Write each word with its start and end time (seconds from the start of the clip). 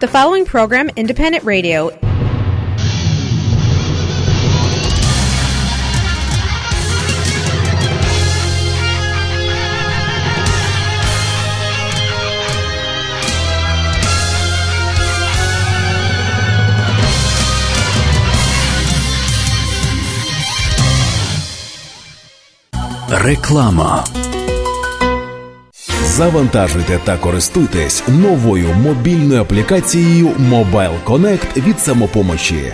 The 0.00 0.08
following 0.10 0.44
program, 0.44 0.90
Independent 0.96 1.44
Radio, 1.44 1.90
Реклама. 23.26 24.29
Завантажуйте 26.17 26.99
та 27.03 27.17
користуйтесь 27.17 28.03
новою 28.07 28.67
мобільною 28.73 29.41
аплікацією 29.41 30.27
Mobile 30.27 31.03
Connect 31.05 31.67
від 31.67 31.79
самопомочі. 31.79 32.73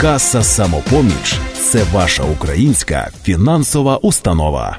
Каса 0.00 0.42
самопоміч 0.42 1.38
це 1.54 1.84
ваша 1.92 2.22
українська 2.22 3.10
фінансова 3.22 3.96
установа. 3.96 4.78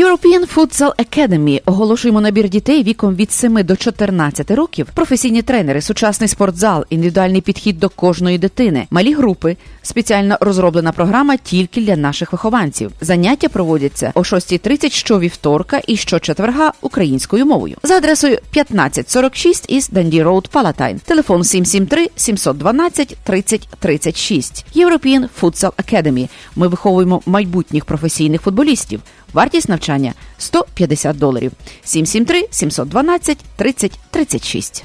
European 0.00 0.54
Futsal 0.54 0.92
Academy 0.98 1.60
оголошуємо 1.66 2.20
набір 2.20 2.48
дітей 2.48 2.82
віком 2.82 3.14
від 3.14 3.32
7 3.32 3.64
до 3.64 3.76
14 3.76 4.50
років, 4.50 4.86
професійні 4.94 5.42
тренери, 5.42 5.80
сучасний 5.80 6.28
спортзал, 6.28 6.84
індивідуальний 6.90 7.40
підхід 7.40 7.78
до 7.78 7.88
кожної 7.88 8.38
дитини, 8.38 8.86
малі 8.90 9.14
групи, 9.14 9.56
спеціально 9.82 10.36
розроблена 10.40 10.92
програма 10.92 11.36
тільки 11.36 11.80
для 11.80 11.96
наших 11.96 12.32
вихованців. 12.32 12.92
Заняття 13.00 13.48
проводяться 13.48 14.12
о 14.14 14.20
6.30 14.20 14.90
щовівторка 14.90 15.80
і 15.86 15.96
щочетверга 15.96 16.72
українською 16.80 17.46
мовою. 17.46 17.76
За 17.82 17.94
адресою 17.94 18.34
1546 18.34 19.70
East 19.70 19.88
Dundee 19.88 20.22
Road 20.22 20.48
Palatine. 20.48 20.98
Телефон 20.98 21.44
773 21.44 22.08
712 22.16 23.16
30 23.24 23.68
36. 23.78 24.66
European 24.76 25.28
Futsal 25.40 25.72
Academy. 25.72 26.28
Ми 26.56 26.68
виховуємо 26.68 27.22
майбутніх 27.26 27.84
професійних 27.84 28.42
футболістів. 28.42 29.00
Вартість 29.32 29.68
навчання 29.68 30.14
150 30.38 31.18
доларів. 31.18 31.52
773 31.84 32.48
712 32.50 33.38
30 33.56 33.98
36. 34.10 34.84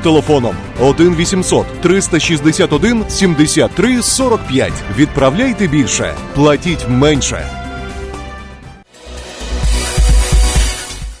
телефоном 0.00 0.54
1 0.80 1.16
800 1.16 1.66
361 1.80 3.04
73 3.08 4.02
45. 4.02 4.72
Відправляйте 4.96 5.66
більше, 5.66 6.14
платіть 6.34 6.88
менше. 6.88 7.62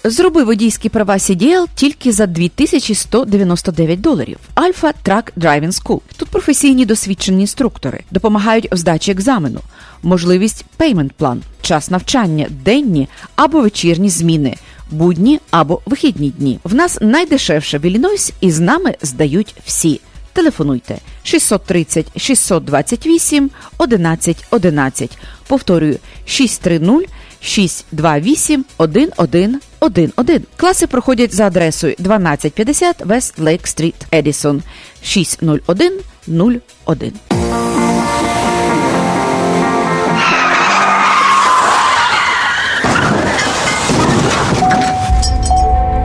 Зроби 0.04 0.44
водійські 0.44 0.88
права 0.88 1.14
CDL 1.14 1.66
тільки 1.74 2.12
за 2.12 2.26
2199 2.26 4.00
доларів. 4.00 4.38
Alpha 4.54 4.92
Truck 5.04 5.32
Driving 5.36 5.82
School. 5.82 6.00
Тут 6.16 6.28
професійні 6.28 6.86
досвідчені 6.86 7.40
інструктори 7.40 8.00
допомагають 8.10 8.72
в 8.72 8.76
здачі 8.76 9.10
екзамену, 9.10 9.60
можливість 10.02 10.64
payment 10.76 11.12
plan, 11.12 11.42
час 11.60 11.90
навчання, 11.90 12.46
денні 12.64 13.08
або 13.36 13.60
вечірні 13.60 14.08
зміни, 14.08 14.56
будні 14.92 15.40
або 15.50 15.80
вихідні 15.86 16.30
дні. 16.30 16.58
В 16.64 16.74
нас 16.74 16.98
найдешевше 17.00 17.78
в 17.78 17.84
Іллінойс 17.84 18.32
і 18.40 18.50
з 18.50 18.60
нами 18.60 18.94
здають 19.02 19.54
всі. 19.64 20.00
Телефонуйте 20.32 20.98
630 21.22 22.06
628 22.16 23.50
11 23.78 24.44
11. 24.50 25.18
Повторюю 25.46 25.96
630 26.26 27.08
628 27.40 28.64
1111. 28.76 30.42
Класи 30.56 30.86
проходять 30.86 31.34
за 31.34 31.46
адресою 31.46 31.94
1250 31.98 33.06
West 33.06 33.42
Lake 33.42 33.66
Street, 33.66 33.94
Addison 34.12 34.60
60101. 35.02 37.71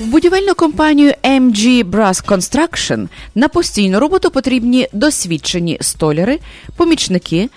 В 0.00 0.06
будівельну 0.06 0.54
компанію 0.54 1.14
MG 1.22 1.84
Brass 1.84 2.24
Construction 2.24 3.08
на 3.34 3.48
постійну 3.48 4.00
роботу 4.00 4.30
потрібні 4.30 4.88
досвідчені 4.92 5.78
столяри, 5.80 6.38
помічники, 6.76 7.48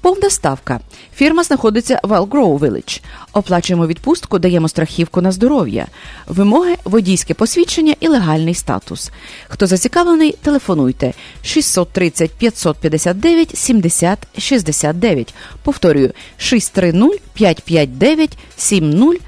Повна 0.00 0.30
ставка. 0.30 0.80
Фірма 1.14 1.42
знаходиться 1.42 2.00
в 2.02 2.12
Elgrove 2.12 2.58
Village. 2.58 3.02
Оплачуємо 3.32 3.86
відпустку, 3.86 4.38
даємо 4.38 4.68
страхівку 4.68 5.20
на 5.22 5.32
здоров'я, 5.32 5.86
вимоги, 6.26 6.76
водійське 6.84 7.34
посвідчення 7.34 7.94
і 8.00 8.08
легальний 8.08 8.54
статус. 8.54 9.10
Хто 9.48 9.66
зацікавлений, 9.66 10.32
телефонуйте 10.42 11.12
630 11.42 12.30
559 12.30 13.58
70 13.58 14.18
69. 14.38 15.34
Повторюю 15.62 16.12
630 16.36 17.20
559 17.34 18.38
70 18.56 19.27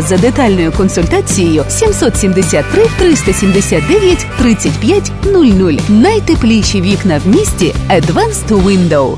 за 0.00 0.18
детальною 0.18 0.72
консультацією 0.72 1.64
773 1.68 2.86
379 2.98 4.26
35 4.38 5.12
00. 5.24 5.72
Найтепліші 5.88 6.80
вікна 6.80 7.20
в 7.24 7.28
місті 7.28 7.74
Advanced 7.90 8.64
Window. 8.64 9.16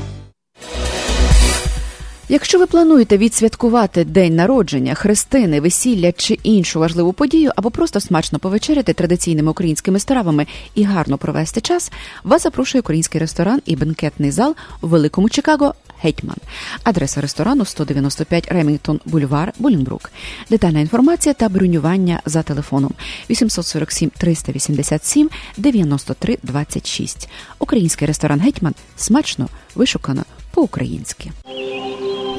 Якщо 2.31 2.59
ви 2.59 2.65
плануєте 2.65 3.17
відсвяткувати 3.17 4.05
день 4.05 4.35
народження, 4.35 4.93
хрестини, 4.93 5.61
весілля 5.61 6.11
чи 6.11 6.39
іншу 6.43 6.79
важливу 6.79 7.13
подію, 7.13 7.51
або 7.55 7.71
просто 7.71 7.99
смачно 7.99 8.39
повечеряти 8.39 8.93
традиційними 8.93 9.51
українськими 9.51 9.99
стравами 9.99 10.47
і 10.75 10.83
гарно 10.83 11.17
провести 11.17 11.61
час, 11.61 11.91
вас 12.23 12.43
запрошує 12.43 12.79
український 12.79 13.21
ресторан 13.21 13.61
і 13.65 13.75
бенкетний 13.75 14.31
зал 14.31 14.55
у 14.81 14.87
великому 14.87 15.29
Чикаго. 15.29 15.73
Гетьман, 16.03 16.37
адреса 16.83 17.21
ресторану 17.21 17.65
195 17.65 18.47
Ремінгтон 18.51 18.99
Бульвар, 19.05 19.53
Булінбрук. 19.59 20.11
Детальна 20.49 20.79
інформація 20.79 21.33
та 21.33 21.49
бронювання 21.49 22.19
за 22.25 22.43
телефоном 22.43 22.91
847 23.29 24.11
387 24.17 25.29
93 25.57 26.37
26. 26.43 27.29
Український 27.59 28.07
ресторан 28.07 28.39
Гетьман 28.39 28.73
смачно 28.97 29.49
вишукано 29.75 30.23
по-українськи. 30.51 31.31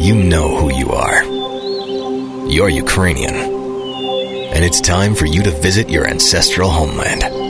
You 0.01 0.15
know 0.33 0.49
who 0.59 0.69
you 0.81 0.89
are. 1.07 1.21
You're 2.57 2.73
Ukrainian. 2.87 3.37
And 4.55 4.65
it's 4.65 4.81
time 4.81 5.15
for 5.15 5.27
you 5.35 5.43
to 5.43 5.53
visit 5.67 5.87
your 5.95 6.05
ancestral 6.15 6.71
homeland. 6.71 7.50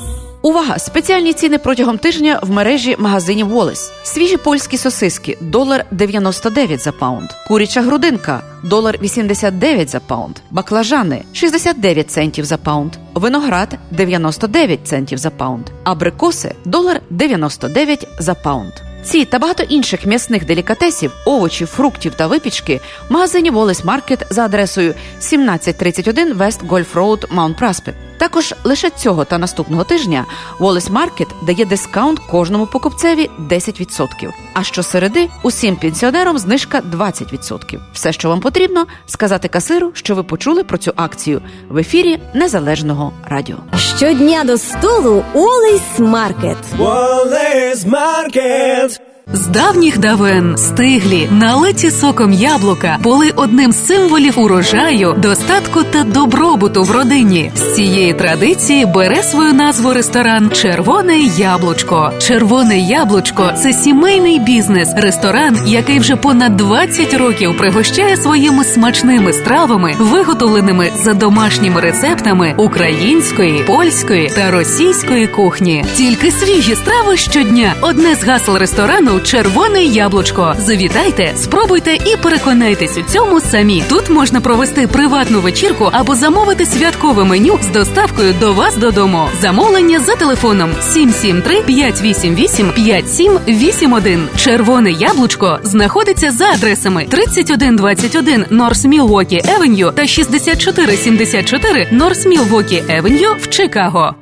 Увага! 0.41 0.79
Спеціальні 0.79 1.33
ціни 1.33 1.57
протягом 1.57 1.97
тижня 1.97 2.39
в 2.43 2.51
мережі 2.51 2.95
магазинів 2.99 3.47
Wally's. 3.47 3.91
Свіжі 4.03 4.37
польські 4.37 4.77
сосиски 4.77 5.37
долар 5.41 5.85
99 5.91 6.81
за 6.81 6.91
pound. 6.91 7.29
Куряча 7.47 7.81
грудинка 7.81 8.41
долар 8.63 8.97
89 9.01 9.89
за 9.89 9.99
pound. 9.99 10.35
Баклажани 10.51 11.23
69 11.33 12.11
центів 12.11 12.45
за 12.45 12.57
pound. 12.57 12.93
Виноград 13.13 13.77
99 13.91 14.79
центів 14.83 15.17
за 15.17 15.29
pound. 15.29 15.65
Абрикоси 15.83 16.55
долар 16.65 17.01
99 17.09 18.07
за 18.19 18.33
pound. 18.33 18.73
Ці 19.03 19.25
та 19.25 19.39
багато 19.39 19.63
інших 19.63 20.05
м'ясних 20.05 20.45
делікатесів, 20.45 21.11
овочів, 21.25 21.67
фруктів 21.67 22.13
та 22.15 22.27
випічки 22.27 22.79
в 23.09 23.13
магазині 23.13 23.49
Wally's 23.49 23.85
Market 23.85 24.25
за 24.29 24.45
адресою 24.45 24.89
1731 24.89 26.33
West 26.33 26.67
Golf 26.67 26.93
Road, 26.93 27.25
Mount 27.29 27.57
Prospect. 27.57 27.95
Також 28.21 28.53
лише 28.63 28.89
цього 28.89 29.25
та 29.25 29.37
наступного 29.37 29.83
тижня 29.83 30.25
Wally's 30.59 30.89
Market 30.89 31.27
дає 31.45 31.65
discount 31.65 32.19
кожному 32.19 32.65
покупцеві 32.65 33.29
10%. 33.49 34.31
А 34.53 34.63
щосереди 34.63 35.29
усім 35.43 35.75
пенсіонерам 35.75 36.37
знижка 36.37 36.81
20%. 36.97 37.79
Все, 37.93 38.13
що 38.13 38.29
вам 38.29 38.39
потрібно, 38.39 38.85
сказати 39.05 39.47
касиру, 39.47 39.91
що 39.93 40.15
ви 40.15 40.23
почули 40.23 40.63
про 40.63 40.77
цю 40.77 40.93
акцію 40.95 41.41
в 41.69 41.77
ефірі 41.77 42.19
Незалежного 42.33 43.13
радіо. 43.25 43.57
Щодня 43.97 44.43
до 44.43 44.57
столу 44.57 45.23
Wally's 45.33 45.99
Market. 45.99 46.57
Wallace 46.77 47.89
Market. 47.89 49.10
З 49.33 49.47
давніх 49.47 49.97
давен 49.97 50.57
стиглі, 50.57 51.29
налиті 51.31 51.91
соком 51.91 52.33
яблука 52.33 52.97
були 53.03 53.31
одним 53.35 53.71
з 53.71 53.87
символів 53.87 54.39
урожаю, 54.39 55.15
достатку 55.17 55.83
та 55.83 56.03
добробуту 56.03 56.83
в 56.83 56.91
родині. 56.91 57.51
З 57.55 57.75
цієї 57.75 58.13
традиції 58.13 58.85
бере 58.85 59.23
свою 59.23 59.53
назву 59.53 59.93
ресторан 59.93 60.51
Червоне 60.53 61.19
яблучко. 61.37 62.11
Червоне 62.19 62.79
яблучко 62.79 63.51
це 63.57 63.73
сімейний 63.73 64.39
бізнес, 64.39 64.89
ресторан, 64.95 65.59
який 65.65 65.99
вже 65.99 66.15
понад 66.15 66.57
20 66.57 67.13
років 67.13 67.57
пригощає 67.57 68.17
своїми 68.17 68.63
смачними 68.63 69.33
стравами, 69.33 69.95
виготовленими 69.99 70.91
за 71.03 71.13
домашніми 71.13 71.81
рецептами 71.81 72.53
української, 72.57 73.63
польської 73.63 74.31
та 74.35 74.51
російської 74.51 75.27
кухні. 75.27 75.85
Тільки 75.95 76.31
свіжі 76.31 76.75
страви 76.75 77.17
щодня. 77.17 77.73
Одне 77.81 78.15
з 78.15 78.23
гасел 78.23 78.57
ресторану 78.57 79.20
Червоне 79.23 79.83
яблучко. 79.83 80.55
Завітайте, 80.59 81.33
спробуйте 81.35 81.95
і 81.95 82.17
переконайтесь 82.21 82.97
у 82.97 83.01
цьому 83.01 83.39
самі. 83.39 83.83
Тут 83.89 84.09
можна 84.09 84.41
провести 84.41 84.87
приватну 84.87 85.41
вечірку 85.41 85.89
або 85.91 86.15
замовити 86.15 86.65
святкове 86.65 87.23
меню 87.23 87.59
з 87.61 87.67
доставкою 87.67 88.33
до 88.39 88.53
вас 88.53 88.77
додому. 88.77 89.27
Замовлення 89.41 89.99
за 89.99 90.15
телефоном 90.15 90.71
773 90.81 91.61
588 91.61 92.71
5781. 92.71 94.27
Червоне 94.37 94.91
яблучко 94.91 95.59
знаходиться 95.63 96.31
за 96.31 96.45
адресами 96.45 97.05
3121 97.09 98.45
Норс 98.49 98.85
Мілвокі 98.85 99.41
Евеню 99.45 99.91
та 99.91 100.07
6474 100.07 101.87
Норс 101.91 102.25
Мілвокі 102.25 102.83
Евеню 102.89 103.35
в 103.41 103.49
Чикаго. 103.49 104.20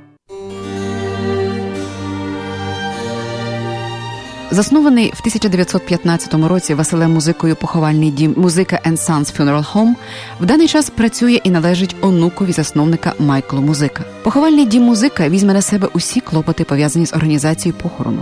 Заснований 4.52 5.12
в 5.16 5.20
1915 5.20 6.34
році 6.34 6.74
Василем 6.74 7.12
музикою 7.12 7.56
поховальний 7.56 8.12
дім 8.12 8.34
музика 8.38 8.80
and 8.86 8.98
Sons 8.98 9.38
Funeral 9.38 9.74
Home 9.74 9.94
в 10.40 10.46
даний 10.46 10.68
час 10.68 10.90
працює 10.90 11.42
і 11.44 11.50
належить 11.50 11.96
онукові 12.02 12.52
засновника 12.52 13.14
Майклу 13.20 13.62
Музика. 13.62 14.04
Поховальний 14.24 14.66
дім 14.66 14.84
музика 14.84 15.30
візьме 15.30 15.54
на 15.54 15.62
себе 15.62 15.88
усі 15.94 16.20
клопоти, 16.20 16.64
пов'язані 16.64 17.06
з 17.06 17.14
організацією 17.14 17.80
похорону. 17.82 18.22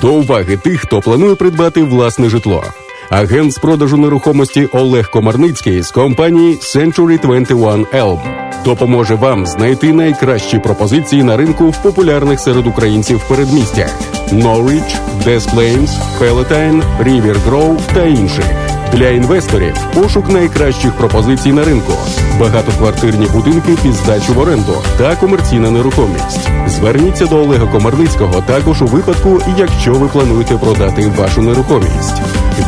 До 0.00 0.12
уваги 0.12 0.56
тих, 0.56 0.80
хто 0.80 1.00
планує 1.00 1.34
придбати 1.34 1.82
власне 1.82 2.28
житло. 2.28 2.64
Агент 3.10 3.52
з 3.52 3.58
продажу 3.58 3.96
нерухомості 3.96 4.68
Олег 4.72 5.10
Комарницький 5.10 5.82
з 5.82 5.90
компанії 5.90 6.54
Century 6.54 7.20
21 7.20 7.86
Elm 7.86 8.18
допоможе 8.64 9.14
вам 9.14 9.46
знайти 9.46 9.92
найкращі 9.92 10.58
пропозиції 10.58 11.22
на 11.22 11.36
ринку 11.36 11.70
в 11.70 11.82
популярних 11.82 12.40
серед 12.40 12.66
українців 12.66 13.20
передмістях 13.28 13.90
Norwich, 14.32 14.96
Des 15.26 15.54
Plains, 15.54 15.90
Palatine, 16.20 16.82
River 17.02 17.36
Grove 17.48 17.80
та 17.94 18.04
інших. 18.04 18.44
Для 18.92 19.08
інвесторів 19.08 19.74
пошук 19.94 20.28
найкращих 20.28 20.92
пропозицій 20.92 21.52
на 21.52 21.64
ринку, 21.64 21.92
багатоквартирні 22.40 23.26
будинки 23.26 23.76
під 23.82 23.92
здачу 23.92 24.34
в 24.34 24.38
оренду 24.38 24.74
та 24.98 25.16
комерційна 25.16 25.70
нерухомість. 25.70 26.48
Зверніться 26.66 27.26
до 27.26 27.36
Олега 27.36 27.66
Комарницького 27.66 28.40
також 28.46 28.82
у 28.82 28.86
випадку, 28.86 29.40
якщо 29.58 29.92
ви 29.92 30.08
плануєте 30.08 30.54
продати 30.54 31.12
вашу 31.18 31.42
нерухомість. 31.42 32.22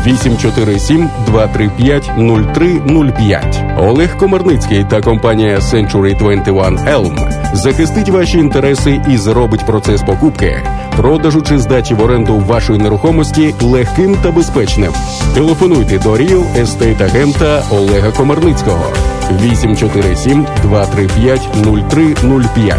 847 0.06 1.10
235 1.26 2.10
0305. 2.16 3.64
Олег 3.78 4.18
Комарницький 4.18 4.84
та 4.90 5.00
компанія 5.00 5.58
Century 5.58 6.18
21 6.18 6.78
Elm 6.78 7.32
захистить 7.54 8.08
ваші 8.08 8.38
інтереси 8.38 9.00
і 9.10 9.16
зробить 9.16 9.66
процес 9.66 10.02
покупки, 10.02 10.62
продажу 10.96 11.42
чи 11.42 11.58
здачі 11.58 11.94
в 11.94 12.02
оренду 12.02 12.38
вашої 12.38 12.78
нерухомості 12.78 13.54
легким 13.62 14.16
та 14.22 14.30
безпечним. 14.30 14.92
Телефонуйте 15.34 15.98
до 15.98 16.10
Real 16.10 16.62
Estate 16.62 17.04
агента 17.04 17.62
Олега 17.70 18.10
Комарницького 18.10 18.92
847 19.30 20.46
235 20.62 21.40
0305 21.62 22.78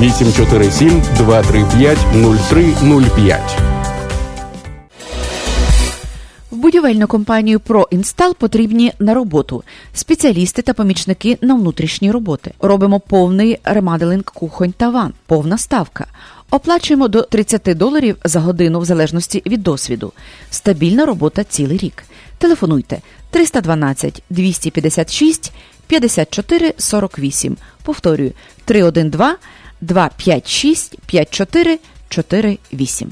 847 0.00 1.00
235 1.16 1.98
0305 2.12 3.40
В 6.50 6.56
будівельну 6.56 7.06
компанію 7.06 7.58
ProInstall 7.58 8.34
потрібні 8.34 8.92
на 8.98 9.14
роботу 9.14 9.62
спеціалісти 9.94 10.62
та 10.62 10.74
помічники 10.74 11.38
на 11.40 11.54
внутрішні 11.54 12.10
роботи. 12.10 12.52
Робимо 12.60 13.00
повний 13.00 13.58
ремаделинг 13.64 14.24
кухонь 14.24 14.74
та 14.76 14.90
ван, 14.90 15.12
повна 15.26 15.58
ставка. 15.58 16.06
Оплачуємо 16.50 17.08
до 17.08 17.22
30 17.22 17.62
доларів 17.76 18.16
за 18.24 18.40
годину 18.40 18.80
в 18.80 18.84
залежності 18.84 19.42
від 19.46 19.62
досвіду. 19.62 20.12
Стабільна 20.50 21.06
робота 21.06 21.44
цілий 21.44 21.78
рік. 21.78 22.04
Телефонуйте 22.40 23.02
312 23.30 24.22
256 24.30 25.52
54 25.88 26.74
48. 26.78 27.56
Повторюю 27.84 28.32
312 28.64 29.36
256 29.80 30.96
54 31.06 31.78
48. 32.08 33.10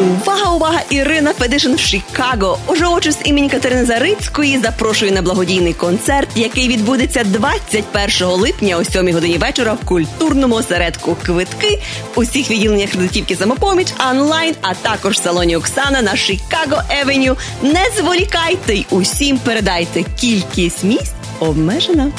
Увага, 0.00 0.54
увага! 0.54 0.80
Ірина 0.90 1.32
Федишин 1.32 1.74
в 1.74 1.80
Чикаго. 1.80 2.58
Уже 2.66 2.86
очі 2.86 3.12
імені 3.24 3.48
Катерини 3.48 3.84
Зарицької 3.84 4.58
запрошує 4.58 5.12
на 5.12 5.22
благодійний 5.22 5.72
концерт, 5.72 6.28
який 6.36 6.68
відбудеться 6.68 7.24
21 7.24 8.28
липня 8.28 8.76
о 8.76 8.84
7 8.84 9.12
годині 9.12 9.38
вечора 9.38 9.72
в 9.72 9.86
культурному 9.86 10.54
осередку. 10.54 11.16
Квитки 11.22 11.80
в 12.14 12.20
усіх 12.20 12.50
відділеннях 12.50 12.90
кредитівки 12.90 13.36
самопоміч, 13.36 13.88
онлайн, 14.10 14.54
а 14.60 14.74
також 14.74 15.14
в 15.14 15.22
салоні 15.22 15.56
Оксана 15.56 16.02
на 16.02 16.16
Чикаго 16.16 16.82
Евеню. 16.90 17.36
Не 17.62 17.84
зволікайте 17.98 18.74
й 18.74 18.86
усім 18.90 19.38
передайте. 19.38 20.04
Кількість 20.20 20.84
місць 20.84 21.12
обмежена. 21.40 22.12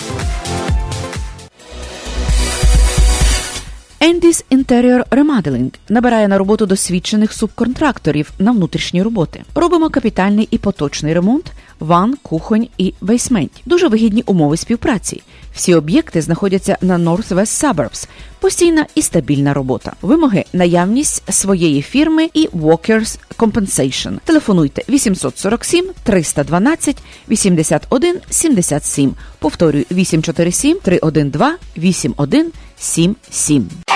Endis 4.04 4.46
Interior 4.52 5.04
Remodeling 5.10 5.74
набирає 5.90 6.28
на 6.28 6.38
роботу 6.38 6.66
досвідчених 6.66 7.34
субконтракторів 7.34 8.32
на 8.40 8.52
внутрішні 8.52 9.04
роботи. 9.04 9.44
Робимо 9.56 9.90
капітальний 9.90 10.48
і 10.52 10.58
поточний 10.58 11.14
ремонт, 11.14 11.52
ван, 11.80 12.16
кухонь 12.22 12.68
і 12.78 12.94
бейсмент. 13.02 13.52
Дуже 13.66 13.88
вигідні 13.88 14.24
умови 14.26 14.58
співпраці. 14.58 15.22
Всі 15.54 15.76
об'єкти 15.76 16.22
знаходяться 16.22 16.78
на 16.82 16.98
Northwest 16.98 17.74
Suburbs. 17.74 18.08
Постійна 18.40 18.86
і 18.96 19.02
стабільна 19.02 19.54
робота. 19.54 19.94
Вимоги 20.02 20.46
наявність 20.54 21.34
своєї 21.34 21.82
фірми 21.82 22.30
і 22.34 22.48
Walkers 22.48 23.20
Compensation. 23.38 24.18
Телефонуйте 24.26 24.84
847 24.90 25.90
312 26.04 26.98
81 27.30 28.16
77. 28.30 29.14
Повторюю 29.40 29.86
847 29.92 30.78
312 30.84 31.60
8177. 31.78 33.93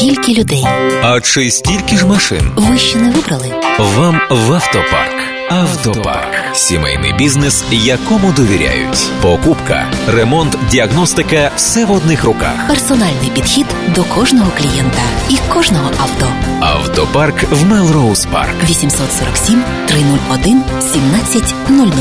Скільки 0.00 0.32
людей? 0.34 0.64
А 1.02 1.20
чи 1.20 1.50
стільки 1.50 1.96
ж 1.96 2.06
машин? 2.06 2.52
Ви 2.56 2.78
ще 2.78 2.98
не 2.98 3.10
вибрали? 3.10 3.52
Вам 3.78 4.20
в 4.30 4.52
автопарк. 4.52 5.20
Автопарк 5.50 6.56
сімейний 6.56 7.12
бізнес, 7.12 7.64
якому 7.70 8.32
довіряють. 8.32 9.10
Покупка, 9.22 9.86
ремонт, 10.08 10.56
діагностика 10.70 11.50
все 11.56 11.84
в 11.84 11.92
одних 11.92 12.24
руках. 12.24 12.68
Персональний 12.68 13.30
підхід 13.34 13.66
до 13.94 14.04
кожного 14.04 14.50
клієнта 14.58 15.02
і 15.28 15.36
кожного 15.48 15.90
авто. 16.00 16.26
Автопарк 16.60 17.42
в 17.50 17.66
Мелроуз 17.66 18.26
Парк. 18.32 18.54
847 18.70 19.62
301 19.86 20.62
1700. 20.78 21.94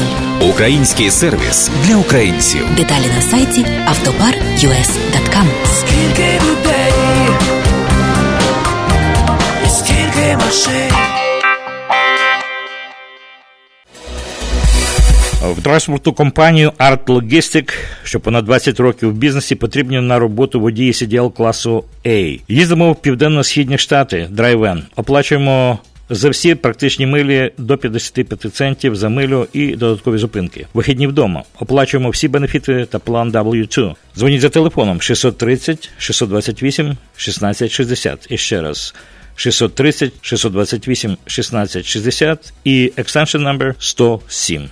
Український 0.49 1.11
сервіс 1.11 1.69
для 1.87 1.95
українців. 1.95 2.65
Деталі 2.77 3.05
на 3.15 3.21
сайті 3.21 3.65
автопар.us.com 3.87 5.47
Скільки 5.79 6.39
людей, 6.39 6.78
машин. 10.37 10.91
В 15.41 15.61
транспортну 15.61 16.13
компанію 16.13 16.71
Art 16.77 17.05
Logistic, 17.05 17.73
що 18.03 18.19
понад 18.19 18.45
20 18.45 18.79
років 18.79 19.09
в 19.09 19.13
бізнесі, 19.13 19.55
потрібні 19.55 20.01
на 20.01 20.19
роботу 20.19 20.59
водії 20.59 20.91
CDL 20.91 21.33
класу 21.33 21.83
A. 22.05 22.39
Їздимо 22.47 22.91
в 22.91 22.95
південно-східні 22.95 23.77
штати, 23.77 24.27
драйвен. 24.29 24.83
Оплачуємо 24.95 25.79
за 26.09 26.29
всі 26.29 26.55
практичні 26.55 27.05
милі 27.05 27.51
до 27.57 27.77
55 27.77 28.53
центів 28.53 28.95
за 28.95 29.09
милю 29.09 29.47
і 29.53 29.75
додаткові 29.75 30.17
зупинки. 30.17 30.67
Вихідні 30.73 31.07
вдома. 31.07 31.43
Оплачуємо 31.59 32.09
всі 32.09 32.27
бенефіти 32.27 32.85
та 32.85 32.99
план 32.99 33.31
W2. 33.31 33.95
Дзвоніть 34.17 34.41
за 34.41 34.49
телефоном 34.49 35.01
630 35.01 35.89
628 35.97 36.85
1660. 36.85 38.27
І 38.29 38.37
ще 38.37 38.61
раз 38.61 38.93
630 39.39 40.11
628 40.21 41.11
1660 41.11 42.53
і 42.63 42.91
extension 42.97 43.41
number 43.41 43.73
107. 43.79 44.69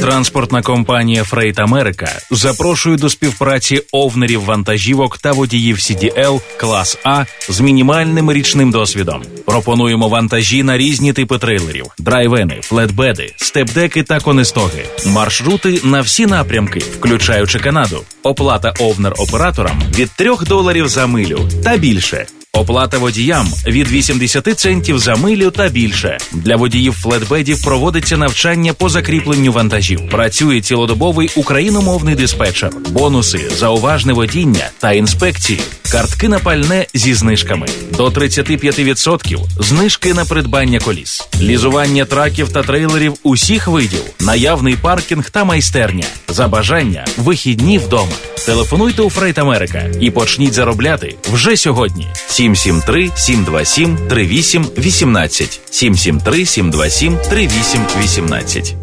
Транспортна 0.00 0.62
компанія 0.62 1.24
Фрейт 1.24 1.58
Америка 1.58 2.18
запрошує 2.30 2.96
до 2.96 3.10
співпраці 3.10 3.82
овнерів 3.92 4.44
вантажівок 4.44 5.18
та 5.18 5.32
водіїв 5.32 5.76
CDL 5.76 6.40
клас 6.56 6.98
А 7.04 7.24
з 7.48 7.60
мінімальним 7.60 8.32
річним 8.32 8.70
досвідом. 8.70 9.22
Пропонуємо 9.46 10.08
вантажі 10.08 10.62
на 10.62 10.78
різні 10.78 11.12
типи 11.12 11.38
трейлерів: 11.38 11.86
драйвени, 11.98 12.58
флетбеди, 12.62 13.34
степдеки 13.36 14.02
та 14.02 14.20
конестоги, 14.20 14.84
маршрути 15.06 15.80
на 15.84 16.00
всі 16.00 16.26
напрямки, 16.26 16.78
включаючи 16.78 17.58
Канаду. 17.58 18.02
Оплата 18.22 18.74
овнер 18.80 19.14
операторам 19.18 19.82
від 19.94 20.10
3 20.10 20.36
доларів 20.46 20.88
за 20.88 21.06
милю 21.06 21.48
та 21.64 21.76
більше. 21.76 22.26
Оплата 22.60 22.98
водіям 22.98 23.48
від 23.66 23.88
80 23.88 24.58
центів 24.58 24.98
за 24.98 25.16
милю 25.16 25.50
та 25.50 25.68
більше. 25.68 26.18
Для 26.32 26.56
водіїв 26.56 26.92
флетбедів 26.92 27.62
проводиться 27.64 28.16
навчання 28.16 28.72
по 28.72 28.88
закріпленню 28.88 29.52
вантажів. 29.52 30.08
Працює 30.08 30.60
цілодобовий 30.60 31.30
україномовний 31.36 32.14
диспетчер, 32.14 32.70
бонуси 32.90 33.50
за 33.56 33.68
уважне 33.68 34.12
водіння 34.12 34.70
та 34.78 34.92
інспекції, 34.92 35.60
картки 35.92 36.28
на 36.28 36.38
пальне 36.38 36.86
зі 36.94 37.14
знижками 37.14 37.66
до 37.96 38.08
35% 38.08 39.38
знижки 39.58 40.14
на 40.14 40.24
придбання 40.24 40.80
коліс, 40.80 41.28
лізування 41.40 42.04
траків 42.04 42.48
та 42.48 42.62
трейлерів 42.62 43.14
усіх 43.22 43.68
видів, 43.68 44.02
наявний 44.20 44.76
паркінг 44.76 45.30
та 45.30 45.44
майстерня. 45.44 46.04
За 46.28 46.48
бажання 46.48 47.06
вихідні 47.16 47.78
вдома. 47.78 48.12
Телефонуйте 48.46 49.02
у 49.02 49.10
Freight 49.10 49.38
America 49.38 49.90
і 50.00 50.10
почніть 50.10 50.52
заробляти 50.52 51.16
вже 51.32 51.56
сьогодні. 51.56 52.06
773 52.28 53.10
727 53.14 53.96
38 54.08 54.66
18 54.78 55.60
773 55.70 56.46
727 56.46 57.18
38 57.30 57.86
18 58.02 58.79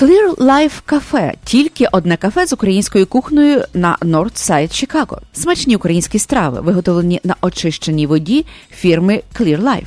Clear 0.00 0.36
Life 0.36 0.82
Cafe– 0.86 1.32
тільки 1.44 1.86
одне 1.92 2.16
кафе 2.16 2.46
з 2.46 2.52
українською 2.52 3.06
кухнею 3.06 3.64
на 3.74 3.96
North 4.02 4.41
Side 4.41 4.72
Чикаго. 4.72 5.20
Смачні 5.32 5.76
українські 5.76 6.18
страви, 6.18 6.60
виготовлені 6.60 7.20
на 7.24 7.36
очищеній 7.40 8.06
воді 8.06 8.46
фірми 8.70 9.22
Clear 9.34 9.62
Life. 9.62 9.86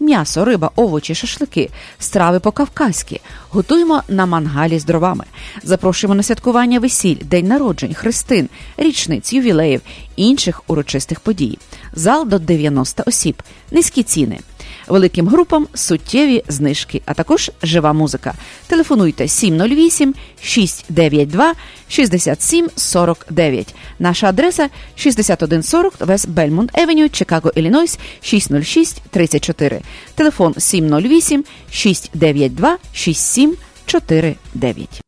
М'ясо, 0.00 0.44
риба, 0.44 0.70
овочі, 0.76 1.14
шашлики, 1.14 1.70
страви 1.98 2.40
по-кавказьки. 2.40 3.20
Готуємо 3.50 4.02
на 4.08 4.26
мангалі 4.26 4.78
з 4.78 4.84
дровами. 4.84 5.24
Запрошуємо 5.62 6.14
на 6.14 6.22
святкування 6.22 6.80
весіль, 6.80 7.16
день 7.22 7.46
народжень, 7.46 7.94
хрестин, 7.94 8.48
річниць, 8.76 9.32
ювілеїв, 9.32 9.80
інших 10.16 10.62
урочистих 10.66 11.20
подій. 11.20 11.58
Зал 11.92 12.28
до 12.28 12.38
90 12.38 13.02
осіб, 13.06 13.42
низькі 13.70 14.02
ціни. 14.02 14.38
Великим 14.88 15.28
групам 15.28 15.66
суттєві 15.74 16.44
знижки, 16.48 17.02
а 17.06 17.14
також 17.14 17.50
жива 17.62 17.92
музика. 17.92 18.34
Телефонуйте 18.66 19.28
708 19.28 20.14
692 20.42 21.54
67 21.88 22.68
49. 22.76 23.74
Наша 23.98 24.28
адреса 24.28 24.68
6140 24.96 25.94
Вест 26.00 26.28
Бельмонт 26.28 26.78
Евеню, 26.78 27.08
Чикаго, 27.08 27.52
Іллінойс 27.54 27.98
606 28.22 29.02
34. 29.10 29.80
Телефон 30.14 30.54
708 30.58 31.44
692 31.70 32.78
6749. 33.38 35.07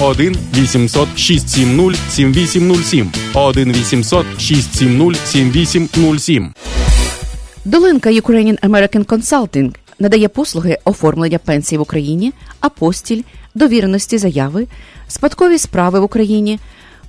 1 0.00 0.36
800 0.54 1.08
670 1.16 1.96
7807 2.10 3.12
1 3.34 3.72
800 3.72 4.26
670 4.38 5.26
7807 5.26 6.54
Долинка 7.64 8.10
Ukrainian 8.10 8.58
American 8.60 9.04
Consulting 9.04 9.74
надає 9.98 10.28
послуги 10.28 10.78
оформлення 10.84 11.38
пенсій 11.38 11.78
в 11.78 11.80
Україні, 11.80 12.32
апостіль, 12.60 13.22
довіреності 13.54 14.18
заяви, 14.18 14.66
спадкові 15.08 15.58
справи 15.58 16.00
в 16.00 16.02
Україні, 16.02 16.58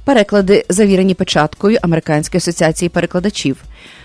переклади, 0.03 0.65
завірені 0.69 1.13
печаткою 1.13 1.77
Американської 1.81 2.37
асоціації 2.37 2.89
перекладачів, 2.89 3.57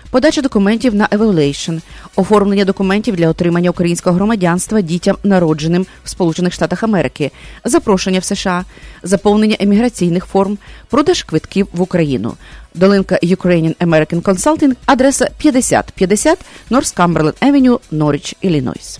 подача 0.09 0.41
документів 0.41 0.95
на 0.95 1.07
evaluation, 1.07 1.81
оформлення 2.15 2.65
документів 2.65 3.15
для 3.15 3.29
отримання 3.29 3.69
українського 3.69 4.15
громадянства 4.15 4.81
дітям, 4.81 5.17
народженим 5.23 5.85
в 6.03 6.09
Сполучених 6.09 6.53
Штатах 6.53 6.83
Америки, 6.83 7.31
запрошення 7.63 8.19
в 8.19 8.23
США, 8.23 8.65
заповнення 9.03 9.57
еміграційних 9.59 10.25
форм, 10.25 10.57
продаж 10.89 11.23
квитків 11.23 11.67
в 11.73 11.81
Україну. 11.81 12.33
Долинка 12.75 13.19
Ukrainian 13.23 13.75
American 13.75 14.21
Consulting, 14.21 14.75
адреса 14.85 15.29
5050 15.37 16.39
North 16.71 16.95
Cumberland 16.97 17.51
Avenue, 17.51 17.79
Норріч, 17.91 18.35
Іллінойс. 18.41 18.99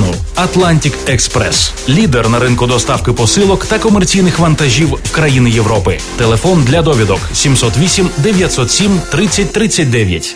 Atlantic 0.35 0.93
Express. 1.09 1.71
лідер 1.89 2.29
на 2.29 2.39
ринку 2.39 2.67
доставки 2.67 3.11
посилок 3.11 3.65
та 3.65 3.79
комерційних 3.79 4.39
вантажів 4.39 4.89
в 5.03 5.11
країни 5.11 5.49
Європи. 5.49 5.99
Телефон 6.17 6.63
для 6.63 6.81
довідок 6.81 7.19
708 7.33 8.09
907 8.17 9.01
30 9.11 9.51
39. 9.51 10.35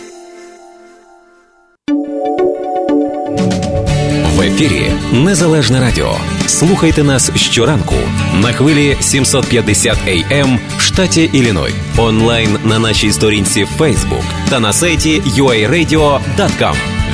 В 4.36 4.40
ефірі 4.40 4.92
Незалежне 5.12 5.80
Радіо. 5.80 6.16
Слухайте 6.46 7.04
нас 7.04 7.30
щоранку 7.36 7.94
на 8.34 8.52
хвилі 8.52 8.96
750 9.00 9.98
AM 10.08 10.58
в 10.78 10.80
штаті 10.80 11.30
Іліной. 11.32 11.74
Онлайн 11.96 12.58
на 12.64 12.78
нашій 12.78 13.12
сторінці 13.12 13.68
Facebook 13.78 14.24
та 14.50 14.60
на 14.60 14.72
сайті 14.72 15.22
uaradio.com. 15.26 16.95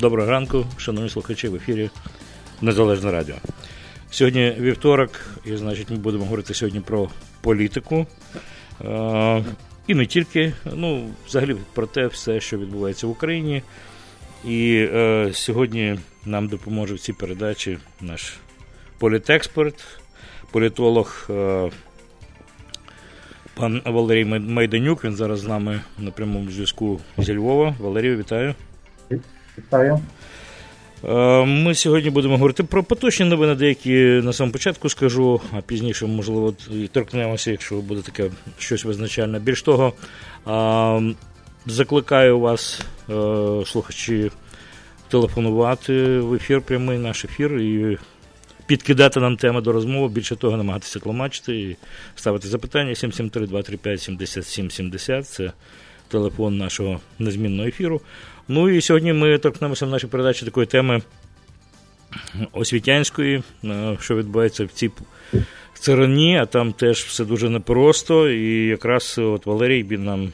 Доброго 0.00 0.30
ранку, 0.30 0.66
шановні 0.76 1.10
слухачі 1.10 1.48
в 1.48 1.54
ефірі 1.54 1.90
Незалежне 2.62 3.12
Радіо. 3.12 3.34
Сьогодні 4.10 4.56
вівторок, 4.60 5.10
і 5.44 5.56
значить, 5.56 5.90
ми 5.90 5.96
будемо 5.96 6.24
говорити 6.24 6.54
сьогодні 6.54 6.80
про 6.80 7.08
політику. 7.40 8.06
Е, 8.84 9.44
і 9.86 9.94
не 9.94 10.06
тільки, 10.06 10.52
ну, 10.74 11.10
взагалі 11.26 11.56
про 11.74 11.86
те 11.86 12.06
все, 12.06 12.40
що 12.40 12.58
відбувається 12.58 13.06
в 13.06 13.10
Україні. 13.10 13.62
І 14.44 14.88
е, 14.92 15.30
сьогодні 15.32 15.98
нам 16.24 16.48
допоможе 16.48 16.94
в 16.94 16.98
цій 16.98 17.12
передачі 17.12 17.78
наш 18.00 18.34
політексперт, 18.98 19.84
політолог 20.50 21.26
е, 21.30 21.70
пан 23.54 23.82
Валерій 23.84 24.24
Майданюк. 24.24 25.04
Він 25.04 25.16
зараз 25.16 25.38
з 25.38 25.44
нами 25.44 25.80
на 25.98 26.10
прямому 26.10 26.50
зв'язку 26.50 27.00
зі 27.18 27.34
Львова. 27.34 27.74
Валерію, 27.78 28.16
вітаю. 28.16 28.54
Вітаю. 29.58 30.00
Е, 31.04 31.44
Ми 31.44 31.74
сьогодні 31.74 32.10
будемо 32.10 32.34
говорити 32.34 32.62
про 32.62 32.84
поточні 32.84 33.26
новини, 33.26 33.54
деякі 33.54 33.94
на 33.98 34.32
самому 34.32 34.52
початку 34.52 34.88
скажу, 34.88 35.40
а 35.52 35.60
пізніше, 35.60 36.06
можливо, 36.06 36.54
і 36.70 36.86
торкнемося, 36.86 37.50
якщо 37.50 37.76
буде 37.76 38.02
таке 38.02 38.30
щось 38.58 38.84
визначальне. 38.84 39.38
Більш 39.38 39.62
того, 39.62 39.92
закликаю 41.66 42.40
вас, 42.40 42.80
е, 43.10 43.12
слухачі, 43.66 44.30
телефонувати 45.08 46.18
в 46.18 46.34
ефір, 46.34 46.60
прямий 46.60 46.98
наш 46.98 47.24
ефір 47.24 47.58
і 47.58 47.98
підкидати 48.66 49.20
нам 49.20 49.36
теми 49.36 49.60
до 49.60 49.72
розмови. 49.72 50.08
Більше 50.08 50.36
того, 50.36 50.56
намагатися 50.56 50.98
тлумачити 50.98 51.60
і 51.60 51.76
ставити 52.16 52.48
запитання 52.48 52.92
773-235-7770. 52.92 55.22
Це 55.22 55.52
телефон 56.08 56.58
нашого 56.58 57.00
незмінного 57.18 57.68
ефіру. 57.68 58.00
Ну 58.48 58.68
і 58.68 58.80
сьогодні 58.80 59.12
ми 59.12 59.38
торкнемося 59.38 59.86
в 59.86 59.90
нашій 59.90 60.06
передачі 60.06 60.44
такої 60.44 60.66
теми 60.66 61.02
освітянської, 62.52 63.42
е, 63.64 63.96
що 64.00 64.16
відбувається 64.16 64.64
в 64.64 64.68
цій 64.68 64.90
царині, 65.74 66.38
а 66.38 66.46
там 66.46 66.72
теж 66.72 66.98
все 66.98 67.24
дуже 67.24 67.50
непросто. 67.50 68.30
І 68.30 68.66
якраз 68.66 69.18
от 69.18 69.46
Валерій 69.46 69.82
він 69.82 70.04
нам 70.04 70.32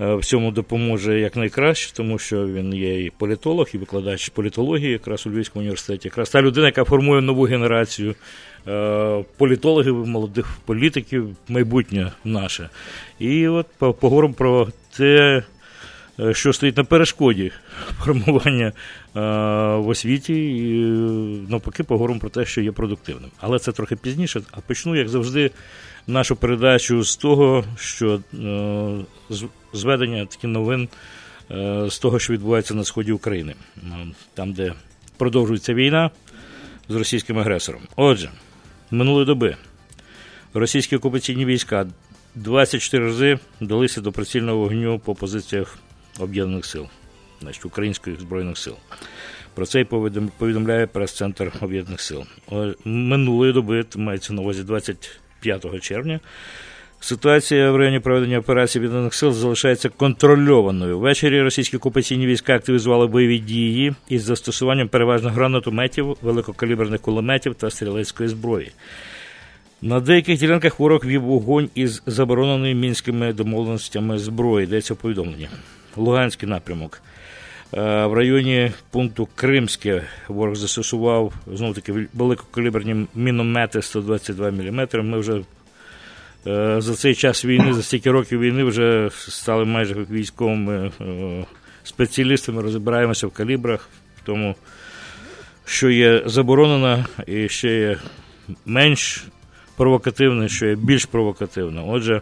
е, 0.00 0.14
в 0.14 0.24
цьому 0.24 0.50
допоможе 0.50 1.20
якнайкраще, 1.20 1.94
тому 1.94 2.18
що 2.18 2.46
він 2.46 2.74
є 2.74 3.04
і 3.04 3.10
політолог, 3.10 3.68
і 3.74 3.78
викладач 3.78 4.28
політології, 4.28 4.92
якраз 4.92 5.26
у 5.26 5.30
Львівському 5.30 5.60
університеті, 5.60 6.08
якраз 6.08 6.30
та 6.30 6.42
людина, 6.42 6.66
яка 6.66 6.84
формує 6.84 7.20
нову 7.20 7.42
генерацію 7.42 8.14
е, 8.68 9.24
політологів, 9.36 10.06
молодих 10.06 10.46
політиків, 10.64 11.36
майбутнє 11.48 12.12
наше. 12.24 12.68
І 13.18 13.48
от 13.48 13.66
поговоримо 13.78 14.34
про 14.34 14.68
те. 14.96 15.42
Е, 16.22 16.34
що 16.34 16.52
стоїть 16.52 16.76
на 16.76 16.84
перешкоді 16.84 17.52
формування 17.98 18.66
е, 18.66 18.72
в 19.76 19.88
освіті, 19.88 20.56
і 20.56 20.80
навпаки, 21.50 21.82
поговоримо 21.84 22.20
про 22.20 22.30
те, 22.30 22.44
що 22.44 22.60
є 22.60 22.72
продуктивним. 22.72 23.30
Але 23.40 23.58
це 23.58 23.72
трохи 23.72 23.96
пізніше. 23.96 24.42
А 24.50 24.60
почну, 24.60 24.96
як 24.96 25.08
завжди, 25.08 25.50
нашу 26.06 26.36
передачу 26.36 27.04
з 27.04 27.16
того, 27.16 27.64
що 27.76 28.20
е, 28.34 29.36
зведення 29.72 30.26
таких 30.26 30.50
новин 30.50 30.88
з 31.86 31.98
того, 31.98 32.18
що 32.18 32.32
відбувається 32.32 32.74
на 32.74 32.84
сході 32.84 33.12
України, 33.12 33.54
там, 34.34 34.52
де 34.52 34.72
продовжується 35.16 35.74
війна. 35.74 36.10
з 36.88 36.94
російським 36.94 37.38
агресором. 37.38 37.82
Отже, 37.96 38.30
минулої 38.90 39.26
доби 39.26 39.56
російські 40.54 40.96
окупаційні 40.96 41.44
війська 41.44 41.86
24 42.34 43.04
рази 43.04 43.38
далися 43.60 44.00
до 44.00 44.12
прицільного 44.12 44.58
вогню 44.58 44.98
по 44.98 45.14
позиціях 45.14 45.78
Об'єднаних 46.18 46.64
сил, 46.64 46.86
значить, 47.40 47.64
українських 47.64 48.20
збройних 48.20 48.58
сил. 48.58 48.74
Про 49.54 49.66
це 49.66 49.80
й 49.80 49.84
повідомляє 50.38 50.86
прес-центр 50.86 51.52
Об'єднаних 51.60 52.00
сил. 52.00 52.24
Минулої 52.84 53.52
доби, 53.52 53.84
мається 53.96 54.32
на 54.32 54.42
увазі 54.42 54.62
25 54.62 55.80
червня. 55.80 56.20
Ситуація 57.00 57.70
в 57.70 57.76
районі 57.76 58.00
проведення 58.00 58.38
операції 58.38 58.80
Об'єднаних 58.80 59.14
сил 59.14 59.32
залишається 59.32 59.88
контрольованою. 59.88 60.98
Ввечері 60.98 61.42
російські 61.42 61.76
окупаційні 61.76 62.26
війська 62.26 62.54
активізували 62.54 63.06
бойові 63.06 63.38
дії 63.38 63.94
із 64.08 64.22
застосуванням 64.22 64.88
переважно 64.88 65.30
гранатометів, 65.30 66.16
великокаліберних 66.22 67.00
кулеметів 67.00 67.54
та 67.54 67.70
стрілецької 67.70 68.28
зброї. 68.28 68.72
На 69.82 70.00
деяких 70.00 70.38
ділянках 70.38 70.78
ворог 70.80 71.04
вів 71.04 71.22
вогонь 71.22 71.68
із 71.74 72.02
забороненими 72.06 72.74
мінськими 72.74 73.32
домовленостями 73.32 74.18
зброї. 74.18 74.66
Йдеться 74.66 74.94
повідомлення. 74.94 75.48
Луганський 75.96 76.48
напрямок. 76.48 77.02
Е, 77.74 78.06
в 78.06 78.12
районі 78.12 78.72
пункту 78.90 79.28
Кримське 79.34 80.02
ворог 80.28 80.54
застосував 80.54 81.32
знову 81.46 81.74
таки 81.74 82.06
великокаліберні 82.14 83.06
міномети 83.14 83.82
122 83.82 84.50
мм. 84.50 84.88
Ми 84.94 85.18
вже 85.18 85.40
е, 86.46 86.80
за 86.80 86.94
цей 86.94 87.14
час 87.14 87.44
війни, 87.44 87.74
за 87.74 87.82
стільки 87.82 88.10
років 88.10 88.40
війни, 88.40 88.64
вже 88.64 89.10
стали 89.12 89.64
майже 89.64 89.94
військовими 89.94 90.90
е, 91.00 91.44
спеціалістами, 91.84 92.62
розбираємося 92.62 93.26
в 93.26 93.30
калібрах, 93.30 93.88
в 94.22 94.26
тому, 94.26 94.54
що 95.64 95.90
є 95.90 96.22
заборонено 96.26 97.06
і 97.26 97.48
ще 97.48 97.78
є 97.78 97.98
менш 98.66 99.24
провокативне, 99.76 100.48
що 100.48 100.66
є 100.66 100.74
більш 100.74 101.04
провокативне. 101.04 101.82
Отже, 101.86 102.20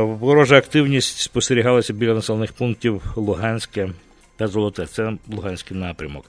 ворожа 0.00 0.56
активність 0.56 1.18
спостерігалася 1.18 1.92
біля 1.92 2.14
населених 2.14 2.52
пунктів 2.52 3.02
Луганське 3.16 3.90
та 4.36 4.46
Золоте. 4.46 4.86
Це 4.86 5.12
Луганський 5.28 5.76
напрямок. 5.76 6.24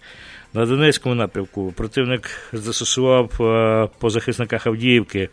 На 0.53 0.65
Донецькому 0.65 1.15
напрямку 1.15 1.73
противник 1.77 2.29
застосував 2.53 3.41
е, 3.41 3.87
по 3.99 4.09
захисниках 4.09 4.67
Авдіївки 4.67 5.29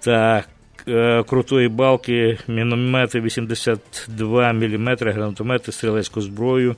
та 0.00 0.44
е, 0.88 1.22
крутої 1.22 1.68
балки, 1.68 2.38
міномети 2.48 3.20
82 3.20 4.52
мм, 4.52 4.96
гранатомети, 5.00 5.72
стрілецьку 5.72 6.20
зброю. 6.20 6.76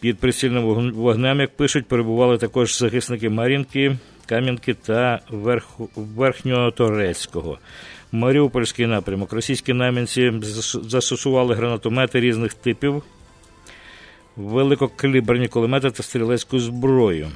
Під 0.00 0.18
прицільним 0.18 0.92
вогнем, 0.92 1.40
як 1.40 1.56
пишуть, 1.56 1.86
перебували 1.86 2.38
також 2.38 2.78
захисники 2.78 3.30
Мар'їнки, 3.30 3.96
Кам'янки 4.26 4.74
та 4.74 5.20
Верхньоторецького. 5.96 7.58
Маріупольський 8.12 8.86
напрямок. 8.86 9.32
Російські 9.32 9.72
намінці 9.72 10.32
застосували 10.82 11.54
гранатомети 11.54 12.20
різних 12.20 12.54
типів 12.54 13.02
великокаліберні 14.36 15.48
кулемети 15.48 15.90
та 15.90 16.02
стрілецьку 16.02 16.60
зброю. 16.60 17.28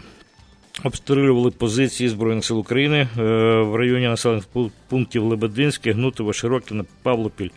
Обстрілювали 0.85 1.50
позиції 1.50 2.08
Збройних 2.08 2.44
сил 2.44 2.58
України 2.58 3.08
е, 3.18 3.22
в 3.61 3.76
районі 3.76 4.06
населених 4.06 4.44
пунктів 4.88 5.24
Лебединське, 5.24 5.92
Гнутово, 5.92 6.32
Широкіне, 6.32 6.85
Павлопіль 7.02 7.48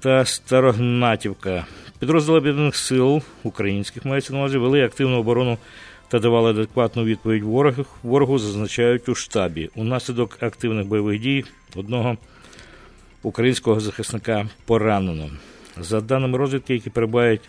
та 0.00 0.24
Старогнатівка. 0.24 1.66
Підрозділи 1.98 2.38
об'єднаних 2.38 2.76
сил 2.76 3.22
українських 3.42 4.04
мається 4.04 4.32
на 4.32 4.38
увазі, 4.38 4.58
вели 4.58 4.84
активну 4.84 5.18
оборону 5.18 5.58
та 6.08 6.18
давали 6.18 6.50
адекватну 6.50 7.04
відповідь 7.04 7.42
ворогу, 7.42 7.84
ворогу, 8.02 8.38
зазначають 8.38 9.08
у 9.08 9.14
штабі. 9.14 9.70
Унаслідок 9.74 10.38
активних 10.40 10.86
бойових 10.86 11.20
дій 11.20 11.44
одного 11.76 12.16
українського 13.22 13.80
захисника 13.80 14.48
поранено. 14.64 15.30
За 15.80 16.00
даними 16.00 16.38
розвідки, 16.38 16.74
які 16.74 16.90
перебувають 16.90 17.40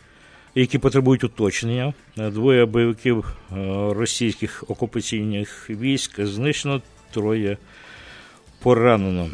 які 0.55 0.77
потребують 0.77 1.23
уточнення. 1.23 1.93
Двоє 2.17 2.65
бойовиків 2.65 3.25
е, 3.27 3.55
російських 3.93 4.63
окупаційних 4.67 5.69
військ 5.69 6.25
знищено, 6.25 6.81
троє 7.11 7.57
поранено. 8.63 9.29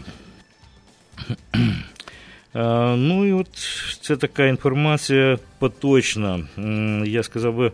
Е, 2.56 2.96
ну 2.96 3.26
і 3.26 3.34
от 3.34 3.48
це 4.02 4.18
така 4.18 4.46
інформація 4.46 5.40
поточна. 5.60 6.48
Я 7.06 7.24
сказав 7.24 7.56
би, 7.56 7.72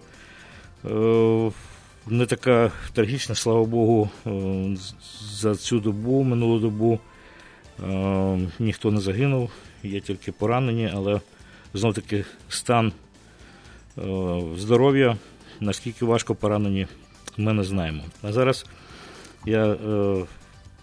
не 2.08 2.26
така 2.28 2.72
трагічна, 2.94 3.36
слава 3.36 3.66
Богу, 3.66 4.10
за 5.34 5.56
цю 5.56 5.80
добу, 5.80 6.24
минулу 6.24 6.60
добу 6.60 7.00
ніхто 8.60 8.92
не 8.92 9.02
загинув, 9.02 9.52
є 9.84 10.00
тільки 10.00 10.32
поранені, 10.32 10.92
але 10.94 11.22
знов 11.74 11.94
таки 11.94 12.26
стан 12.50 12.94
Е, 13.98 14.42
здоров'я, 14.58 15.18
наскільки 15.60 16.06
важко 16.06 16.36
поранені, 16.36 16.88
ми 17.38 17.54
не 17.54 17.64
знаємо. 17.64 18.04
А 18.22 18.32
зараз 18.32 18.66
я 19.46 19.66
е, 19.66 20.26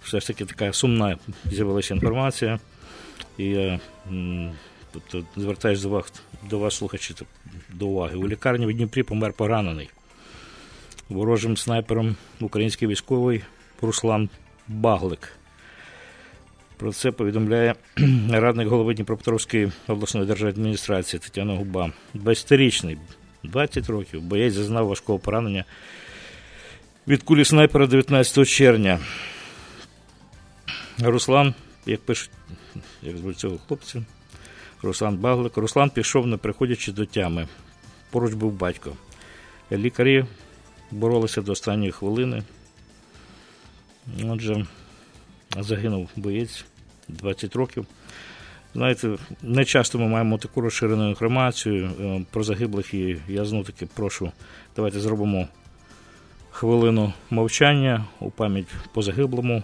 все 0.03 0.21
ж 0.21 0.27
таки 0.27 0.45
така 0.45 0.73
сумна 0.73 1.17
з'явилася 1.45 1.95
інформація, 1.95 2.59
і 3.39 3.45
я 3.45 3.81
тобто, 4.93 5.25
звертаюся 5.37 5.83
до 5.83 5.89
вас, 5.89 6.13
до 6.51 6.59
вас, 6.59 6.75
слухачі, 6.75 7.15
до 7.73 7.87
уваги. 7.87 8.17
У 8.17 8.29
лікарні 8.29 8.67
в 8.67 8.73
Дніпрі 8.73 9.03
помер 9.03 9.33
поранений 9.33 9.91
ворожим 11.09 11.57
снайпером 11.57 12.17
український 12.41 12.89
військовий 12.89 13.43
Руслан 13.83 14.29
Баглик. 14.69 15.33
Про 16.77 16.93
це 16.93 17.11
повідомляє 17.11 17.75
радник 18.31 18.69
голови 18.69 18.95
Дніпропетровської 18.95 19.73
обласної 19.89 20.27
державної 20.27 20.53
адміністрації 20.53 21.21
Тетяна 21.21 21.55
Губа. 21.55 21.93
20-річний, 22.15 22.97
20 23.45 23.91
років, 23.91 24.23
боєць 24.23 24.55
зазнав 24.55 24.87
важкого 24.87 25.19
поранення 25.19 25.65
від 27.09 27.23
кулі 27.23 27.45
снайпера 27.45 27.87
19 27.87 28.49
червня. 28.49 29.01
Руслан, 30.99 31.55
як 31.87 32.01
пишуть, 32.01 32.31
як 33.03 33.17
звуть 33.17 33.39
цього 33.39 33.59
хлопця, 33.69 34.05
Руслан 34.83 35.17
Баглик. 35.17 35.57
Руслан 35.57 35.91
пішов, 35.91 36.27
не 36.27 36.37
приходячи 36.37 36.93
до 36.93 37.07
тями. 37.07 37.49
Поруч 38.11 38.35
був 38.35 38.53
батько. 38.53 38.93
Лікарі 39.73 40.25
боролися 40.91 41.43
до 41.43 41.53
останньої 41.53 41.93
хвилини. 41.93 42.43
Отже, 44.25 44.67
загинув 45.61 46.09
боєць 46.17 46.65
20 47.09 47.57
років. 47.57 47.87
Знаєте, 48.75 49.17
не 49.43 49.65
часто 49.65 49.99
ми 49.99 50.09
маємо 50.09 50.39
таку 50.39 50.61
розширену 50.61 51.09
інформацію 51.09 51.91
е, 52.01 52.25
про 52.31 52.43
загиблих, 52.43 52.95
і 52.95 53.17
я 53.29 53.45
знову 53.45 53.65
таки 53.65 53.87
прошу, 53.87 54.33
давайте 54.77 55.01
зробимо 55.01 55.49
хвилину 56.51 57.13
мовчання 57.31 58.05
у 58.21 58.31
пам'ять 58.31 58.67
по 58.95 59.03
загиблому 59.03 59.63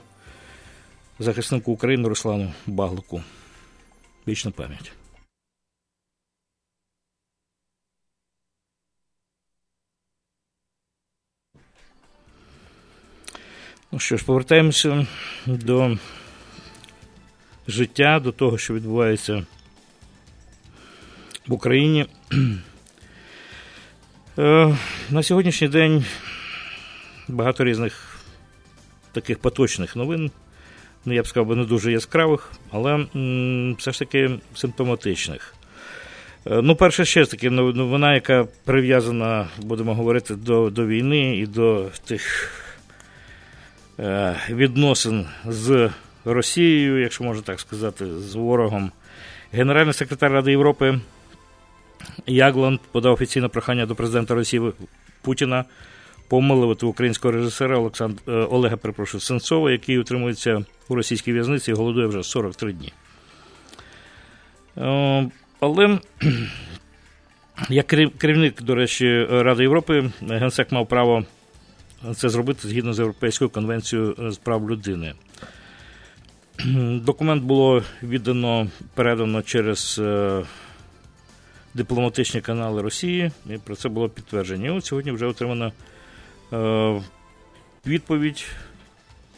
захиснику 1.18 1.72
України 1.72 2.08
Руслану 2.08 2.52
Баглику. 2.66 3.22
Вічна 4.28 4.50
пам'ять. 4.50 4.92
Ну 13.94 14.00
що 14.00 14.16
ж, 14.16 14.24
повертаємося 14.24 15.06
до 15.46 15.98
життя, 17.68 18.20
до 18.20 18.32
того, 18.32 18.58
що 18.58 18.74
відбувається 18.74 19.44
в 21.46 21.52
Україні. 21.52 22.06
Е, 24.38 24.76
на 25.10 25.22
сьогоднішній 25.22 25.68
день 25.68 26.04
багато 27.28 27.64
різних 27.64 28.20
таких 29.12 29.38
поточних 29.38 29.96
новин. 29.96 30.30
Ну, 31.04 31.12
я 31.12 31.22
б 31.22 31.26
сказав, 31.26 31.56
не 31.56 31.64
дуже 31.64 31.92
яскравих, 31.92 32.52
але 32.70 33.06
все 33.78 33.92
ж 33.92 33.98
таки 33.98 34.38
симптоматичних. 34.54 35.54
Е, 36.46 36.62
ну, 36.62 36.76
перше, 36.76 37.04
ще 37.04 37.26
таки 37.26 37.50
новина, 37.50 38.14
яка 38.14 38.46
прив'язана, 38.64 39.48
будемо 39.58 39.94
говорити, 39.94 40.34
до 40.34 40.70
до 40.70 40.86
війни 40.86 41.36
і 41.36 41.46
до 41.46 41.90
тих 42.04 42.63
відносин 44.50 45.26
з 45.46 45.90
Росією, 46.24 47.00
якщо 47.00 47.24
можна 47.24 47.42
так 47.42 47.60
сказати, 47.60 48.06
з 48.06 48.34
ворогом. 48.34 48.92
Генеральний 49.52 49.94
секретар 49.94 50.32
Ради 50.32 50.50
Європи 50.50 51.00
Ягланд 52.26 52.80
подав 52.92 53.12
офіційне 53.12 53.48
прохання 53.48 53.86
до 53.86 53.94
президента 53.94 54.34
Росії 54.34 54.72
Путіна 55.22 55.64
помилувати 56.28 56.86
українського 56.86 57.32
режисера 57.32 57.78
Олександр 57.78 58.22
е, 58.28 58.32
Олега 58.32 58.76
перепрошую, 58.76 59.20
Сенцова, 59.20 59.70
який 59.70 59.98
утримується 59.98 60.64
у 60.88 60.94
російській 60.94 61.32
в'язниці 61.32 61.70
і 61.70 61.74
голодує 61.74 62.06
вже 62.06 62.22
43 62.22 62.72
дні. 62.72 62.92
Е, 64.78 65.30
але 65.60 65.98
як 67.68 67.86
керівник, 68.18 68.62
до 68.62 68.74
речі, 68.74 69.26
Ради 69.30 69.62
Європи, 69.62 70.10
генсек 70.20 70.72
мав 70.72 70.88
право 70.88 71.24
це 72.16 72.28
зробити 72.28 72.68
згідно 72.68 72.94
з 72.94 72.98
Європейською 72.98 73.50
конвенцією 73.50 74.32
з 74.32 74.36
прав 74.36 74.70
людини. 74.70 75.14
Документ 77.04 77.42
було 77.42 77.82
віддано, 78.02 78.68
передано 78.94 79.42
через 79.42 80.00
дипломатичні 81.74 82.40
канали 82.40 82.82
Росії, 82.82 83.30
і 83.50 83.58
про 83.58 83.76
це 83.76 83.88
було 83.88 84.08
підтвердження. 84.08 84.66
І 84.66 84.70
от 84.70 84.84
сьогодні 84.84 85.12
вже 85.12 85.26
отримана 85.26 85.72
відповідь. 87.86 88.46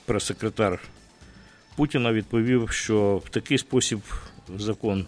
Прес-секретар 0.07 0.81
Путіна 1.77 2.13
відповів, 2.13 2.71
що 2.71 3.23
в 3.25 3.29
такий 3.29 3.59
спосіб 3.59 4.01
закон 4.59 5.07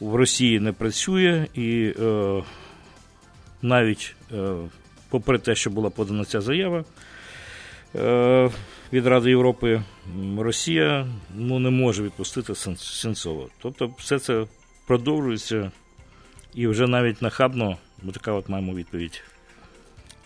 в 0.00 0.14
Росії 0.14 0.60
не 0.60 0.72
працює, 0.72 1.46
і 1.54 1.94
е, 2.00 2.42
навіть 3.62 4.16
е, 4.32 4.54
попри 5.08 5.38
те, 5.38 5.54
що 5.54 5.70
була 5.70 5.90
подана 5.90 6.24
ця 6.24 6.40
заява 6.40 6.84
е, 7.94 8.50
від 8.92 9.06
Ради 9.06 9.30
Європи, 9.30 9.82
Росія 10.38 11.06
ну, 11.34 11.58
не 11.58 11.70
може 11.70 12.02
відпустити 12.02 12.54
Сенцова. 12.76 13.46
Тобто 13.62 13.94
все 13.98 14.18
це 14.18 14.46
продовжується 14.86 15.70
і 16.54 16.66
вже 16.66 16.86
навіть 16.86 17.22
нахабно, 17.22 17.76
бо 18.02 18.12
така 18.12 18.32
от 18.32 18.48
маємо 18.48 18.74
відповідь 18.74 19.22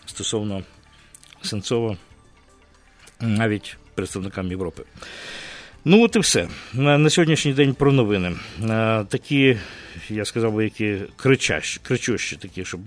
стосовно 0.05 0.63
Сенцова 1.41 1.97
навіть 3.19 3.77
представникам 3.95 4.47
Європи. 4.47 4.83
Ну, 5.85 6.03
от 6.03 6.15
і 6.15 6.19
все. 6.19 6.47
На, 6.73 6.97
на 6.97 7.09
сьогоднішній 7.09 7.53
день 7.53 7.73
про 7.73 7.91
новини. 7.91 8.35
А, 8.69 9.03
такі, 9.09 9.57
я 10.09 10.25
сказав 10.25 10.53
би, 10.53 10.63
які 10.63 10.97
кричащі, 11.15 11.79
кричущі 11.83 12.35
такі, 12.35 12.65
щоб. 12.65 12.81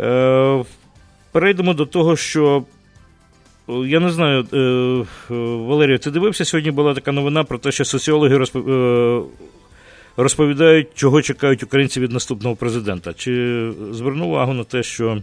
Е, 0.00 0.64
перейдемо 1.32 1.74
до 1.74 1.86
того, 1.86 2.16
що. 2.16 2.64
Я 3.68 4.00
не 4.00 4.10
знаю, 4.10 4.46
е, 4.52 5.34
Валерію, 5.68 5.98
ти 5.98 6.10
дивився, 6.10 6.44
сьогодні 6.44 6.70
була 6.70 6.94
така 6.94 7.12
новина 7.12 7.44
про 7.44 7.58
те, 7.58 7.72
що 7.72 7.84
соціологи 7.84 8.46
е, 8.56 9.20
розповідають, 10.16 10.88
чого 10.94 11.22
чекають 11.22 11.62
українці 11.62 12.00
від 12.00 12.12
наступного 12.12 12.56
президента. 12.56 13.14
Чи 13.14 13.72
звернув 13.90 14.28
увагу 14.28 14.52
на 14.52 14.64
те, 14.64 14.82
що 14.82 15.22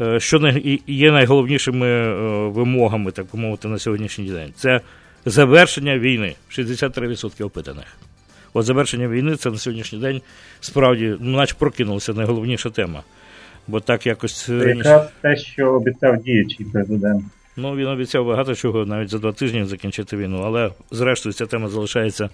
Е, 0.00 0.20
що 0.20 0.52
є 0.86 1.12
найголовнішими 1.12 1.86
е, 1.86 2.12
вимогами, 2.48 3.10
так 3.10 3.26
би 3.32 3.38
мовити, 3.38 3.68
на 3.68 3.78
сьогоднішній 3.78 4.30
день. 4.30 4.52
Це 4.56 4.80
завершення 5.24 5.98
війни. 5.98 6.34
63% 6.50 7.44
опитаних. 7.44 7.84
От 8.52 8.64
завершення 8.64 9.08
війни 9.08 9.36
це 9.36 9.50
на 9.50 9.58
сьогоднішній 9.58 9.98
день 9.98 10.20
справді, 10.60 11.16
ну, 11.20 11.36
наче 11.36 11.54
прокинулася 11.58 12.12
найголовніша 12.12 12.70
тема. 12.70 13.02
Бо 13.68 13.80
так 13.80 14.06
якось. 14.06 14.44
Це 14.44 14.54
якраз 14.54 15.08
те, 15.20 15.36
що 15.36 15.72
обіцяв 15.72 16.22
діючий 16.22 16.66
президент. 16.72 17.24
Ну, 17.56 17.76
він 17.76 17.86
обіцяв 17.86 18.26
багато 18.26 18.54
чого, 18.54 18.86
навіть 18.86 19.10
за 19.10 19.18
два 19.18 19.32
тижні 19.32 19.64
закінчити 19.64 20.16
війну, 20.16 20.42
але 20.44 20.70
зрештою 20.90 21.32
ця 21.32 21.46
тема 21.46 21.68
залишається 21.68 22.28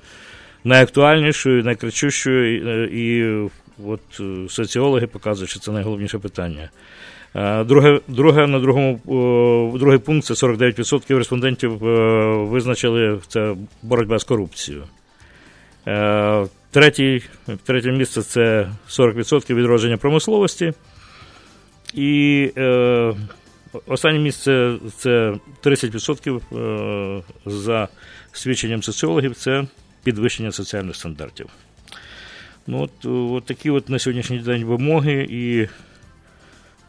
найактуальнішою, 0.64 1.64
найкричущою, 1.64 2.56
і, 2.84 3.18
і 3.18 3.48
от 3.86 4.00
соціологи 4.48 5.06
показують, 5.06 5.50
що 5.50 5.60
це 5.60 5.72
найголовніше 5.72 6.18
питання. 6.18 6.70
Е, 7.34 7.64
друге, 7.64 8.00
друге 8.08 8.46
на 8.46 8.58
другому 8.58 9.00
другий 9.78 9.98
пункт 9.98 10.26
це 10.26 10.34
49% 10.34 11.18
респондентів 11.18 11.86
е, 11.86 12.26
визначили 12.36 13.18
це 13.28 13.54
боротьба 13.82 14.18
з 14.18 14.24
корупцією. 14.24 14.84
Е, 15.86 16.46
третій, 16.70 17.22
Третє 17.64 17.92
місце 17.92 18.22
це 18.22 18.68
40% 18.88 19.54
відродження 19.54 19.96
промисловості. 19.96 20.72
І 21.94 22.50
е, 22.56 23.14
останнє 23.86 24.18
місце 24.18 24.76
це 24.96 25.34
30% 25.64 27.22
за 27.46 27.88
свідченням 28.32 28.82
соціологів 28.82 29.34
це 29.34 29.64
підвищення 30.04 30.52
соціальних 30.52 30.96
стандартів. 30.96 31.46
Ну, 32.66 32.82
от, 32.82 33.06
от 33.06 33.44
такі 33.44 33.70
от 33.70 33.88
на 33.88 33.98
сьогоднішній 33.98 34.38
день 34.38 34.64
вимоги 34.64 35.26
і 35.30 35.68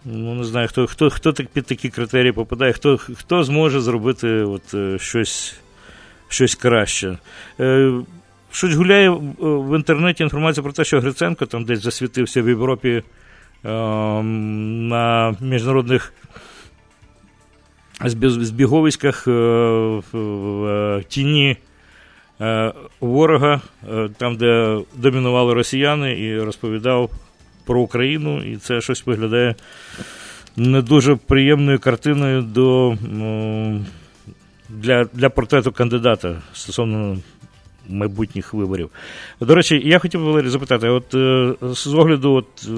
Ну, 0.06 0.36
не 0.36 0.44
знаю, 0.44 0.68
хто 0.68 0.88
хто, 0.88 1.10
хто 1.10 1.34
так 1.34 1.48
під 1.48 1.66
такі 1.66 1.90
критерії 1.90 2.32
попадає, 2.32 2.74
хто 2.74 2.98
хто 2.98 3.44
зможе 3.44 3.82
зробити 3.82 4.28
от, 4.28 4.74
е, 4.74 4.98
щось 5.00 5.56
щось 6.28 6.56
краще. 6.56 7.18
Е, 7.60 7.92
Щось 8.52 8.74
гуляє 8.74 9.10
в 9.40 9.76
інтернеті 9.76 10.24
інформація 10.24 10.64
про 10.64 10.72
те, 10.72 10.84
що 10.84 11.00
Гриценко 11.00 11.46
там 11.46 11.66
десь 11.66 11.82
засвітився 11.82 12.42
в 12.42 12.48
Європі 12.48 12.90
е, 12.90 13.04
на 13.64 15.36
міжнародних 15.42 16.14
збіговиськах 18.10 19.28
е, 19.28 19.32
в 20.12 21.04
тіні 21.08 21.58
е, 22.42 22.74
ворога, 23.00 23.62
е, 23.94 24.10
там, 24.18 24.36
де 24.36 24.80
домінували 24.96 25.54
росіяни, 25.54 26.20
і 26.20 26.40
розповідав 26.40 27.10
про 27.66 27.82
Україну, 27.82 28.44
і 28.44 28.58
це 28.58 28.82
щось 28.82 29.06
виглядає 29.06 29.56
не 30.56 30.82
дуже 30.82 31.16
приємною 31.16 31.80
картиною 31.80 32.42
до, 32.42 32.98
для, 34.70 35.04
для 35.14 35.30
портрету 35.30 35.72
кандидата 35.72 36.42
стосовно. 36.54 37.18
Майбутніх 37.90 38.54
виборів. 38.54 38.90
До 39.42 39.56
речі, 39.56 39.82
я 39.86 40.00
хотів 40.00 40.22
би 40.22 40.26
Валерій, 40.28 40.50
запитати: 40.50 40.90
от 40.90 41.16
е, 41.16 41.54
з 41.62 41.88
огляду 41.94 42.34
от, 42.34 42.46
е, 42.68 42.72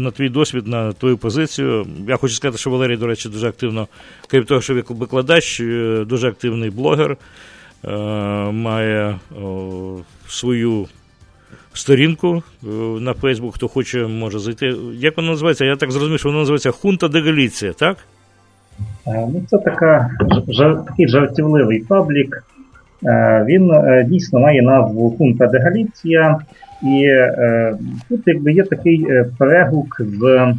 на 0.00 0.10
твій 0.10 0.28
досвід, 0.28 0.66
на 0.66 0.92
твою 0.92 1.18
позицію, 1.18 1.86
я 2.08 2.16
хочу 2.16 2.34
сказати, 2.34 2.58
що 2.58 2.70
Валерій, 2.70 2.96
до 2.96 3.06
речі, 3.06 3.28
дуже 3.28 3.48
активно, 3.48 3.88
крім 4.28 4.44
того, 4.44 4.60
що 4.60 4.74
викладач, 4.88 5.60
е, 5.60 6.04
дуже 6.08 6.28
активний 6.28 6.70
блогер, 6.70 7.16
має 8.52 9.18
свою 10.28 10.86
сторінку 11.72 12.42
на 13.00 13.14
Фейсбук, 13.14 13.54
хто 13.54 13.68
хоче, 13.68 14.06
може 14.06 14.38
зайти. 14.38 14.74
Як 14.94 15.16
вона 15.16 15.30
називається? 15.30 15.64
Я 15.64 15.76
так 15.76 15.92
зрозумів, 15.92 16.18
що 16.18 16.28
вона 16.28 16.38
називається 16.38 16.70
Хунта 16.70 17.08
де 17.08 17.20
Галіція, 17.20 17.72
так? 17.72 17.96
Ну, 19.06 19.42
Це 19.50 19.58
така, 19.58 20.10
жар, 20.48 20.84
такий 20.84 21.08
жартівливий 21.08 21.80
паблік. 21.80 22.44
Е, 23.06 23.44
він 23.48 23.72
дійсно 24.06 24.40
має 24.40 24.62
назву 24.62 25.14
Хунта 25.18 25.46
де 25.46 25.58
Галіція, 25.58 26.38
і 26.82 27.08
тут 28.08 28.20
якби 28.26 28.52
є 28.52 28.62
такий 28.62 29.06
перегук 29.38 30.00
з 30.00 30.54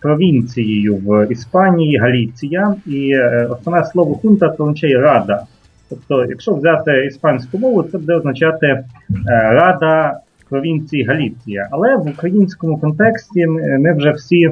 провінцією 0.00 0.96
в 0.96 1.32
Іспанії, 1.32 1.96
Галіція, 1.96 2.74
і 2.86 3.18
основне 3.50 3.84
слово 3.84 4.14
хунта 4.14 4.48
то 4.48 4.64
означає 4.64 5.00
рада. 5.00 5.42
Тобто, 5.90 6.24
якщо 6.24 6.54
взяти 6.54 7.06
іспанську 7.06 7.58
мову, 7.58 7.82
це 7.82 7.98
буде 7.98 8.14
означати 8.14 8.84
рада 9.28 10.20
провінції 10.50 11.04
Галіція. 11.04 11.68
Але 11.70 11.96
в 11.96 12.08
українському 12.08 12.78
контексті 12.78 13.46
ми 13.46 13.92
вже 13.92 14.10
всі 14.10 14.50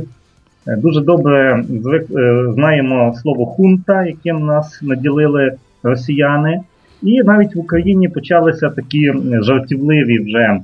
е, 0.67 0.77
дуже 0.77 1.01
добре 1.01 1.65
е, 1.85 2.05
знаємо 2.53 3.15
слово 3.23 3.47
хунта, 3.47 4.05
яким 4.05 4.47
нас 4.47 4.83
наділили 4.83 5.53
росіяни. 5.83 6.61
І 7.03 7.23
навіть 7.23 7.55
в 7.55 7.59
Україні 7.59 8.09
почалися 8.09 8.71
такі 8.71 9.15
жартівливі 9.43 10.19
вже 10.19 10.61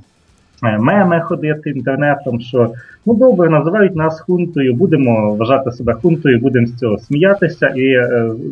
е, 0.65 0.79
меми 0.79 1.21
ходити 1.21 1.71
інтернетом, 1.71 2.41
що 2.41 2.71
ну 3.07 3.15
добре, 3.15 3.51
називають 3.51 3.97
нас 3.97 4.21
хунтою, 4.21 4.75
будемо 4.75 5.35
вважати 5.35 5.71
себе 5.71 5.93
хунтою, 5.93 6.39
будемо 6.39 6.67
з 6.67 6.79
цього 6.79 6.99
сміятися. 6.99 7.69
І 7.69 7.97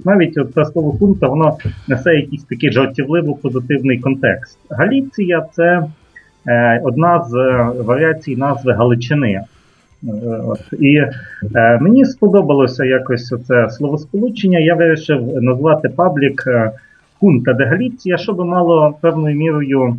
навіть 0.04 0.38
це 0.54 0.64
слово 0.64 0.92
хунта 0.92 1.28
воно 1.28 1.56
несе 1.88 2.14
якийсь 2.14 2.44
такий 2.44 2.72
жартівливо 2.72 3.34
позитивний 3.34 3.98
контекст. 3.98 4.58
Галіція 4.70 5.46
це 5.52 5.82
Е, 6.46 6.80
одна 6.84 7.24
з 7.24 7.34
е, 7.34 7.82
варіацій 7.82 8.36
назви 8.36 8.72
Галичини. 8.72 9.30
Е, 9.32 9.44
от. 10.44 10.60
І 10.80 10.96
е, 11.54 11.78
мені 11.80 12.04
сподобалося 12.04 12.84
якось 12.84 13.34
це 13.48 13.70
словосполучення. 13.70 14.58
Я 14.58 14.74
вирішив 14.74 15.42
назвати 15.42 15.88
паблік 15.88 16.44
Хунта 17.22 17.52
де 17.52 17.64
Галіція, 17.64 18.18
щоб 18.18 18.38
мало 18.38 18.94
певною 19.00 19.36
мірою 19.36 19.96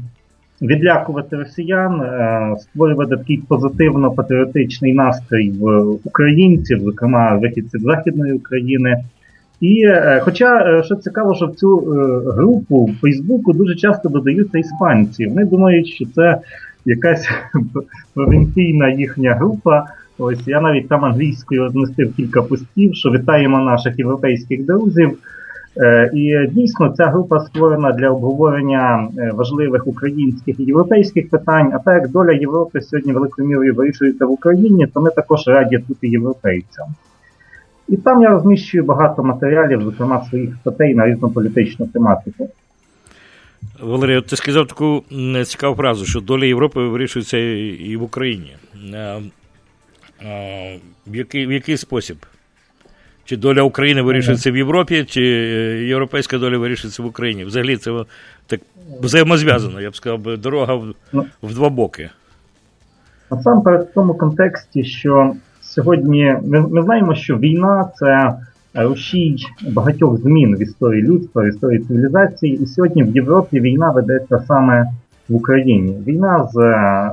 відлякувати 0.61 1.35
росіян, 1.35 2.01
е, 2.01 2.55
створювати 2.59 3.17
такий 3.17 3.43
позитивно-патріотичний 3.49 4.93
настрій 4.93 5.51
в 5.51 5.81
українців, 6.03 6.79
зокрема 6.79 7.35
вихідців 7.35 7.81
Західної 7.81 8.33
України. 8.33 9.03
І 9.61 9.83
е, 9.85 10.21
хоча 10.23 10.57
е, 10.57 10.83
що 10.83 10.95
цікаво, 10.95 11.35
що 11.35 11.45
в 11.45 11.55
цю 11.55 11.77
групу 12.37 12.85
в 12.85 12.95
Фейсбуку 13.01 13.53
дуже 13.53 13.75
часто 13.75 14.09
додаються 14.09 14.57
іспанці. 14.57 15.27
Вони 15.27 15.45
думають, 15.45 15.87
що 15.87 16.05
це 16.15 16.37
якась 16.85 17.29
провінційна 18.13 18.89
їхня 18.89 19.33
група. 19.33 19.85
Ось 20.17 20.47
я 20.47 20.61
навіть 20.61 20.89
там 20.89 21.05
англійською 21.05 21.63
розмістив 21.63 22.13
кілька 22.15 22.41
постів, 22.41 22.95
що 22.95 23.11
вітаємо 23.11 23.59
наших 23.59 23.99
європейських 23.99 24.65
друзів. 24.65 25.17
І 26.13 26.47
дійсно 26.51 26.93
ця 26.97 27.05
група 27.05 27.39
створена 27.39 27.91
для 27.91 28.09
обговорення 28.09 29.07
важливих 29.33 29.87
українських 29.87 30.59
і 30.59 30.63
європейських 30.63 31.29
питань. 31.29 31.71
А 31.73 31.79
так 31.79 32.01
як 32.01 32.11
доля 32.11 32.31
Європи 32.31 32.81
сьогодні 32.81 33.13
великою 33.13 33.47
мірою 33.47 33.75
вирішується 33.75 34.25
в 34.25 34.31
Україні, 34.31 34.87
то 34.87 35.01
ми 35.01 35.09
також 35.09 35.47
раді 35.47 35.77
бути 35.77 36.07
європейцям. 36.07 36.85
І 37.89 37.97
там 37.97 38.21
я 38.21 38.29
розміщую 38.29 38.83
багато 38.83 39.23
матеріалів, 39.23 39.81
зокрема 39.81 40.25
своїх 40.29 40.55
статей 40.61 40.95
на 40.95 41.07
різну 41.07 41.29
політичну 41.29 41.87
тематику. 41.87 42.49
Валерій, 43.81 44.21
ти 44.21 44.35
сказав 44.35 44.67
таку 44.67 45.03
цікаву 45.45 45.75
фразу, 45.75 46.05
що 46.05 46.19
доля 46.19 46.45
Європи 46.45 46.79
вирішується 46.87 47.37
і 47.37 47.97
в 47.97 48.03
Україні. 48.03 48.55
В 51.07 51.15
який, 51.15 51.47
в 51.47 51.51
який 51.51 51.77
спосіб? 51.77 52.17
Чи 53.25 53.37
доля 53.37 53.61
України 53.61 54.01
вирішується 54.01 54.51
в 54.51 54.57
Європі, 54.57 55.05
чи 55.09 55.21
європейська 55.87 56.37
доля 56.37 56.57
вирішується 56.57 57.03
в 57.03 57.05
Україні? 57.05 57.45
Взагалі 57.45 57.77
це 57.77 58.03
так 58.47 58.59
взаємозв'язано, 59.01 59.81
я 59.81 59.89
б 59.89 59.95
сказав, 59.95 60.37
дорога 60.37 60.73
в, 60.73 60.93
ну, 61.13 61.25
в 61.43 61.53
два 61.53 61.69
боки. 61.69 62.09
Насамперед, 63.31 63.87
в 63.91 63.93
тому 63.93 64.13
контексті, 64.13 64.83
що 64.83 65.33
сьогодні 65.61 66.35
ми, 66.43 66.67
ми 66.67 66.83
знаємо, 66.83 67.15
що 67.15 67.37
війна 67.37 67.89
це 67.95 68.33
рушій 68.73 69.35
багатьох 69.69 70.21
змін 70.21 70.55
в 70.55 70.61
історії 70.61 71.03
людства, 71.03 71.43
в 71.43 71.47
історії 71.47 71.79
цивілізації. 71.79 72.63
І 72.63 72.65
сьогодні 72.65 73.03
в 73.03 73.15
Європі 73.15 73.59
війна 73.59 73.91
ведеться 73.91 74.43
саме 74.47 74.85
в 75.29 75.35
Україні. 75.35 75.97
Війна 76.07 76.49
з 76.53 76.57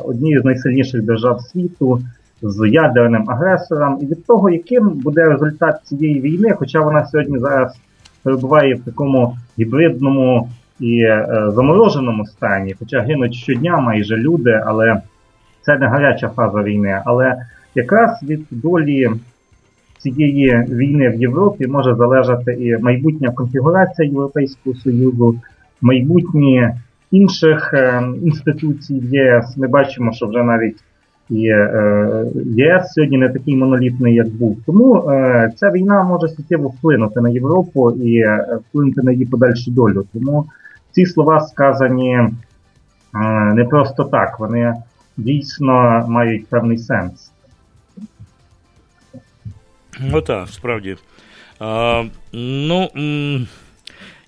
однією 0.04 0.42
з 0.42 0.44
найсильніших 0.44 1.02
держав 1.02 1.40
світу 1.40 2.00
з 2.42 2.68
ядерним 2.68 3.30
агресором, 3.30 3.98
і 4.00 4.06
від 4.06 4.26
того, 4.26 4.50
яким 4.50 4.88
буде 4.88 5.24
результат 5.24 5.80
цієї 5.84 6.20
війни, 6.20 6.54
хоча 6.58 6.80
вона 6.80 7.06
сьогодні 7.06 7.38
зараз 7.38 7.76
перебуває 8.22 8.74
в 8.74 8.84
такому 8.84 9.36
гібридному 9.58 10.48
і 10.80 11.00
е, 11.02 11.26
замороженому 11.54 12.26
стані, 12.26 12.74
хоча 12.78 13.00
гинуть 13.00 13.34
щодня 13.34 13.80
майже 13.80 14.16
люди, 14.16 14.62
але 14.66 15.00
це 15.62 15.78
не 15.78 15.86
гаряча 15.86 16.28
фаза 16.28 16.62
війни. 16.62 17.02
Але 17.04 17.36
якраз 17.74 18.22
від 18.22 18.46
долі 18.50 19.10
цієї 19.98 20.66
війни 20.68 21.08
в 21.08 21.14
Європі 21.14 21.66
може 21.66 21.94
залежати 21.94 22.52
і 22.52 22.76
майбутня 22.76 23.30
конфігурація 23.30 24.08
Європейського 24.08 24.76
Союзу, 24.76 25.40
майбутнє 25.80 26.80
інших 27.10 27.74
е, 27.74 28.02
інституцій 28.22 29.00
в 29.00 29.14
єС. 29.14 29.56
Ми 29.56 29.68
бачимо, 29.68 30.12
що 30.12 30.26
вже 30.26 30.42
навіть 30.42 30.76
і 31.30 31.46
е, 31.46 32.24
ЄС 32.34 32.92
сьогодні 32.92 33.18
не 33.18 33.28
такий 33.28 33.56
монолітний, 33.56 34.14
як 34.14 34.28
був. 34.28 34.58
Тому 34.66 35.10
е, 35.10 35.52
ця 35.56 35.70
війна 35.70 36.02
може 36.02 36.28
суттєво 36.28 36.68
вплинути 36.68 37.20
на 37.20 37.28
Європу 37.28 37.90
і 37.90 38.18
е, 38.18 38.58
вплинути 38.68 39.02
на 39.02 39.12
її 39.12 39.26
подальшу 39.26 39.70
долю. 39.70 40.04
Тому 40.12 40.46
ці 40.92 41.06
слова 41.06 41.40
сказані 41.40 42.14
е, 42.14 42.30
не 43.54 43.64
просто 43.64 44.04
так, 44.04 44.40
вони 44.40 44.74
дійсно 45.16 46.04
мають 46.08 46.46
певний 46.46 46.78
сенс. 46.78 47.32
Ну 50.00 50.20
так, 50.20 50.48
справді. 50.48 50.96
А, 51.60 52.04
Ну. 52.32 52.88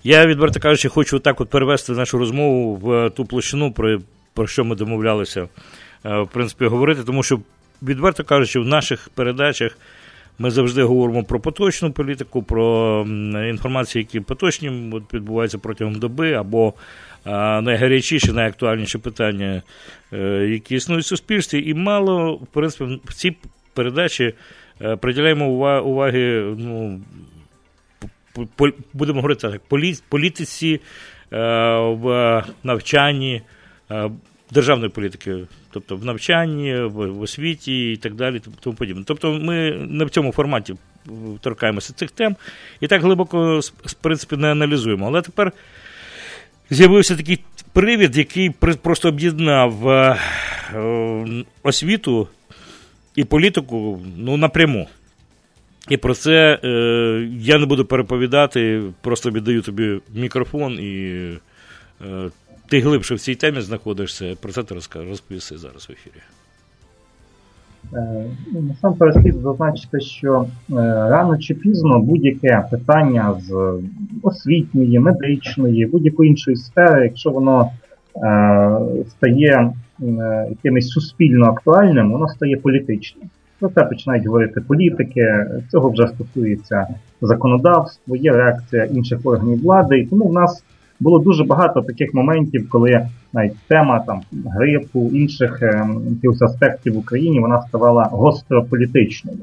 Я, 0.05 0.25
відверто 0.27 0.59
кажучи, 0.59 0.89
хочу 0.89 1.19
так 1.19 1.41
от 1.41 1.49
перевести 1.49 1.93
нашу 1.93 2.17
розмову 2.17 2.75
в 2.75 3.09
ту 3.09 3.25
площину, 3.25 3.71
про, 3.71 3.99
про 4.33 4.47
що 4.47 4.65
ми 4.65 4.75
домовлялися. 4.75 5.47
Е, 6.05 6.21
в 6.21 6.27
принципі, 6.27 6.65
говорити, 6.65 7.03
тому 7.03 7.23
що, 7.23 7.39
відверто 7.81 8.23
кажучи, 8.23 8.59
в 8.59 8.65
наших 8.65 9.09
передачах 9.15 9.77
ми 10.39 10.51
завжди 10.51 10.83
говоримо 10.83 11.23
про 11.23 11.39
поточну 11.39 11.91
політику, 11.91 12.43
про 12.43 13.01
інформацію, 13.49 14.01
які 14.01 14.19
поточні 14.19 14.69
відбуваються 15.13 15.57
протягом 15.57 15.95
доби, 15.95 16.33
або 16.33 16.73
а, 17.25 17.61
найгарячіші, 17.61 18.31
найактуальніші 18.31 18.97
питання, 18.97 19.61
е, 20.13 20.47
які 20.49 20.75
існують 20.75 21.05
в 21.05 21.07
суспільстві, 21.07 21.69
і 21.69 21.73
мало, 21.73 22.35
в 22.35 22.47
принципі, 22.47 22.99
в 23.05 23.13
цій 23.13 23.35
передачі 23.73 24.33
е, 24.81 24.95
приділяємо 24.95 25.49
уваги, 25.81 26.55
ну, 26.57 27.01
будемо 28.93 29.21
говорити 29.21 29.47
так, 29.47 29.61
політиці, 30.09 30.81
в 31.31 32.43
навчанні 32.63 33.41
державної 34.53 34.89
політики, 34.89 35.37
тобто 35.71 35.95
в 35.95 36.05
навчанні, 36.05 36.75
в, 36.75 37.07
в 37.07 37.21
освіті 37.21 37.91
і 37.91 37.97
так 37.97 38.13
далі. 38.13 38.41
Тому 38.59 38.75
подібне. 38.75 39.03
Тобто 39.07 39.33
ми 39.33 39.71
не 39.71 40.05
в 40.05 40.09
цьому 40.09 40.31
форматі 40.31 40.75
торкаємося 41.41 41.93
цих 41.93 42.11
тем 42.11 42.35
і 42.81 42.87
так 42.87 43.01
глибоко 43.01 43.59
в 43.85 43.93
принципі, 43.93 44.37
не 44.37 44.51
аналізуємо. 44.51 45.07
Але 45.07 45.21
тепер 45.21 45.51
з'явився 46.69 47.15
такий 47.15 47.39
привід, 47.73 48.17
який 48.17 48.49
просто 48.81 49.09
об'єднав 49.09 49.89
е, 49.89 50.17
освіту 51.63 52.27
і 53.15 53.23
політику 53.23 54.01
ну, 54.17 54.37
напряму. 54.37 54.87
І 55.89 55.97
про 55.97 56.15
це 56.15 56.59
е, 56.63 56.69
я 57.39 57.57
не 57.57 57.65
буду 57.65 57.85
переповідати, 57.85 58.81
просто 59.01 59.31
віддаю 59.31 59.61
тобі 59.61 59.99
мікрофон 60.13 60.73
і 60.73 61.11
е, 62.01 62.29
ти 62.73 62.79
глибше 62.79 63.15
в 63.15 63.19
цій 63.19 63.35
темі 63.35 63.61
знаходишся, 63.61 64.35
про 64.41 64.51
це 64.51 64.63
ти 64.63 64.75
розповіси 64.95 65.57
зараз 65.57 65.89
в 65.89 65.91
ефірі. 65.91 66.21
Е, 67.93 68.25
ну, 68.53 68.61
насамперед 68.61 69.13
слід 69.13 69.35
зазначити, 69.35 69.99
що 69.99 70.41
е, 70.41 70.73
рано 71.09 71.37
чи 71.37 71.53
пізно 71.53 71.99
будь-яке 71.99 72.63
питання 72.71 73.35
з 73.41 73.79
освітньої, 74.23 74.99
медичної, 74.99 75.85
будь-якої 75.85 76.29
іншої 76.29 76.57
сфери, 76.57 77.03
якщо 77.03 77.29
воно 77.29 77.71
е, 78.15 78.79
стає 79.09 79.73
якимось 80.49 80.89
суспільно 80.89 81.45
актуальним, 81.45 82.11
воно 82.11 82.27
стає 82.27 82.57
політичним. 82.57 83.29
Про 83.59 83.69
це 83.69 83.83
починають 83.83 84.25
говорити 84.25 84.61
політики, 84.61 85.45
цього 85.71 85.89
вже 85.89 86.07
стосується 86.07 86.87
законодавство, 87.21 88.15
є 88.15 88.31
реакція 88.31 88.83
інших 88.83 89.19
органів 89.23 89.61
влади, 89.61 89.99
і 89.99 90.05
тому 90.05 90.27
в 90.27 90.33
нас 90.33 90.63
було 90.99 91.19
дуже 91.19 91.43
багато 91.43 91.81
таких 91.81 92.13
моментів, 92.13 92.69
коли 92.69 93.07
навіть 93.33 93.57
тема 93.67 93.99
там 93.99 94.21
грипу, 94.45 95.09
інших 95.13 95.59
е, 95.61 95.87
аспектів 96.41 96.93
в 96.93 96.97
Україні 96.97 97.39
вона 97.39 97.61
ставала 97.61 98.03
гостро 98.03 98.63
політичною. 98.63 99.37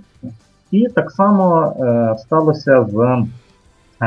І 0.70 0.86
так 0.94 1.10
само 1.10 1.74
е, 1.80 2.18
сталося 2.18 2.86
з 2.90 3.26
е, 4.02 4.06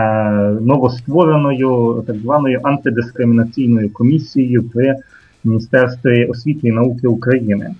новоствореною 0.61 2.03
так 2.07 2.15
званою 2.15 2.59
антидискримінаційною 2.63 3.93
комісією 3.93 4.63
при 4.63 4.95
Міністерстві 5.43 6.25
освіти 6.25 6.67
і 6.67 6.71
науки 6.71 7.07
України. 7.07 7.75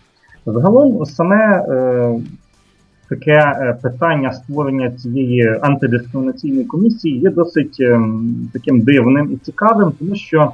Загалом 0.46 1.06
саме 1.06 1.66
е, 1.70 2.20
таке 3.16 3.32
е, 3.32 3.78
питання 3.82 4.34
створення 4.34 4.92
цієї 4.92 5.58
антидискримінаційної 5.62 6.66
комісії 6.66 7.20
є 7.20 7.30
досить 7.30 7.78
ем, 7.80 8.36
таким 8.54 8.82
дивним 8.82 9.32
і 9.34 9.38
цікавим, 9.46 9.92
тому 10.00 10.16
що 10.16 10.52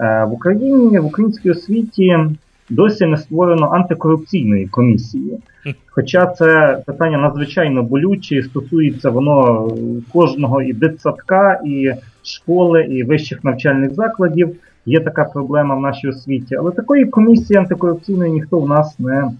е, 0.00 0.24
в 0.24 0.32
Україні 0.32 0.98
в 0.98 1.06
українській 1.06 1.50
освіті 1.50 2.16
досі 2.70 3.06
не 3.06 3.16
створено 3.16 3.66
антикорупційної 3.66 4.66
комісії. 4.66 5.38
Хоча 5.86 6.26
це 6.26 6.78
питання 6.86 7.18
надзвичайно 7.18 7.82
болюче, 7.82 8.42
стосується 8.42 9.10
воно 9.10 9.68
кожного 10.12 10.62
і 10.62 10.72
дитсадка, 10.72 11.60
і 11.64 11.92
школи, 12.22 12.82
і 12.82 13.02
вищих 13.02 13.44
навчальних 13.44 13.94
закладів. 13.94 14.56
Є 14.86 15.00
така 15.00 15.24
проблема 15.24 15.74
в 15.74 15.80
нашій 15.80 16.08
освіті, 16.08 16.54
але 16.54 16.70
такої 16.70 17.04
комісії 17.04 17.58
антикорупційної 17.58 18.32
ніхто 18.32 18.58
в 18.58 18.68
нас 18.68 18.98
не 18.98 19.30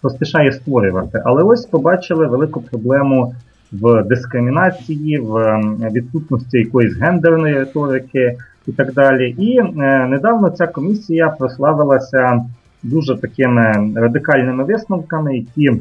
поспішає 0.00 0.52
створювати. 0.52 1.22
Але 1.24 1.42
ось 1.42 1.66
побачили 1.66 2.26
велику 2.26 2.60
проблему 2.60 3.34
в 3.72 4.02
дискримінації, 4.02 5.18
в 5.18 5.60
відсутності 5.92 6.58
якоїсь 6.58 6.96
гендерної 6.96 7.54
риторики 7.54 8.36
і 8.66 8.72
так 8.72 8.92
далі. 8.92 9.34
І 9.38 9.58
е, 9.58 10.06
недавно 10.06 10.50
ця 10.50 10.66
комісія 10.66 11.28
прославилася 11.28 12.44
дуже 12.82 13.16
такими 13.16 13.92
радикальними 13.94 14.64
висновками, 14.64 15.36
які 15.36 15.72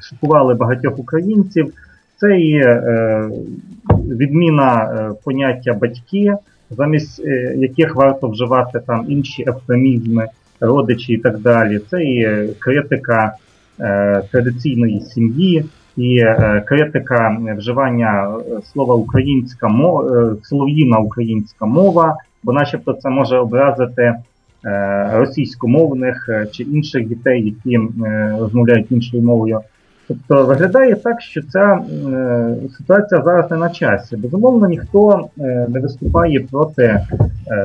шокували 0.00 0.54
багатьох 0.54 0.98
українців. 0.98 1.72
Це 2.16 2.40
і 2.40 2.56
е, 2.56 3.30
відміна 3.90 4.84
е, 4.84 5.12
поняття 5.24 5.74
батьки, 5.74 6.34
замість 6.70 7.18
яких 7.56 7.96
варто 7.96 8.28
вживати 8.28 8.80
там 8.86 9.04
інші 9.08 9.44
ефемізми 9.48 10.26
родичі 10.60 11.12
і 11.12 11.18
так 11.18 11.38
далі. 11.38 11.80
Це 11.90 12.02
і 12.02 12.48
критика 12.58 13.32
е, 13.80 14.22
традиційної 14.32 15.00
сім'ї, 15.00 15.64
і 15.96 16.18
е, 16.18 16.62
критика 16.66 17.38
вживання 17.58 18.34
слова 18.72 18.94
українська 18.94 19.68
мова, 19.68 20.30
е, 20.32 20.36
слов'їна 20.42 20.98
українська 20.98 21.66
мова, 21.66 22.16
бо 22.42 22.52
начебто 22.52 22.92
це 22.92 23.08
може 23.08 23.38
образити 23.38 24.14
російськомовних 25.12 26.28
чи 26.52 26.62
інших 26.62 27.08
дітей, 27.08 27.44
які 27.44 27.78
розмовляють 28.38 28.92
іншою 28.92 29.22
мовою. 29.22 29.60
Тобто 30.08 30.46
виглядає 30.46 30.94
так, 30.94 31.20
що 31.20 31.42
ця 31.42 31.80
ситуація 32.78 33.22
зараз 33.24 33.50
не 33.50 33.56
на 33.56 33.70
часі. 33.70 34.16
Безумовно, 34.16 34.66
ніхто 34.68 35.28
не 35.68 35.80
виступає 35.80 36.46
проти 36.50 37.00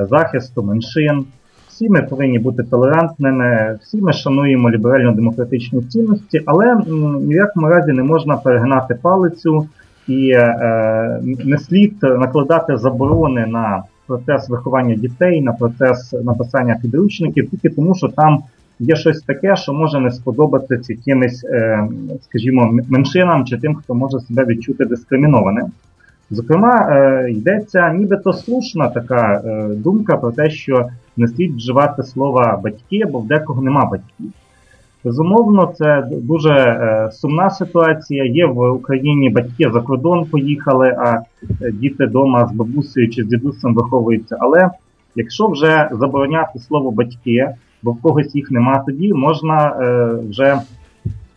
захисту 0.10 0.64
меншин 0.64 1.26
всі 1.74 1.90
ми 1.90 2.02
повинні 2.02 2.40
бути 2.40 2.64
толерантними, 2.64 3.80
всі 3.82 3.98
ми 3.98 4.14
шануємо 4.14 4.70
ліберально-демократичні 4.70 5.82
цінності, 5.82 6.42
але 6.46 6.76
ні 6.86 7.36
в 7.36 7.38
якому 7.38 7.68
разі 7.68 7.92
не 7.92 8.04
можна 8.04 8.38
перегнати 8.38 8.96
палицю 9.02 9.68
і 10.08 10.30
е, 10.30 11.20
не 11.24 11.58
слід 11.58 11.94
накладати 12.02 12.78
заборони 12.78 13.46
на 13.46 13.84
процес 14.08 14.50
виховання 14.50 14.96
дітей, 14.96 15.42
на 15.42 15.54
процес 15.54 16.14
написання 16.14 16.78
підручників, 16.82 17.50
тільки 17.50 17.70
тому, 17.70 17.96
що 17.96 18.08
там 18.08 18.44
є 18.80 18.96
щось 18.96 19.22
таке, 19.22 19.56
що 19.56 19.74
може 19.74 20.00
не 20.00 20.12
сподобатися 20.12 20.94
якимось, 20.94 21.44
е, 21.44 21.88
скажімо, 22.22 22.80
меншинам 22.90 23.46
чи 23.46 23.58
тим, 23.58 23.76
хто 23.76 23.96
може 23.96 24.20
себе 24.20 24.46
відчути 24.46 24.86
дискримінованим. 24.86 25.66
Зокрема, 26.32 26.88
е, 26.90 27.32
йдеться 27.32 27.94
нібито 27.94 28.34
слушна 28.34 28.90
така 28.90 29.42
е, 29.46 29.68
думка 29.76 30.18
про 30.18 30.32
те, 30.32 30.50
що 30.50 30.86
не 31.18 31.28
слід 31.28 31.56
вживати 31.56 32.04
слова 32.04 32.60
батьки, 32.64 33.06
бо 33.12 33.20
в 33.20 33.28
декого 33.28 33.62
нема 33.62 33.86
батьків. 33.86 34.32
Безумовно, 35.04 35.74
це 35.78 36.08
дуже 36.12 36.54
е, 36.54 37.10
сумна 37.12 37.50
ситуація. 37.50 38.26
Є 38.26 38.46
в 38.46 38.72
Україні 38.72 39.30
батьки 39.30 39.70
за 39.74 39.82
кордон 39.82 40.26
поїхали, 40.26 40.88
а 40.88 41.22
діти 41.72 42.06
вдома 42.06 42.48
з 42.48 42.52
бабусею 42.52 43.10
чи 43.10 43.24
з 43.24 43.28
дідусем 43.28 43.74
виховуються. 43.74 44.38
Але 44.40 44.70
якщо 45.16 45.48
вже 45.48 45.90
забороняти 45.92 46.60
слово 46.60 46.92
батьки, 46.92 47.50
бо 47.84 47.92
в 47.92 48.02
когось 48.02 48.36
їх 48.36 48.52
нема, 48.52 48.84
тоді 48.86 49.14
можна 49.14 49.74
вже 50.30 50.62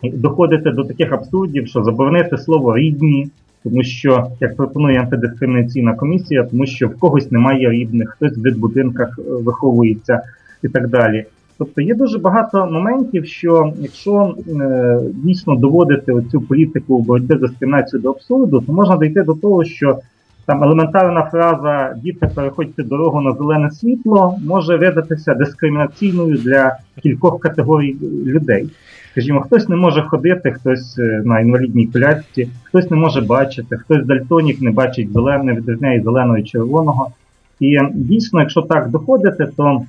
доходити 0.03 0.71
до 0.71 0.83
таких 0.83 1.13
абсурдів, 1.13 1.67
що 1.67 1.83
заборонити 1.83 2.37
слово 2.37 2.77
рідні 2.77 3.29
тому 3.63 3.83
що, 3.83 4.27
як 4.39 4.55
пропонує 4.55 4.99
антидискримінаційна 4.99 5.93
комісія, 5.93 6.43
тому 6.43 6.65
що 6.65 6.87
в 6.87 6.99
когось 6.99 7.31
немає 7.31 7.69
рідних, 7.69 8.09
хтось 8.09 8.37
в 8.37 8.41
дитбудинках 8.41 9.19
е, 9.19 9.21
виховується 9.25 10.21
і 10.63 10.67
так 10.67 10.87
далі. 10.87 11.25
Тобто 11.57 11.81
є 11.81 11.95
дуже 11.95 12.19
багато 12.19 12.67
моментів, 12.71 13.25
що 13.25 13.73
якщо 13.79 14.35
е, 14.49 14.99
дійсно 15.13 15.55
доводити 15.55 16.11
оцю 16.13 16.41
політику 16.41 16.99
боротьби 16.99 17.37
з 17.37 17.39
дискримінацією 17.39 18.03
до 18.03 18.09
абсурду, 18.09 18.63
то 18.67 18.73
можна 18.73 18.97
дійти 18.97 19.23
до 19.23 19.33
того, 19.33 19.63
що 19.63 19.99
там 20.45 20.63
елементарна 20.63 21.23
фраза 21.31 21.95
Діти 22.03 22.29
переходьте 22.35 22.83
дорогу 22.83 23.21
на 23.21 23.33
зелене 23.33 23.71
світло 23.71 24.37
може 24.45 24.77
видатися 24.77 25.33
дискримінаційною 25.33 26.37
для 26.37 26.77
кількох 27.03 27.39
категорій 27.39 27.95
людей. 28.25 28.69
Скажімо, 29.17 29.41
хтось 29.41 29.69
не 29.69 29.75
може 29.75 30.01
ходити, 30.01 30.51
хтось 30.51 30.99
е, 30.99 31.21
на 31.25 31.39
інвалідній 31.39 31.87
колясці, 31.87 32.49
хтось 32.63 32.91
не 32.91 32.97
може 32.97 33.21
бачити, 33.21 33.77
хтось 33.77 34.05
дальтонік 34.05 34.61
не 34.61 34.71
бачить 34.71 35.11
зелене, 35.13 35.53
відрізняє 35.53 36.01
зеленого 36.01 36.37
і 36.37 36.43
червоного. 36.43 37.11
І 37.59 37.77
дійсно, 37.93 38.39
якщо 38.39 38.61
так 38.61 38.89
доходити, 38.89 39.47
то 39.57 39.85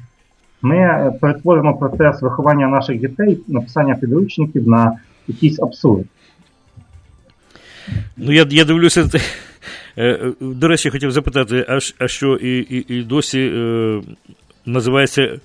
ми 0.62 0.76
е, 0.76 1.12
перетворимо 1.20 1.76
процес 1.76 2.22
виховання 2.22 2.68
наших 2.68 3.00
дітей, 3.00 3.38
написання 3.48 3.94
підручників 3.94 4.68
на 4.68 4.92
якийсь 5.26 5.60
абсурд. 5.60 6.04
Ну, 8.16 8.32
я 8.32 8.46
я 8.50 8.64
дивлюся. 8.64 9.08
Е, 9.98 10.32
до 10.40 10.68
речі, 10.68 10.90
хотів 10.90 11.12
запитати, 11.12 11.66
а 11.98 12.08
що 12.08 12.36
і 12.36 12.58
і, 12.58 12.94
і 12.94 13.02
досі 13.02 13.52
е, 13.54 14.00
називається 14.66 15.38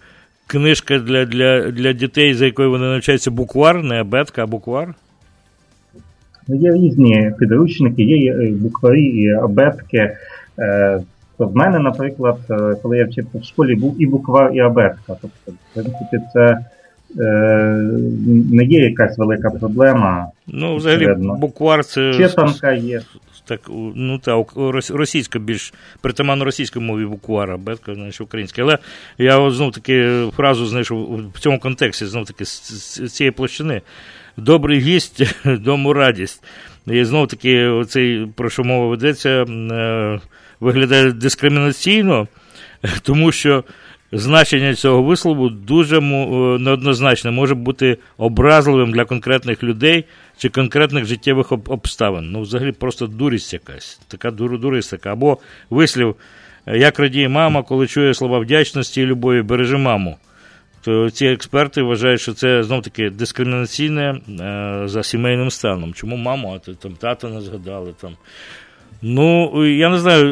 книжка 0.47 0.99
для 0.99 1.25
для, 1.25 1.71
для 1.71 1.93
дітей, 1.93 2.33
за 2.33 2.45
якою 2.45 2.69
вони 2.69 2.85
навчаються 2.85 3.31
буквар, 3.31 3.83
не 3.83 4.01
абетка, 4.01 4.43
а 4.43 4.47
буквар? 4.47 4.93
Ну, 6.47 6.55
Є 6.55 6.73
різні 6.73 7.31
підручники, 7.39 8.03
є 8.03 8.51
букварі 8.51 9.03
і 9.03 9.29
абетки. 9.29 10.17
Е, 10.59 10.99
в 11.39 11.55
мене, 11.55 11.79
наприклад, 11.79 12.37
е, 12.49 12.75
коли 12.83 12.97
я 12.97 13.05
вчився 13.05 13.39
в 13.39 13.43
школі, 13.43 13.75
був 13.75 13.95
і 13.99 14.05
буквар, 14.05 14.51
і 14.53 14.59
абетка. 14.59 15.15
Тобто, 15.21 15.51
в 15.51 15.73
принципі, 15.73 16.19
це 16.33 16.57
е, 17.19 17.25
не 18.51 18.63
є 18.63 18.79
якась 18.79 19.17
велика 19.17 19.49
проблема. 19.49 20.27
Ну, 20.47 20.75
взагалі, 20.75 21.15
буквар 21.17 21.85
це. 21.85 22.13
Читанка 22.13 22.71
є 22.71 23.01
так, 23.57 23.69
ну 23.95 24.19
так, 24.19 24.47
російська 24.89 25.39
більш 25.39 25.73
притаманно 26.01 26.45
російській 26.45 26.79
мові 26.79 27.05
буквара, 27.05 27.57
бетка, 27.57 27.95
знаєш, 27.95 28.21
українська. 28.21 28.61
Але 28.61 28.77
я 29.17 29.51
знов 29.51 29.71
таки 29.71 30.23
фразу 30.35 30.65
знайшов 30.65 31.21
в 31.35 31.39
цьому 31.39 31.59
контексті, 31.59 32.05
знов 32.05 32.25
таки 32.25 32.45
з 32.45 33.09
цієї 33.09 33.31
площини. 33.31 33.81
Добрий 34.37 34.79
гість, 34.79 35.35
дому 35.45 35.93
радість. 35.93 36.43
І 36.87 37.03
знов 37.03 37.27
таки, 37.27 37.67
оцей, 37.67 38.27
про 38.35 38.49
що 38.49 38.63
мова 38.63 38.87
ведеться, 38.87 39.29
е, 39.29 40.19
виглядає 40.59 41.11
дискримінаційно, 41.11 42.27
тому 43.01 43.31
що 43.31 43.63
значення 44.11 44.75
цього 44.75 45.03
вислову 45.03 45.49
дуже 45.49 46.01
неоднозначне, 46.59 47.31
може 47.31 47.55
бути 47.55 47.97
образливим 48.17 48.91
для 48.91 49.05
конкретних 49.05 49.63
людей 49.63 50.05
чи 50.37 50.49
конкретних 50.49 51.05
життєвих 51.05 51.51
обставин. 51.51 52.31
Ну, 52.31 52.41
взагалі, 52.41 52.71
просто 52.71 53.07
дурість 53.07 53.53
якась, 53.53 54.01
така 54.07 54.31
дуристика. 54.31 55.11
Або 55.11 55.37
вислів, 55.69 56.15
як 56.67 56.99
радіє 56.99 57.29
мама, 57.29 57.63
коли 57.63 57.87
чує 57.87 58.13
слова 58.13 58.39
вдячності 58.39 59.01
і 59.01 59.05
любові, 59.05 59.41
бережи 59.41 59.77
маму. 59.77 60.17
То 60.81 61.09
ці 61.09 61.25
експерти 61.25 61.81
вважають, 61.81 62.21
що 62.21 62.33
це 62.33 62.63
знов 62.63 62.83
таки 62.83 63.09
дискримінаційне 63.09 64.11
е, 64.11 64.81
за 64.85 65.03
сімейним 65.03 65.51
станом. 65.51 65.93
Чому 65.93 66.17
маму, 66.17 66.59
а 66.67 66.73
там 66.73 66.93
тата 66.93 67.29
не 67.29 67.41
згадали 67.41 67.93
там. 68.01 68.17
Ну, 69.01 69.65
я 69.65 69.89
не 69.89 69.99
знаю, 69.99 70.31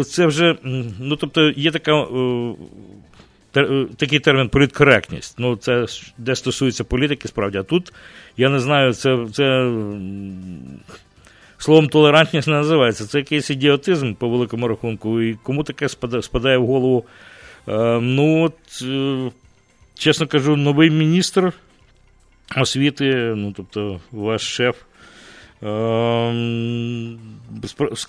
е, 0.00 0.04
це 0.04 0.26
вже, 0.26 0.56
ну 1.00 1.16
тобто, 1.16 1.50
є 1.50 1.70
така 1.70 1.92
е, 1.92 2.54
Е, 3.56 3.86
такий 3.96 4.20
термін 4.20 4.48
політкоректність. 4.48 5.34
Ну, 5.38 5.56
це 5.56 5.86
де 6.18 6.36
стосується 6.36 6.84
політики, 6.84 7.28
справді. 7.28 7.58
А 7.58 7.62
тут 7.62 7.92
я 8.36 8.48
не 8.48 8.60
знаю, 8.60 8.92
це 8.92 9.26
це 9.32 9.72
словом 11.58 11.88
толерантність 11.88 12.48
не 12.48 12.54
називається. 12.54 13.06
Це 13.06 13.18
якийсь 13.18 13.50
ідіотизм 13.50 14.14
по 14.14 14.28
великому 14.28 14.68
рахунку. 14.68 15.20
І 15.20 15.34
кому 15.34 15.64
таке 15.64 15.88
спадає, 15.88 16.22
спадає 16.22 16.58
в 16.58 16.66
голову. 16.66 17.04
Е, 17.68 18.00
ну, 18.00 18.44
от, 18.44 18.82
е, 18.82 19.30
чесно 19.94 20.26
кажу, 20.26 20.56
новий 20.56 20.90
міністр 20.90 21.52
освіти, 22.56 23.32
ну, 23.36 23.52
тобто, 23.56 24.00
ваш 24.12 24.42
шеф. 24.42 24.76
Е, 25.62 26.34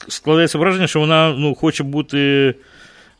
складається 0.08 0.58
враження, 0.58 0.88
що 0.88 1.00
вона 1.00 1.36
ну, 1.38 1.56
хоче 1.56 1.84
бути. 1.84 2.56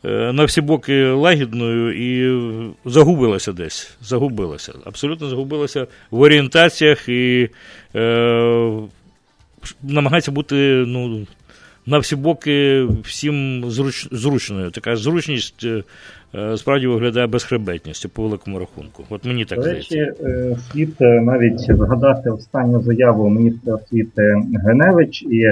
Е, 0.06 0.32
на 0.32 0.44
всі 0.44 0.60
боки 0.60 1.10
лагідною 1.10 1.92
і 1.92 2.40
загубилася 2.84 3.52
десь. 3.52 3.96
Загубилася. 4.02 4.72
Абсолютно 4.84 5.28
загубилася 5.28 5.86
в 6.10 6.20
орієнтаціях 6.20 7.08
і 7.08 7.48
е, 7.94 8.70
намагається 9.82 10.32
бути 10.32 10.84
ну, 10.86 11.26
на 11.86 11.98
всі 11.98 12.16
боки 12.16 12.86
всім 13.04 13.64
зруч, 13.70 14.08
зручною. 14.12 14.70
Така 14.70 14.96
зручність 14.96 15.64
е, 15.64 15.82
е 16.34 16.56
справді 16.56 16.86
виглядає 16.86 17.26
безхребетністю 17.26 18.08
по 18.08 18.22
великому 18.22 18.58
рахунку. 18.58 19.04
От 19.10 19.24
мені 19.24 19.44
так 19.44 19.62
здається. 19.62 19.94
До 19.94 20.00
речі, 20.00 20.12
е, 20.24 20.56
слід 20.72 20.96
навіть 21.00 21.60
згадати 21.60 22.30
останню 22.30 22.82
заяву 22.82 23.30
міністра 23.30 23.74
освіти 23.74 24.34
Гриневич 24.64 25.22
і 25.22 25.44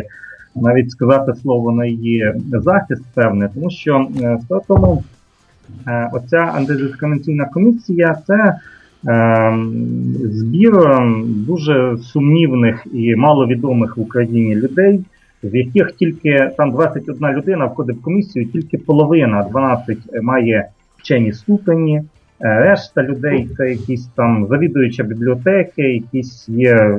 навіть 0.54 0.90
сказати 0.90 1.34
слово 1.34 1.72
на 1.72 1.86
її 1.86 2.32
захист 2.52 3.02
певне, 3.14 3.50
тому 3.54 3.70
що 3.70 4.06
е, 4.22 4.38
тому 4.68 5.04
е, 5.86 6.10
оця 6.12 6.38
антидискримінаційна 6.38 7.44
комісія 7.44 8.18
це 8.26 8.54
е, 9.08 9.58
збір 10.22 10.74
дуже 11.26 11.98
сумнівних 11.98 12.86
і 12.92 13.16
маловідомих 13.16 13.96
в 13.96 14.00
Україні 14.00 14.56
людей, 14.56 15.04
з 15.42 15.54
яких 15.54 15.92
тільки 15.92 16.50
там 16.56 16.70
21 16.70 17.28
людина 17.28 17.64
входить 17.66 17.96
в 17.96 18.02
комісію, 18.02 18.46
тільки 18.46 18.78
половина 18.78 19.46
12 19.50 19.98
має 20.22 20.68
вчені 20.98 21.32
ступені. 21.32 22.02
Е, 22.42 22.60
решта 22.60 23.02
людей 23.02 23.48
це 23.56 23.70
якісь 23.70 24.06
там 24.06 24.46
завідуюча 24.46 25.02
бібліотеки, 25.02 25.82
якісь 25.82 26.48
є 26.48 26.98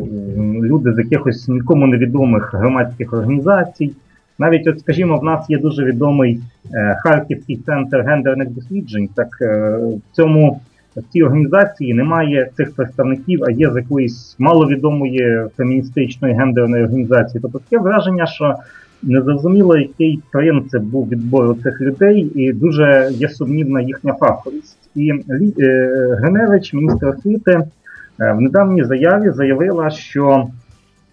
люди 0.61 0.93
з 0.93 0.97
якихось 0.97 1.47
нікому 1.47 1.87
невідомих 1.87 2.53
громадських 2.53 3.13
організацій. 3.13 3.91
Навіть, 4.39 4.67
от, 4.67 4.79
скажімо, 4.79 5.17
в 5.17 5.23
нас 5.23 5.49
є 5.49 5.57
дуже 5.57 5.85
відомий 5.85 6.39
е, 6.73 6.97
Харківський 7.03 7.57
центр 7.65 8.01
гендерних 8.01 8.49
досліджень. 8.49 9.09
Так 9.15 9.37
е, 9.41 9.77
в 9.77 10.15
цьому 10.15 10.61
в 10.95 11.03
цій 11.13 11.23
організації 11.23 11.93
немає 11.93 12.49
цих 12.57 12.75
представників, 12.75 13.43
а 13.43 13.51
є 13.51 13.71
з 13.71 13.75
якоїсь 13.75 14.35
маловідомої 14.39 15.41
феміністичної 15.57 16.33
гендерної 16.33 16.83
організації. 16.83 17.41
Тобто 17.41 17.59
таке 17.59 17.83
враження, 17.83 18.25
що 18.25 18.55
незрозуміло, 19.03 19.77
який 19.77 20.19
принцип 20.31 20.83
був 20.83 21.09
відбору 21.09 21.53
цих 21.63 21.81
людей, 21.81 22.31
і 22.35 22.53
дуже 22.53 23.09
є 23.13 23.29
сумнівна 23.29 23.81
їхня 23.81 24.13
фаховість. 24.13 24.84
І 24.95 25.11
е, 25.59 26.17
Геневич, 26.23 26.73
міністр 26.73 27.07
освіти, 27.07 27.51
е, 27.51 28.31
в 28.31 28.41
недавній 28.41 28.83
заяві 28.83 29.29
заявила, 29.29 29.89
що 29.89 30.47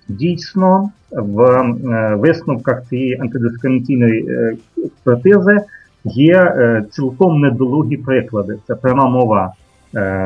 дійсно 0.09 0.91
в 1.11 1.41
е, 1.43 2.15
висновках 2.15 2.83
цієї 2.89 3.19
антидискримінаційної 3.21 4.49
експертизи 4.85 5.59
є 6.05 6.83
цілком 6.91 7.41
недолугі 7.41 7.97
приклади. 7.97 8.59
Це 8.67 8.75
пряма 8.75 9.09
мова 9.09 9.53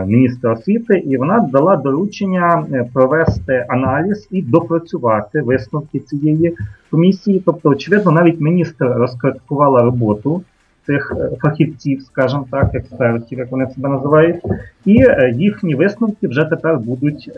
міністра 0.07 0.52
освіти, 0.52 0.98
і 0.98 1.16
вона 1.16 1.48
дала 1.52 1.76
доручення 1.76 2.66
провести 2.92 3.66
аналіз 3.68 4.28
і 4.30 4.42
допрацювати 4.42 5.42
висновки 5.42 5.98
цієї 5.98 6.54
комісії. 6.90 7.42
Тобто, 7.46 7.68
очевидно, 7.68 8.12
навіть 8.12 8.40
міністр 8.40 8.84
розкриткувала 8.84 9.82
роботу 9.82 10.42
цих 10.87 11.12
фахівців, 11.43 12.03
скажімо 12.03 12.47
так, 12.51 12.74
експертів, 12.74 13.39
як 13.39 13.51
вони 13.51 13.66
себе 13.66 13.89
називають, 13.89 14.37
і 14.84 15.05
їхні 15.34 15.74
висновки 15.74 16.28
вже 16.28 16.45
тепер 16.45 16.78
будуть 16.78 17.30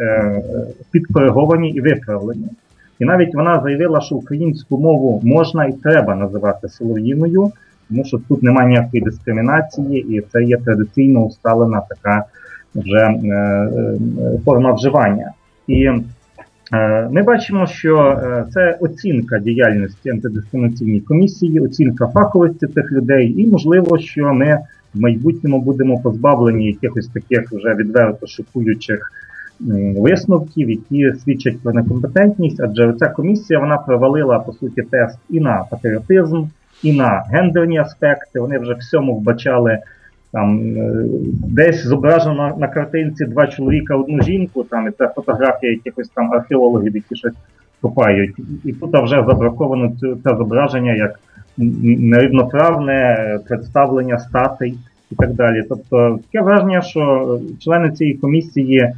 підкориговані 0.91 1.71
і 1.71 1.81
виправлені. 1.81 2.49
І 2.99 3.05
навіть 3.05 3.35
вона 3.35 3.61
заявила, 3.61 4.01
що 4.01 4.15
українську 4.15 4.79
мову 4.79 5.21
можна 5.25 5.67
і 5.67 5.73
треба 5.73 6.15
називати 6.15 6.69
солов'їною, 6.69 7.53
тому 7.89 8.05
що 8.05 8.19
тут 8.29 8.43
немає 8.43 8.69
ніякої 8.69 9.03
дискримінації, 9.03 10.17
і 10.17 10.21
це 10.21 10.43
є 10.45 10.57
традиційно 10.57 11.21
усталена 11.21 11.83
така 11.89 12.25
вже 12.75 12.99
е, 12.99 13.29
е, 13.29 13.97
форма 14.45 14.73
вживання. 14.73 15.33
І 15.67 15.85
е, 15.85 16.01
ми 17.11 17.23
бачимо, 17.23 17.67
що 17.67 18.21
це 18.55 18.79
оцінка 18.81 19.39
діяльності 19.39 20.11
антидискримінаційної 20.11 21.01
комісії, 21.01 21.61
оцінка 21.61 22.07
фаховості 22.07 22.67
цих 22.67 22.93
людей, 22.93 23.35
і 23.43 23.47
можливо, 23.47 23.99
що 23.99 24.35
ми 24.35 24.59
в 24.95 25.01
майбутньому 25.01 25.61
будемо 25.61 26.01
позбавлені 26.01 26.67
якихось 26.67 27.09
таких 27.09 27.53
вже 27.53 27.75
відверто 27.75 28.27
шокуючих 28.27 29.13
висновків, 29.97 30.71
які 30.71 31.13
свідчать 31.25 31.61
про 31.63 31.73
некомпетентність, 31.73 32.61
адже 32.61 32.93
ця 32.93 33.09
комісія 33.09 33.61
вона 33.61 33.79
провалила 33.79 34.39
по 34.39 34.53
суті 34.53 34.83
тест 34.83 35.19
і 35.31 35.41
на 35.41 35.65
патріотизм, 35.71 36.45
і 36.83 36.93
на 36.93 37.25
гендерні 37.31 37.79
аспекти. 37.79 38.41
Вони 38.41 38.59
вже 38.59 38.75
всьому 38.75 39.15
вбачали 39.15 39.79
там 40.33 40.77
е, 40.77 41.05
десь 41.49 41.85
зображено 41.85 42.57
на 42.59 42.69
картинці 42.69 43.25
два 43.25 43.47
чоловіка, 43.47 43.97
одну 43.97 44.23
жінку. 44.23 44.65
Там 44.65 44.89
і 44.89 44.91
це 44.91 45.09
фотографія 45.09 45.73
якихось 45.73 46.09
там 46.09 46.33
археологів, 46.33 46.95
які 46.95 47.17
щось 47.17 47.35
копають, 47.81 48.37
і 48.65 48.73
тут 48.73 49.03
вже 49.03 49.25
забраковано 49.27 49.93
це 50.01 50.37
зображення 50.37 50.95
як 50.95 51.21
нерівноправне 51.59 53.17
представлення 53.49 54.19
статей 54.19 54.75
і 55.11 55.15
так 55.15 55.33
далі. 55.33 55.65
Тобто 55.69 56.19
таке 56.27 56.45
враження, 56.45 56.83
що 56.83 57.41
члени 57.61 57.91
цієї 57.91 58.17
комісії 58.17 58.93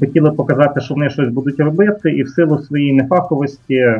хотіли 0.00 0.30
показати, 0.30 0.80
що 0.80 0.94
вони 0.94 1.10
щось 1.10 1.28
будуть 1.28 1.60
робити, 1.60 2.10
і 2.10 2.22
в 2.22 2.28
силу 2.28 2.58
своєї 2.58 2.92
нефаховості 2.92 3.94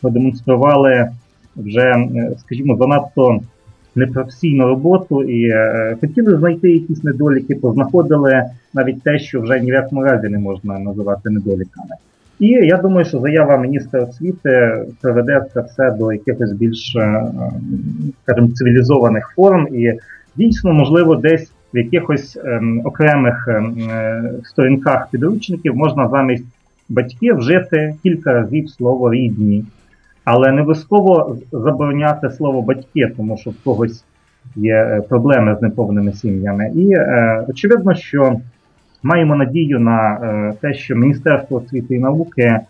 продемонстрували 0.00 1.10
вже, 1.56 1.94
скажімо, 2.38 2.76
занадто 2.76 3.40
непрофесійну 3.94 4.66
роботу. 4.66 5.24
І 5.24 5.48
е, 5.48 5.96
хотіли 6.00 6.38
знайти 6.38 6.70
якісь 6.70 7.04
недоліки, 7.04 7.54
познаходили 7.54 8.42
навіть 8.74 9.02
те, 9.02 9.18
що 9.18 9.40
вже 9.40 9.60
ні 9.60 9.70
в 9.70 9.74
якому 9.74 10.02
разі 10.02 10.28
не 10.28 10.38
можна 10.38 10.78
називати 10.78 11.30
недоліками. 11.30 11.94
І 12.38 12.46
я 12.46 12.76
думаю, 12.76 13.04
що 13.04 13.20
заява 13.20 13.56
міністра 13.56 14.02
освіти 14.02 14.82
приведе 15.00 15.44
це 15.54 15.60
все 15.60 15.90
до 15.90 16.12
якихось 16.12 16.52
більш, 16.52 16.96
е, 16.96 17.22
скажімо, 18.22 18.48
цивілізованих 18.48 19.32
форм, 19.36 19.68
і 19.74 19.92
дійсно, 20.36 20.72
можливо, 20.72 21.16
десь 21.16 21.50
в 21.74 21.78
якихось 21.78 22.38
ем, 22.44 22.80
окремих 22.84 23.48
ем, 23.48 23.76
е, 23.90 24.22
сторінках 24.44 25.10
підручників 25.10 25.76
можна 25.76 26.08
замість 26.08 26.44
батьків 26.88 27.36
вжити 27.36 27.94
кілька 28.02 28.32
разів 28.32 28.70
слово 28.70 29.12
рідні, 29.12 29.64
але 30.24 30.52
не 30.52 30.62
обов'язково 30.62 31.36
забороняти 31.52 32.30
слово 32.30 32.62
батьки, 32.62 33.12
тому 33.16 33.36
що 33.36 33.50
в 33.50 33.54
когось 33.64 34.04
є 34.56 34.74
е, 34.74 35.00
проблеми 35.00 35.56
з 35.58 35.62
неповними 35.62 36.12
сім'ями. 36.12 36.72
І 36.74 36.90
е, 36.92 37.44
очевидно, 37.48 37.94
що 37.94 38.40
маємо 39.02 39.36
надію 39.36 39.80
на 39.80 40.12
е, 40.12 40.54
те, 40.60 40.74
що 40.74 40.96
Міністерство 40.96 41.56
освіти 41.56 41.94
і 41.94 41.98
науки. 41.98 42.60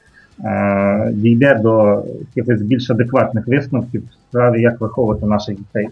Е, 0.44 1.10
дійде 1.12 1.54
до 1.54 2.04
якихось 2.34 2.62
більш 2.62 2.90
адекватних 2.90 3.46
висновків 3.46 4.02
в 4.02 4.12
справі, 4.28 4.62
як 4.62 4.80
виховувати 4.80 5.26
наших 5.26 5.56
дітей. 5.56 5.88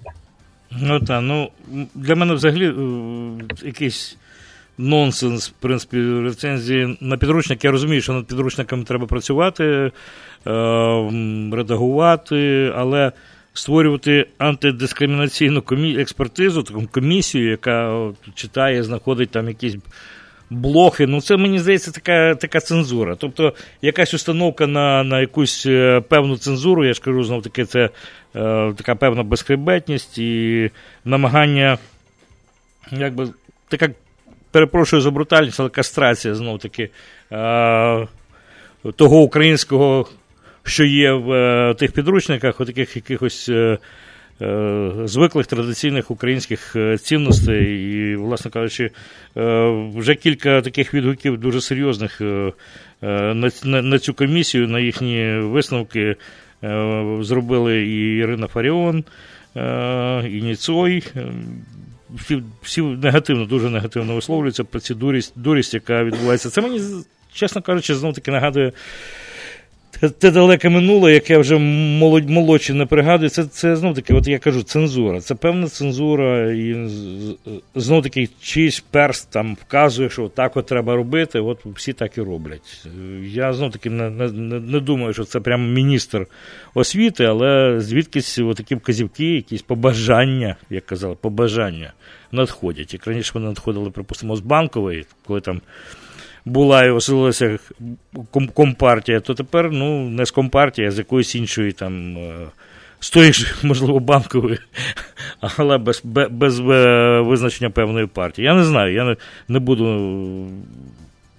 Ну 0.83 1.01
так, 1.01 1.23
ну 1.23 1.49
для 1.95 2.15
мене 2.15 2.35
взагалі 2.35 2.67
е, 2.67 3.67
якийсь 3.67 4.19
нонсенс, 4.79 5.49
в 5.49 5.53
принципі, 5.53 5.97
рецензії 6.25 6.99
на 7.01 7.17
підручник. 7.17 7.65
Я 7.65 7.71
розумію, 7.71 8.03
що 8.03 8.13
над 8.13 8.27
підручниками 8.27 8.85
треба 8.85 9.07
працювати, 9.07 9.65
е, 9.65 9.91
редагувати, 11.53 12.73
але 12.77 13.13
створювати 13.55 14.27
антидискримінаційну 14.39 15.63
експертизу, 15.99 16.63
таку 16.63 16.87
комісію, 16.87 17.51
яка 17.51 18.09
читає, 18.35 18.83
знаходить 18.83 19.31
там 19.31 19.49
якісь 19.49 19.77
блохи. 20.53 21.07
Ну, 21.07 21.21
це 21.21 21.37
мені 21.37 21.59
здається 21.59 21.91
така 21.91 22.35
така 22.35 22.61
цензура. 22.61 23.17
Тобто 23.17 23.55
якась 23.83 24.15
установка 24.15 24.67
на 24.67 25.05
на 25.05 25.21
якусь 25.21 25.67
е, 25.67 26.01
певну 26.09 26.37
цензуру, 26.37 26.85
я 26.85 26.93
ж 26.93 27.01
кажу, 27.01 27.25
знов 27.25 27.43
таки, 27.43 27.65
це 27.65 27.81
е, 27.85 27.91
така 28.77 28.95
певна 28.95 29.23
безхребетність 29.23 30.19
і 30.19 30.71
намагання, 31.05 31.79
якби 32.91 33.29
така, 33.69 33.89
перепрошую 34.53 35.03
за 35.03 35.11
брутальність, 35.11 35.61
але 35.61 35.69
кастрація 35.69 36.35
знов 36.35 36.59
таки 36.59 36.91
е, 37.33 38.07
того 38.97 39.21
українського, 39.21 40.09
що 40.63 40.85
є 40.85 41.13
в 41.13 41.33
е, 41.33 41.75
тих 41.75 41.93
підручниках, 41.93 42.61
у 42.61 42.65
таких 42.65 42.97
якихось. 42.97 43.49
Е, 43.49 43.79
звиклих 45.05 45.47
традиційних 45.47 46.11
українських 46.11 46.77
цінностей. 47.01 47.93
І, 47.93 48.17
власне 48.17 48.51
кажучи, 48.51 48.91
вже 49.95 50.15
кілька 50.15 50.63
таких 50.63 50.95
відгуків 50.95 51.39
дуже 51.39 51.61
серйозних 51.61 52.21
на 53.65 53.99
цю 53.99 54.15
комісію, 54.15 54.69
на 54.69 54.81
їхні 54.81 55.37
висновки 55.37 56.17
зробили 57.21 57.83
і 57.83 58.17
Ірина 58.17 58.47
Фаріон, 58.47 59.05
і 60.25 60.43
Ніцой. 60.43 61.05
Всі, 62.15 62.43
всі 62.63 62.83
негативно, 62.83 63.45
дуже 63.45 63.71
негативно 63.71 64.15
висловлюються 64.15 64.65
про 64.65 64.81
цю 64.81 64.95
дурість, 64.95 65.33
дурість, 65.37 65.75
яка 65.75 66.05
відбувається. 66.05 66.51
Це 66.51 66.61
мені, 66.61 66.81
чесно 67.33 67.63
кажучи, 67.63 67.95
знов 67.95 68.15
таки 68.15 68.31
нагадує 68.31 68.73
те 70.01 70.31
далеке 70.31 70.69
минуле, 70.69 71.13
яке 71.13 71.39
вже 71.39 71.59
молодь, 71.59 72.31
молодші 72.31 72.73
не 72.73 72.87
пригадує, 72.87 73.31
це 73.31 73.45
це 73.45 73.77
знов 73.77 73.95
таки, 73.95 74.15
от 74.15 74.29
я 74.29 74.39
кажу, 74.39 74.63
цензура. 74.63 75.21
Це 75.21 75.35
певна 75.35 75.69
цензура, 75.69 76.53
і 76.53 76.89
знов 77.75 78.03
таки 78.03 78.29
чийсь 78.41 78.85
перст 78.91 79.31
там 79.31 79.55
вказує, 79.55 80.11
що 80.11 80.29
так 80.29 80.57
от 80.57 80.67
треба 80.67 80.97
робити, 80.97 81.41
от 81.41 81.67
всі 81.67 81.93
так 81.93 82.19
і 82.19 82.21
роблять. 82.21 82.87
Я 83.23 83.53
знов 83.53 83.73
таки 83.73 83.91
не, 83.91 84.11
не, 84.11 84.61
не 84.61 84.81
думаю, 84.81 85.13
що 85.13 85.25
це 85.25 85.41
прямо 85.41 85.69
міністр 85.69 86.27
освіти, 86.75 87.25
але 87.25 87.81
звідкись 87.81 88.41
такі 88.57 88.75
вказівки, 88.75 89.35
якісь 89.35 89.63
побажання, 89.63 90.57
як 90.71 90.87
казали, 90.87 91.17
побажання 91.21 91.93
надходять. 92.33 92.93
Як 92.93 93.07
раніше 93.07 93.31
вони 93.35 93.47
надходили, 93.47 93.91
припустимо, 93.91 94.37
з 94.37 94.41
банкової, 94.41 95.05
коли 95.27 95.41
там 95.41 95.61
була 96.45 96.85
і 96.85 96.91
оселилася 96.91 97.59
компартія, 98.55 99.21
то 99.21 99.35
тепер 99.35 99.73
ну, 99.73 100.09
не 100.09 100.27
з 100.27 100.31
компартії, 100.31 100.89
а 100.89 100.91
з 100.91 100.99
якоїсь 100.99 101.35
іншої 101.35 101.73
там. 101.73 102.17
Е, 102.17 102.47
з 103.01 103.11
тої 103.11 103.33
ж, 103.33 103.55
можливо, 103.63 104.01
банкової, 104.01 104.59
але 105.57 105.79
без 105.79 106.03
без 106.31 106.61
е, 106.61 107.21
визначення 107.21 107.71
певної 107.71 108.07
партії. 108.07 108.45
Я 108.45 108.55
не 108.55 108.65
знаю, 108.65 108.95
я 108.95 109.05
не 109.05 109.17
не 109.49 109.59
буду 109.59 110.15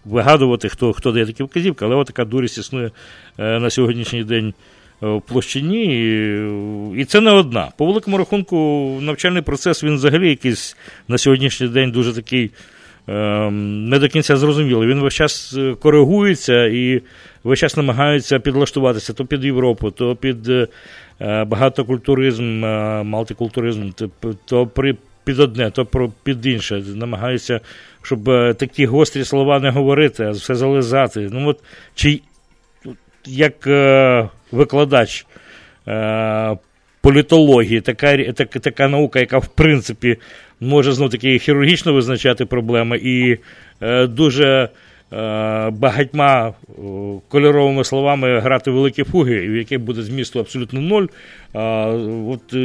вигадувати, 0.06 0.70
хто 0.70 0.93
хто 0.93 1.12
дає 1.12 1.26
такі 1.26 1.43
вказівки, 1.43 1.86
але 1.86 2.04
така 2.04 2.26
дурість 2.26 2.58
існує 2.58 2.91
е, 3.38 3.60
на 3.60 3.70
сьогоднішній 3.70 4.24
день 4.24 4.54
в 5.01 5.22
площині. 5.22 5.86
І, 6.95 7.01
і 7.01 7.06
це 7.06 7.22
не 7.22 7.32
одна. 7.32 7.72
По 7.78 7.86
великому 7.86 8.18
рахунку, 8.18 8.58
навчальний 9.01 9.41
процес 9.41 9.84
він 9.84 9.95
взагалі 9.95 10.30
якийсь 10.30 10.78
на 11.08 11.18
сьогоднішній 11.18 11.68
день 11.68 11.91
дуже 11.91 12.14
такий 12.14 12.51
не 13.08 13.99
до 13.99 14.08
кінця 14.08 14.38
зрозуміло. 14.38 14.86
Він 14.86 14.99
весь 14.99 15.14
час 15.14 15.56
е, 15.58 15.76
коригується 15.80 16.66
і 16.66 17.01
весь 17.43 17.60
час 17.60 17.78
намагається 17.78 18.39
підлаштуватися 18.39 19.14
то 19.14 19.26
під 19.26 19.45
Європу, 19.45 19.91
то 19.91 20.16
під 20.16 20.49
е, 20.49 20.68
багатокультуризм, 21.43 22.66
е, 22.66 23.04
мультикультуризм, 23.04 23.89
то 24.45 24.68
при. 24.68 24.95
Під 25.26 25.39
одне, 25.39 25.72
то 25.72 25.86
про 25.86 26.12
під 26.24 26.45
інше. 26.45 26.84
Намагаються, 26.95 27.60
щоб 28.01 28.24
такі 28.58 28.86
гострі 28.86 29.24
слова 29.24 29.60
не 29.60 29.70
говорити, 29.70 30.24
а 30.24 30.32
все 30.32 30.56
зализати. 30.56 31.30
Ну 31.32 31.49
от, 31.49 31.60
Чи 31.95 32.22
як 33.26 33.68
е, 33.68 34.30
викладач 34.51 35.26
е, 35.88 36.58
політології, 37.04 37.82
така 37.82 38.34
так, 38.34 38.49
така 38.49 38.88
наука, 38.88 39.20
яка 39.20 39.38
в 39.38 39.47
принципі 39.47 40.18
може 40.60 40.91
знов 40.91 41.10
таки 41.10 41.39
хірургічно 41.39 41.93
визначати 41.93 42.45
проблеми 42.45 42.99
і 43.04 43.38
е, 43.82 44.08
дуже 44.08 44.70
багатьма 45.72 46.54
кольоровими 47.28 47.84
словами 47.84 48.39
грати 48.39 48.72
великі 48.72 49.04
фуги, 49.04 49.47
в 49.47 49.56
яких 49.56 49.80
буде 49.80 50.01
змісту 50.01 50.39
абсолютно 50.39 50.82
ноль. 50.82 51.08
От 52.30 52.56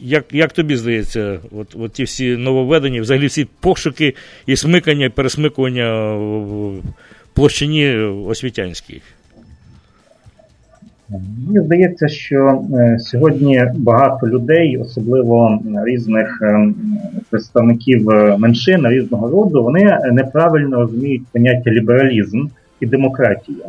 Як 0.00 0.24
як 0.32 0.52
тобі 0.52 0.76
здається, 0.76 1.38
от, 1.52 1.76
от 1.78 1.92
ті 1.92 2.04
всі 2.04 2.36
нововведення, 2.36 3.00
взагалі 3.00 3.26
всі 3.26 3.46
пошуки 3.60 4.14
і 4.46 4.56
смикання, 4.56 5.10
пересмикування 5.10 6.14
в 6.14 6.82
площині 7.34 7.96
освітянській? 8.26 9.02
Мені 11.46 11.60
здається, 11.66 12.08
що 12.08 12.62
е, 12.74 12.98
сьогодні 12.98 13.64
багато 13.74 14.28
людей, 14.28 14.78
особливо 14.78 15.58
різних 15.86 16.38
е, 16.42 16.72
представників 17.30 18.10
е, 18.10 18.36
меншин 18.38 18.88
різного 18.88 19.30
роду, 19.30 19.62
вони 19.62 19.98
неправильно 20.12 20.80
розуміють 20.80 21.22
поняття 21.32 21.70
лібералізм 21.70 22.46
і 22.80 22.86
демократія. 22.86 23.64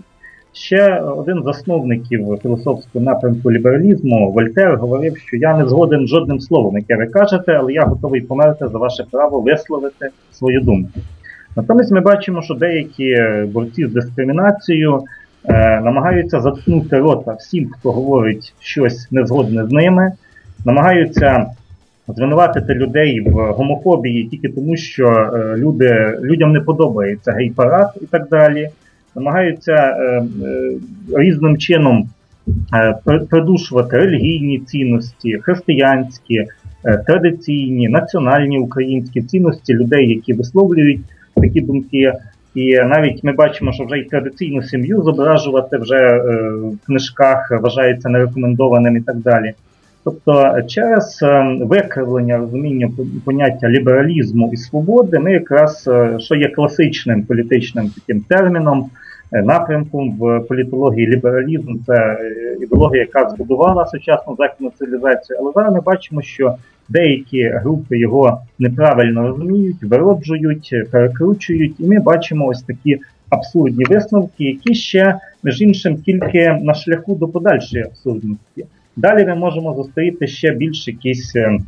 Ще 0.53 0.99
один 0.99 1.41
з 1.41 1.43
засновників 1.43 2.37
філософського 2.41 3.05
напрямку 3.05 3.51
лібералізму 3.51 4.31
Вольтер 4.31 4.77
говорив, 4.77 5.17
що 5.17 5.37
я 5.37 5.57
не 5.57 5.67
згоден 5.67 6.07
жодним 6.07 6.39
словом, 6.39 6.77
яке 6.77 6.95
ви 6.95 7.05
кажете, 7.05 7.53
але 7.53 7.73
я 7.73 7.83
готовий 7.83 8.21
померти 8.21 8.67
за 8.67 8.77
ваше 8.77 9.05
право 9.11 9.41
висловити 9.41 10.09
свою 10.31 10.61
думку. 10.61 10.99
Натомість 11.55 11.91
ми 11.91 12.01
бачимо, 12.01 12.41
що 12.41 12.53
деякі 12.53 13.15
борці 13.53 13.85
з 13.85 13.91
дискримінацією 13.91 15.01
е, 15.49 15.81
намагаються 15.81 16.39
заткнути 16.39 16.97
рота 16.97 17.33
всім, 17.33 17.69
хто 17.69 17.91
говорить 17.91 18.53
щось 18.59 19.11
незгодне 19.11 19.65
з 19.65 19.71
ними, 19.71 20.11
намагаються 20.65 21.45
звинуватити 22.07 22.73
людей 22.73 23.19
в 23.19 23.51
гомофобії 23.51 24.23
тільки 24.23 24.49
тому, 24.49 24.77
що 24.77 25.07
е, 25.07 25.57
люди, 25.57 26.17
людям 26.21 26.51
не 26.51 26.59
подобається 26.59 27.31
гей-парад 27.31 27.89
і 28.01 28.05
так 28.05 28.29
далі. 28.29 28.69
Намагаються 29.15 29.73
е, 29.73 30.23
е, 30.45 30.71
різним 31.17 31.57
чином 31.57 32.09
е, 32.73 32.95
придушувати 33.29 33.97
релігійні 33.97 34.59
цінності, 34.59 35.39
християнські, 35.41 36.35
е, 36.85 36.97
традиційні, 36.97 37.89
національні 37.89 38.59
українські 38.59 39.21
цінності 39.21 39.73
людей, 39.73 40.09
які 40.09 40.33
висловлюють 40.33 41.01
такі 41.35 41.61
думки. 41.61 42.13
І 42.55 42.75
навіть 42.75 43.23
ми 43.23 43.31
бачимо, 43.31 43.73
що 43.73 43.83
вже 43.85 43.97
й 43.97 44.03
традиційну 44.03 44.63
сім'ю 44.63 45.03
зображувати 45.03 45.77
вже 45.77 45.97
е, 45.97 46.19
в 46.51 46.85
книжках 46.85 47.51
вважається 47.51 48.09
нерекомендованим 48.09 48.97
і 48.97 49.01
так 49.01 49.17
далі. 49.17 49.53
Тобто, 50.03 50.61
через 50.67 51.19
е, 51.23 51.57
викривлення 51.61 52.37
розуміння 52.37 52.89
поняття 53.25 53.69
лібералізму 53.69 54.49
і 54.53 54.57
свободи, 54.57 55.19
ми 55.19 55.31
якраз 55.31 55.87
е, 55.87 56.19
що 56.19 56.35
є 56.35 56.47
класичним 56.47 57.23
політичним 57.23 57.89
таким 57.95 58.21
терміном, 58.21 58.89
напрямком 59.43 60.17
в 60.19 60.39
політології 60.39 61.07
лібералізм, 61.07 61.75
це 61.87 62.17
ідеологія, 62.61 63.01
яка 63.01 63.29
збудувала 63.29 63.85
сучасну 63.85 64.35
західну 64.39 64.71
цивілізацію. 64.79 65.39
Але 65.41 65.51
зараз 65.55 65.73
ми 65.73 65.81
бачимо, 65.81 66.21
що 66.21 66.55
деякі 66.89 67.43
групи 67.43 67.99
його 67.99 68.41
неправильно 68.59 69.27
розуміють, 69.27 69.83
вироджують, 69.83 70.75
перекручують, 70.91 71.79
і 71.79 71.87
ми 71.87 71.99
бачимо 71.99 72.45
ось 72.45 72.61
такі 72.61 72.99
абсурдні 73.29 73.85
висновки, 73.89 74.43
які 74.43 74.75
ще, 74.75 75.15
між 75.43 75.61
іншим, 75.61 75.97
тільки 75.97 76.59
на 76.61 76.73
шляху 76.73 77.15
до 77.15 77.27
подальшої 77.27 77.83
абсурдності. 77.83 78.65
Далі 78.95 79.25
ми 79.25 79.35
можемо 79.35 79.73
зустріти 79.73 80.27
ще 80.27 80.51
більш 80.51 80.87
якісь 80.87 81.35
е, 81.35 81.59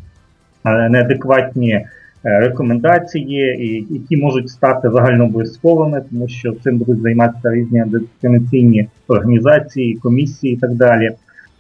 неадекватні 0.64 1.72
е, 1.72 1.90
рекомендації, 2.24 3.86
які 3.90 4.18
можуть 4.18 4.50
стати 4.50 4.90
загальнообов'язковими, 4.90 6.04
тому 6.12 6.28
що 6.28 6.54
цим 6.64 6.78
будуть 6.78 7.02
займатися 7.02 7.52
різні 7.52 7.84
дискримінаційні 7.88 8.88
організації, 9.08 9.96
комісії 9.96 10.54
і 10.54 10.58
так 10.58 10.74
далі. 10.74 11.12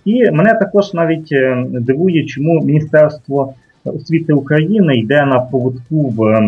І 0.07 0.31
мене 0.31 0.53
також 0.53 0.93
навіть 0.93 1.31
е, 1.31 1.65
дивує, 1.69 2.25
чому 2.25 2.61
Міністерство 2.61 3.53
освіти 3.85 4.33
України 4.33 4.97
йде 4.97 5.25
на 5.25 5.39
поводку 5.39 6.09
в 6.09 6.41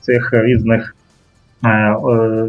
цих 0.00 0.30
різних 0.32 0.96
е, 1.64 1.68
е, 1.68 1.96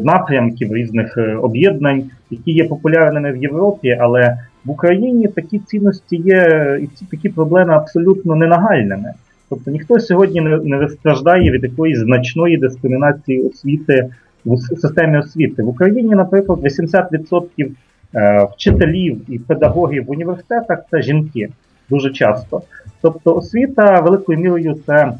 напрямків, 0.03 0.74
різних 0.74 1.18
об'єднань, 1.41 2.03
які 2.30 2.51
є 2.51 2.64
популярними 2.64 3.32
в 3.32 3.38
Європі, 3.38 3.97
але 4.01 4.38
в 4.66 4.72
Україні 4.72 5.28
такі 5.28 5.60
цінності 5.60 6.16
є 6.16 6.80
і 6.82 7.05
такі 7.05 7.30
проблеми 7.30 7.74
абсолютно 7.74 8.36
ненагальними. 8.36 9.14
Тобто 9.49 9.71
ніхто 9.71 9.99
сьогодні 9.99 10.41
не 10.41 10.89
страждає 10.89 11.51
від 11.51 11.63
якоїсь 11.63 11.99
значної 11.99 12.57
дискримінації 12.57 13.41
освіти 13.41 14.09
в 14.45 14.57
системі 14.57 15.17
освіти 15.17 15.63
в 15.63 15.67
Україні, 15.67 16.15
наприклад, 16.15 16.59
80% 16.59 17.69
Е, 18.15 18.47
вчителів 18.53 19.21
і 19.27 19.39
педагогів 19.39 20.05
в 20.05 20.11
університетах 20.11 20.79
це 20.91 21.01
жінки 21.01 21.49
дуже 21.89 22.09
часто. 22.11 22.61
Тобто 23.01 23.35
освіта 23.35 23.99
великою 23.99 24.39
мірою 24.39 24.75
це 24.85 25.13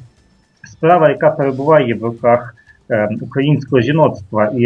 справа, 0.64 1.10
яка 1.10 1.32
перебуває 1.32 1.94
в 1.94 2.04
руках 2.04 2.56
е, 2.90 3.10
українського 3.22 3.82
жіноцтва. 3.82 4.52
І 4.58 4.66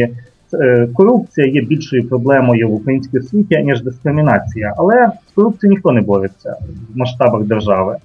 е, 0.53 0.88
корупція 0.93 1.47
є 1.47 1.62
більшою 1.62 2.07
проблемою 2.07 2.70
в 2.70 2.74
українській 2.74 3.20
освіті, 3.20 3.57
ніж 3.57 3.82
дискримінація. 3.82 4.74
Але 4.78 5.12
з 5.28 5.32
корупцією 5.32 5.76
ніхто 5.76 5.91
не 5.91 6.01
бореться 6.01 6.55
в 6.93 6.97
масштабах 6.97 7.43
держави. 7.43 7.97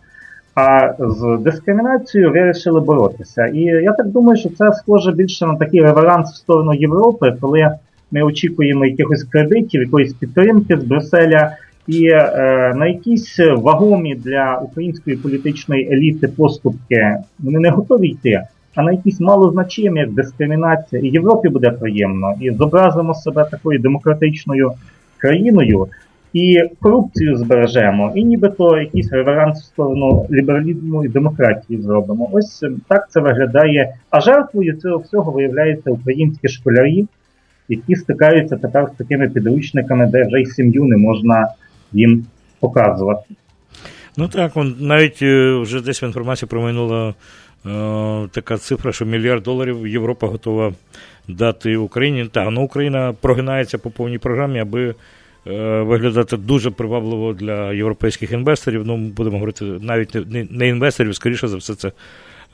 А 0.57 0.95
з 0.99 1.39
дискримінацією 1.41 2.33
вирішили 2.33 2.81
боротися. 2.81 3.47
І 3.47 3.61
я 3.61 3.93
так 3.93 4.07
думаю, 4.07 4.39
що 4.39 4.49
це 4.49 4.73
схоже 4.73 5.13
більше 5.13 5.47
на 5.47 5.57
такий 5.57 5.83
реверанс 5.83 6.33
в 6.33 6.37
сторону 6.37 6.75
Європи, 6.75 7.37
коли 7.41 7.71
ми 8.11 8.23
очікуємо 8.23 8.87
якихось 8.87 9.25
кредитів, 9.25 9.81
якоїсь 9.81 10.15
підтримки 10.15 10.77
з 10.77 10.85
Брюсселя, 10.85 11.57
і 11.87 12.07
е, 12.07 12.75
на 12.77 12.87
якісь 12.87 13.39
вагомі 13.57 14.15
для 14.15 14.59
української 14.59 15.17
політичної 15.17 15.93
еліти 15.93 16.29
поступки 16.29 17.17
вони 17.39 17.59
не 17.59 17.71
готові 17.71 18.09
йти. 18.09 18.43
А 18.75 18.83
на 18.83 18.93
якісь 18.93 19.21
малозначимі, 19.21 20.01
як 20.01 20.13
дискримінація, 20.13 21.03
і 21.03 21.09
Європі 21.09 21.49
буде 21.49 21.71
приємно, 21.71 22.35
і 22.41 22.51
зобразимо 22.51 23.15
себе 23.15 23.49
такою 23.51 23.79
демократичною 23.79 24.73
країною, 25.19 25.87
і 26.37 26.71
корупцію 26.81 27.37
збережемо, 27.37 28.13
і 28.15 28.25
нібито 28.25 28.79
якийсь 28.79 29.13
реверанс 29.13 29.63
в 29.63 29.65
сторону 29.65 30.27
лібералізму 30.31 31.05
і 31.05 31.09
демократії 31.09 31.83
зробимо. 31.83 32.29
Ось 32.33 32.65
так 32.89 33.07
це 33.11 33.21
виглядає. 33.21 33.95
А 34.11 34.21
жертвою 34.21 34.77
цього 34.77 34.99
всього 34.99 35.33
виявляється 35.33 35.91
українські 35.91 36.49
школярі, 36.49 37.07
які 37.69 37.97
стикаються 37.97 38.57
тепер 38.57 38.91
з 38.95 38.99
такими 38.99 39.29
підручниками, 39.29 40.07
де 40.07 40.27
вже 40.27 40.41
й 40.41 40.47
сім'ю 40.47 40.85
не 40.85 40.97
можна 40.97 41.49
їм 41.93 42.27
показувати. 42.61 43.35
Ну 44.17 44.29
так, 44.29 44.53
навіть 44.81 45.23
е, 45.23 45.59
вже 45.59 45.81
десь 45.81 46.03
в 46.03 46.05
інформації 46.05 46.49
промайнула 46.49 47.09
е, 47.09 47.15
така 48.31 48.59
цифра, 48.59 48.93
що 48.93 49.05
мільярд 49.05 49.43
доларів 49.43 49.87
Європа 49.87 50.27
готова 50.27 50.73
дати 51.29 51.77
Україні. 51.77 52.27
Так, 52.33 52.49
ну 52.51 52.63
Україна 52.63 53.15
прогинається 53.21 53.79
по 53.79 53.91
повній 53.91 54.19
програмі, 54.19 54.59
аби 54.59 54.89
е, 54.89 54.95
виглядати 55.83 56.37
дуже 56.37 56.71
привабливо 56.71 57.33
для 57.33 57.73
європейських 57.73 58.33
інвесторів. 58.33 58.87
Ну, 58.87 58.97
будемо 58.97 59.37
говорити, 59.37 59.65
навіть 59.65 60.15
не, 60.51 60.69
інвесторів, 60.69 61.15
скоріше 61.15 61.49
за 61.49 61.57
все, 61.57 61.75
це. 61.75 61.93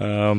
Е, 0.00 0.36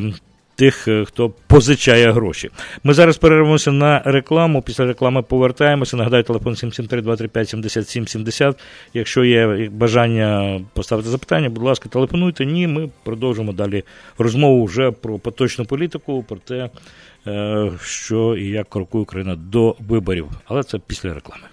тих, 0.56 0.88
е, 0.88 1.06
хто 1.06 1.30
позичає 1.48 2.12
гроші. 2.12 2.50
Ми 2.84 2.94
зараз 2.94 3.18
перервемося 3.18 3.72
на 3.72 4.02
рекламу. 4.06 4.62
Після 4.62 4.86
реклами 4.86 5.22
повертаємося. 5.22 5.98
Нагадаю, 5.98 6.24
телефон 6.24 6.54
773-235-7770. 6.54 8.56
Якщо 8.94 9.24
є 9.24 9.70
бажання 9.72 10.62
поставити 10.74 11.10
запитання, 11.10 11.50
будь 11.50 11.64
ласка, 11.64 11.90
телефонуйте. 11.90 12.46
Ні, 12.46 12.68
ми 12.68 12.90
продовжимо 13.04 13.54
далі 13.54 13.84
розмову 14.18 14.66
вже 14.66 14.92
про 14.92 15.20
поточну 15.20 15.66
політику, 15.66 16.26
про 16.28 16.38
те, 16.38 16.70
е, 17.28 17.72
що 17.84 18.36
і 18.36 18.46
як 18.46 18.70
крокує 18.70 19.02
Україна 19.02 19.36
до 19.36 19.76
виборів. 19.80 20.28
Але 20.46 20.64
це 20.64 20.80
після 20.88 21.14
реклами. 21.14 21.53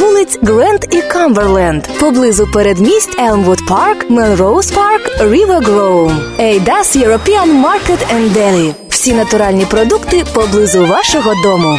вулиць 0.00 0.38
Гренд 0.42 0.84
і 0.90 1.02
Камберленд, 1.02 1.88
поблизу 2.00 2.46
передмість 2.46 3.18
Елмвуд 3.18 3.66
Парк, 3.68 4.10
Мелроуз 4.10 4.70
Парк, 4.70 5.10
Рівер 5.20 5.60
Гроув, 5.60 6.20
Eidas 6.40 6.96
European 6.96 7.64
Market 7.64 7.98
and. 8.16 8.74
Всі 8.88 9.12
натуральні 9.12 9.64
продукти 9.64 10.24
поблизу 10.34 10.86
вашого 10.86 11.34
дому. 11.42 11.78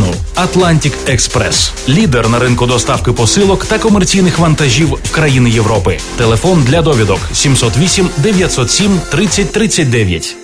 Atlantic 0.35 0.93
Express. 1.09 1.71
лідер 1.89 2.29
на 2.29 2.39
ринку 2.39 2.65
доставки 2.65 3.11
посилок 3.11 3.65
та 3.65 3.79
комерційних 3.79 4.39
вантажів 4.39 4.89
в 5.03 5.11
країни 5.11 5.49
Європи. 5.49 5.99
Телефон 6.17 6.63
для 6.63 6.81
довідок 6.81 7.19
708 7.33 8.09
907 8.17 8.99
30 9.11 9.51
39. 9.51 10.35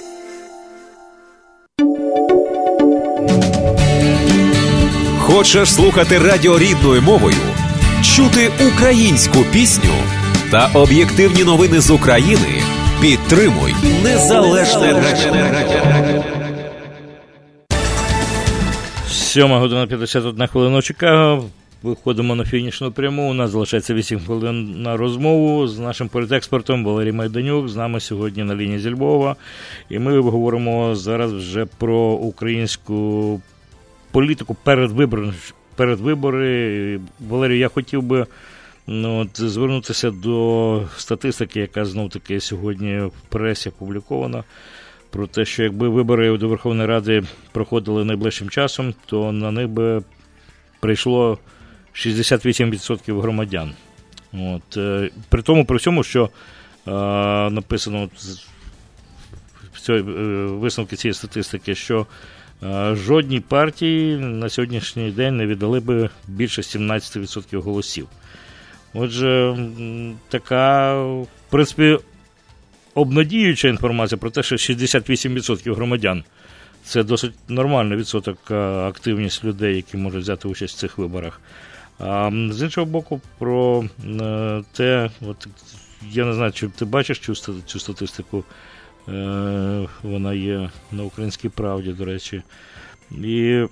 Хочеш 5.20 5.74
слухати 5.74 6.18
радіо 6.20 6.60
рідною 6.60 7.02
мовою, 7.02 7.36
чути 8.16 8.52
українську 8.74 9.44
пісню 9.52 9.94
та 10.52 10.70
об'єктивні 10.74 11.44
новини 11.44 11.82
з 11.82 11.90
України? 11.90 12.62
Підтримуй 13.02 13.76
незалежне 14.04 14.94
радіо. 14.94 16.37
7 19.28 19.60
година 19.60 19.88
51 19.88 20.48
хвилина 20.48 20.82
Чикаго. 20.82 21.50
Виходимо 21.84 22.36
на 22.36 22.46
фінішну 22.46 22.92
пряму. 22.92 23.30
У 23.30 23.34
нас 23.34 23.52
залишається 23.52 23.94
8 23.94 24.20
хвилин 24.20 24.82
на 24.82 24.98
розмову 24.98 25.68
з 25.68 25.80
нашим 25.80 26.10
політекспертом 26.10 26.86
Валерій 26.86 27.12
Майданюк. 27.12 27.70
З 27.70 27.76
нами 27.76 28.00
сьогодні 28.00 28.44
на 28.44 28.56
лінії 28.56 28.80
зі 28.80 28.90
Львова. 28.90 29.36
І 29.90 30.00
ми 30.00 30.20
говоримо 30.20 30.96
зараз 30.96 31.34
вже 31.34 31.66
про 31.66 31.98
українську 32.00 33.42
політику 34.12 34.56
перед 34.64 34.92
вибори. 36.00 37.00
Валерій, 37.20 37.60
я 37.60 37.68
хотів 37.68 38.04
би 38.04 38.26
ну, 38.88 39.20
от, 39.20 39.42
звернутися 39.50 40.12
до 40.12 40.84
статистики, 40.98 41.60
яка 41.60 41.86
знов 41.86 42.10
таки 42.10 42.40
сьогодні 42.40 43.00
в 43.00 43.30
пресі 43.30 43.70
опублікована 43.70 44.44
про 45.10 45.28
те, 45.28 45.46
що 45.46 45.64
якби 45.64 45.90
вибори 45.90 46.38
до 46.38 46.48
Верховної 46.48 46.90
Ради 46.90 47.24
проходили 47.52 48.06
найближчим 48.06 48.50
часом, 48.50 48.94
то 49.06 49.32
на 49.32 49.52
них 49.52 49.70
би 49.70 50.04
прийшло 50.80 51.38
68% 51.94 53.22
громадян. 53.22 53.72
От, 54.34 54.78
е, 54.78 55.10
При 55.30 55.42
тому, 55.42 55.66
при 55.66 55.78
всьому, 55.78 56.04
що 56.04 56.30
е, 56.88 56.92
написано 57.50 58.10
в 59.74 59.80
цій, 59.80 59.94
е, 59.94 60.02
висновки 60.46 60.96
цієї 60.96 61.14
статистики, 61.14 61.76
що 61.76 62.08
е, 62.64 62.96
жодній 62.96 63.40
партії 63.40 64.18
на 64.18 64.50
сьогоднішній 64.50 65.12
день 65.12 65.38
не 65.38 65.46
віддали 65.46 65.80
би 65.80 66.10
більше 66.28 66.62
17% 66.62 67.62
голосів. 67.62 68.08
Отже, 68.94 69.58
така, 70.30 70.96
в 71.04 71.28
принципі, 71.50 71.98
обнадіюча 72.98 73.68
інформація 73.68 74.18
про 74.18 74.30
те, 74.30 74.44
що 74.44 74.56
68% 74.56 75.76
громадян 75.76 76.24
це 76.84 77.04
досить 77.04 77.34
нормальний 77.48 77.98
відсоток 77.98 78.52
активність 78.52 79.44
людей, 79.44 79.76
які 79.76 79.98
можуть 79.98 80.22
взяти 80.22 80.48
участь 80.48 80.78
в 80.78 80.80
цих 80.80 80.98
виборах. 80.98 81.42
А 82.00 82.32
з 82.52 82.62
іншого 82.62 82.86
боку, 82.86 83.22
про 83.38 83.86
е, 84.06 84.64
те, 84.74 85.10
от 85.22 85.48
я 86.12 86.26
не 86.26 86.34
знаю, 86.34 86.52
чи 86.52 86.68
ти 86.68 86.86
бачиш 86.86 87.20
цю, 87.20 87.36
цю 87.66 87.80
статистику, 87.80 88.44
е, 89.08 89.88
вона 90.04 90.34
є 90.34 90.70
на 90.92 91.04
українській 91.04 91.50
правді, 91.50 91.92
до 91.92 92.06
речі. 92.06 92.42
І 93.12 93.66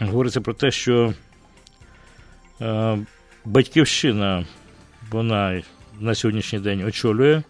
говориться 0.00 0.40
про 0.40 0.54
те, 0.54 0.70
що 0.70 1.14
е, 2.60 2.98
батьківщина, 3.44 4.46
вона 5.10 5.62
на 6.00 6.14
сьогоднішній 6.14 6.58
день 6.58 6.84
очолює 6.84 7.42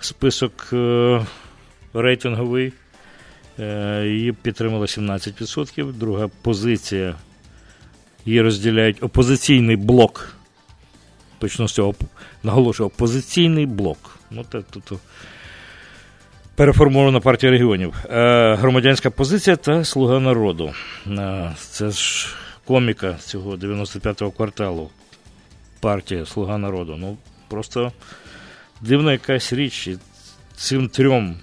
список 0.00 0.52
е, 0.72 1.26
рейтинговий. 1.94 2.72
Е, 3.58 4.02
її 4.06 4.32
підтримало 4.32 4.84
17%. 4.84 5.92
Друга 5.92 6.28
позиція. 6.42 7.14
Її 8.26 8.42
розділяють 8.42 9.02
опозиційний 9.02 9.76
блок. 9.76 10.32
Почну 11.38 11.68
з 11.68 11.72
цього 11.72 11.94
наголошую, 12.42 12.86
опозиційний 12.86 13.66
блок. 13.66 14.18
Ну, 14.30 14.44
тобто 14.50 14.98
переформована 16.54 17.20
партія 17.20 17.52
регіонів. 17.52 17.94
Е, 18.10 18.54
громадянська 18.54 19.10
позиція 19.10 19.56
та 19.56 19.84
Слуга 19.84 20.20
народу. 20.20 20.72
Це 21.56 21.90
ж 21.90 22.28
коміка 22.64 23.14
цього 23.14 23.56
95-го 23.56 24.30
кварталу. 24.30 24.90
Партія 25.80 26.26
Слуга 26.26 26.58
народу. 26.58 26.96
Ну, 26.98 27.16
просто 27.48 27.92
дивна 28.80 29.12
якась 29.12 29.52
річ. 29.52 29.88
Цим 30.56 30.88
трьом 30.88 31.36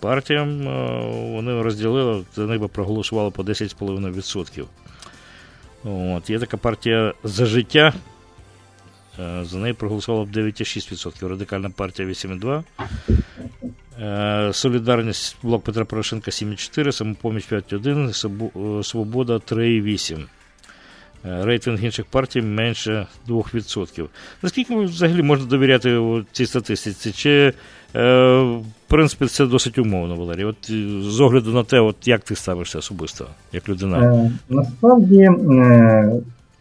партіям 0.00 0.58
вони 1.32 1.62
розділили, 1.62 2.24
за 2.36 2.46
них 2.46 2.68
проголосували 2.68 3.30
по 3.30 3.42
10,5%. 3.42 4.64
От. 5.84 6.30
Є 6.30 6.38
така 6.38 6.56
партія 6.56 7.14
за 7.24 7.46
життя. 7.46 7.92
За 9.42 9.58
неї 9.58 9.74
проголосувало 9.74 10.24
б 10.24 10.28
9,6%. 10.28 11.28
Радикальна 11.28 11.70
партія 11.70 12.08
8,2%. 12.08 14.52
Солідарність 14.52 15.36
блок 15.42 15.64
Петра 15.64 15.84
Порошенка 15.84 16.30
7,4, 16.30 16.92
самопоміч 16.92 17.52
5,1, 17.52 18.82
Свобода 18.82 19.32
3,8. 19.32 20.26
Рейтинг 21.24 21.84
інших 21.84 22.04
партій 22.04 22.42
менше 22.42 23.06
2%. 23.28 24.04
Наскільки 24.42 24.76
взагалі 24.76 25.22
можна 25.22 25.46
довіряти 25.46 26.00
цій 26.32 26.46
статистиці? 26.46 27.12
Чи, 27.12 27.52
в 27.94 28.62
принципі, 28.88 29.26
це 29.26 29.46
досить 29.46 29.78
умовно, 29.78 30.16
Валерій? 30.16 30.44
От 30.44 30.70
з 31.12 31.20
огляду 31.20 31.52
на 31.52 31.64
те, 31.64 31.80
от 31.80 31.96
як 32.08 32.20
ти 32.20 32.36
ставишся 32.36 32.78
особисто, 32.78 33.26
як 33.52 33.68
людина? 33.68 34.30
Насправді 34.48 35.30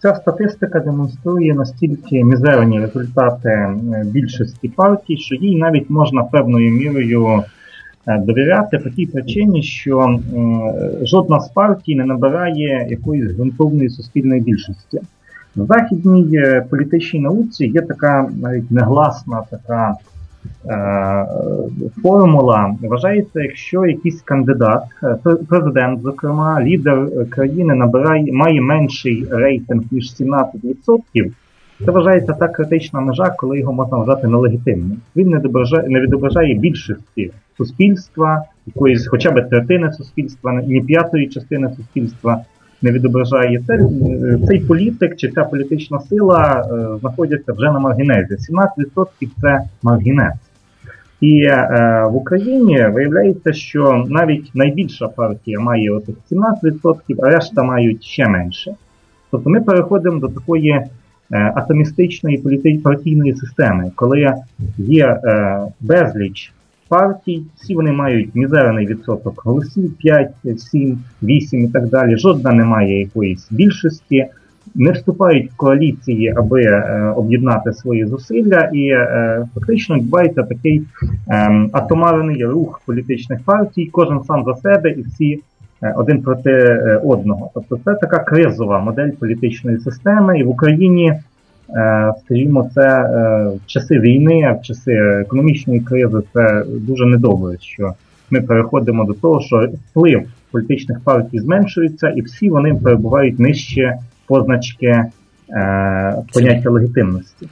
ця 0.02 0.16
статистика 0.16 0.80
демонструє 0.80 1.54
настільки 1.54 2.24
мізерні 2.24 2.80
результати 2.80 3.70
більшості 4.06 4.68
партій, 4.68 5.18
що 5.18 5.36
їй 5.36 5.56
навіть 5.56 5.90
можна 5.90 6.24
певною 6.24 6.72
мірою 6.72 7.44
довіряти 8.08 8.78
по 8.78 8.90
тій 8.90 9.06
причині, 9.06 9.64
що 9.64 10.20
жодна 11.02 11.40
з 11.40 11.50
партій 11.50 11.96
не 11.96 12.06
набирає 12.06 12.88
якоїсь 12.90 13.32
ґрунтовної 13.32 13.90
суспільної 13.90 14.42
більшості. 14.42 15.00
В 15.56 15.66
західній 15.66 16.62
політичній 16.70 17.20
науці 17.20 17.66
є 17.66 17.82
така 17.82 18.30
навіть 18.42 18.72
негласна 18.72 19.44
така 19.50 19.96
формула. 22.02 22.76
Вважається, 22.82 23.40
якщо 23.40 23.86
якийсь 23.86 24.22
кандидат, 24.22 24.84
президент, 25.50 26.02
зокрема, 26.02 26.62
лідер 26.64 27.08
країни 27.30 27.76
набирає 27.76 28.34
має 28.34 28.62
менший 28.62 29.28
рейтинг 29.32 29.84
ніж 29.92 30.14
17%, 30.22 30.46
це 31.86 31.92
вважається 31.92 32.34
та 32.34 32.48
критична 32.48 33.02
межа, 33.02 33.30
коли 33.38 33.60
його 33.60 33.74
можна 33.74 33.98
вважати 33.98 34.28
нелегітимним. 34.28 34.98
Він 35.16 35.30
не 35.88 36.00
відображає 36.00 36.54
більшості 36.54 37.32
суспільства, 37.58 38.44
якоїсь 38.66 39.08
хоча 39.08 39.32
б 39.32 39.50
третини 39.50 39.92
суспільства, 39.94 40.62
ні 40.62 40.82
п'ятої 40.82 41.28
частини 41.28 41.70
суспільства 41.78 42.42
не 42.82 42.92
відображає. 42.92 43.64
Це, 43.68 43.80
цей 44.48 44.60
політик 44.60 45.16
чи 45.16 45.32
ця 45.32 45.44
політична 45.44 46.00
сила 46.00 46.70
е, 46.72 47.00
знаходяться 47.00 47.54
вже 47.54 47.72
на 47.72 47.80
маргінезі. 47.80 48.36
17% 48.36 49.28
це 49.42 49.62
маргінез. 49.84 50.34
І 51.22 51.44
е, 51.44 52.08
в 52.12 52.16
Україні 52.16 52.88
виявляється, 52.94 53.54
що 53.54 54.06
навіть 54.10 54.52
найбільша 54.56 55.08
партія 55.08 55.60
має 55.60 55.92
отих 55.92 56.16
17%, 56.32 56.96
а 57.24 57.30
решта 57.30 57.64
мають 57.64 58.04
ще 58.04 58.28
менше. 58.28 58.76
Тобто 59.32 59.50
ми 59.50 59.62
переходимо 59.62 60.20
до 60.20 60.28
такої 60.28 60.82
Е, 61.32 61.52
атомістичної 61.56 62.78
партійної 62.84 63.36
системи, 63.36 63.92
коли 63.96 64.34
є 64.78 65.06
е, 65.06 65.60
безліч 65.82 66.54
партій, 66.90 67.44
всі 67.56 67.76
вони 67.76 67.92
мають 67.92 68.36
мізерний 68.36 68.88
відсоток 68.88 69.42
голосів, 69.46 69.94
5, 69.94 70.32
7, 70.58 71.00
8 71.24 71.62
і 71.62 71.68
так 71.68 71.88
далі. 71.88 72.18
Жодна 72.18 72.52
не 72.52 72.64
має 72.64 73.00
якоїсь 73.00 73.48
більшості, 73.52 74.26
не 74.76 74.92
вступають 74.92 75.52
в 75.52 75.56
коаліції, 75.56 76.34
аби 76.38 76.64
е, 76.64 77.14
об'єднати 77.16 77.74
свої 77.74 78.06
зусилля, 78.06 78.70
і 78.74 78.92
фактично 79.56 79.96
відбувається 79.96 80.44
такий 80.44 80.84
ем, 81.28 81.70
атомарний 81.74 82.46
рух 82.46 82.82
політичних 82.86 83.40
партій, 83.46 83.90
кожен 83.92 84.24
сам 84.24 84.44
за 84.46 84.56
себе 84.56 84.92
і 84.92 85.02
всі. 85.02 85.42
Е, 85.84 85.94
один 85.98 86.22
проти 86.22 86.52
е, 86.52 87.02
одного. 87.04 87.52
Тобто 87.54 87.80
це 87.86 87.96
така 87.96 88.20
кризова 88.20 88.80
модель 88.80 89.10
політичної 89.10 89.80
системи, 89.80 90.40
і 90.40 90.44
в 90.44 90.50
Україні, 90.50 91.10
е, 91.10 91.20
скажімо, 92.26 92.70
це 92.76 93.04
в 93.56 93.66
часи 93.66 94.00
війни, 94.00 94.58
в 94.62 94.66
часи 94.66 94.92
економічної 95.22 95.80
кризи, 95.80 96.18
це 96.34 96.64
дуже 96.68 97.06
недобре, 97.06 97.58
що 97.60 97.94
ми 98.30 98.42
переходимо 98.42 99.06
до 99.06 99.14
того, 99.14 99.42
що 99.42 99.70
вплив 99.90 100.22
політичних 100.52 101.00
партій 101.00 101.40
зменшується, 101.40 102.10
і 102.10 102.22
всі 102.22 102.50
вони 102.50 102.76
перебувають 102.76 103.40
нижче 103.40 103.96
позначки 104.28 105.04
поняття 106.34 106.70
легітимності. 106.70 107.48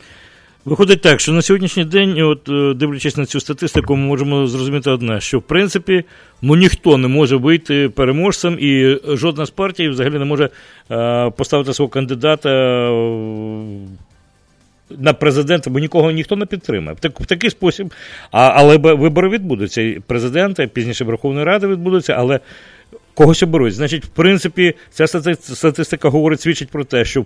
Виходить 0.66 1.02
так, 1.02 1.20
що 1.20 1.32
на 1.32 1.42
сьогоднішній 1.42 1.86
день, 1.86 2.22
от 2.22 2.50
е, 2.50 2.74
дивлячись 2.74 3.18
на 3.18 3.26
цю 3.26 3.40
статистику, 3.40 3.96
ми 3.96 4.06
можемо 4.08 4.48
зрозуміти 4.48 4.90
одне, 4.90 5.22
що 5.22 5.40
в 5.40 5.42
принципі 5.42 6.04
ну 6.42 6.56
ніхто 6.56 6.98
не 6.98 7.08
може 7.08 7.36
вийти 7.36 7.90
переможцем, 7.90 8.58
і 8.60 9.00
жодна 9.08 9.46
з 9.46 9.50
партій 9.50 9.90
взагалі 9.90 10.20
не 10.20 10.26
може 10.26 10.50
е, 10.92 11.30
поставити 11.30 11.74
свого 11.74 11.90
кандидата 11.90 12.50
на 14.90 15.14
президента, 15.14 15.70
бо 15.70 15.80
нікого 15.80 16.12
ніхто 16.12 16.36
не 16.36 16.46
підтримає. 16.46 16.96
В, 16.96 17.00
так, 17.00 17.20
в 17.20 17.26
такий 17.26 17.50
спосіб, 17.50 17.94
а, 18.32 18.52
але 18.56 18.78
вибори 18.78 19.30
відбудуться. 19.30 19.82
І 19.82 20.00
президента, 20.00 20.68
пізніше 20.68 21.04
Верховної 21.04 21.46
Ради 21.46 21.68
відбудуться, 21.68 22.14
але 22.14 22.40
когось 23.14 23.44
оберуть. 23.44 23.74
Значить, 23.74 24.06
в 24.06 24.08
принципі, 24.08 24.74
ця 24.92 25.08
статистика 25.38 26.10
говорить, 26.10 26.42
свідчить 26.42 26.70
про 26.70 26.84
те, 26.84 27.06
що 27.06 27.26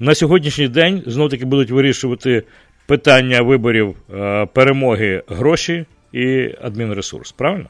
на 0.00 0.14
сьогоднішній 0.14 0.68
день 0.68 1.02
знов 1.06 1.30
таки 1.30 1.44
будуть 1.44 1.70
вирішувати 1.70 2.42
питання 2.86 3.42
виборів 3.42 3.94
е, 4.14 4.46
перемоги 4.46 5.22
гроші 5.28 5.84
і 6.12 6.50
адмінресурс. 6.62 7.32
Правильно? 7.32 7.66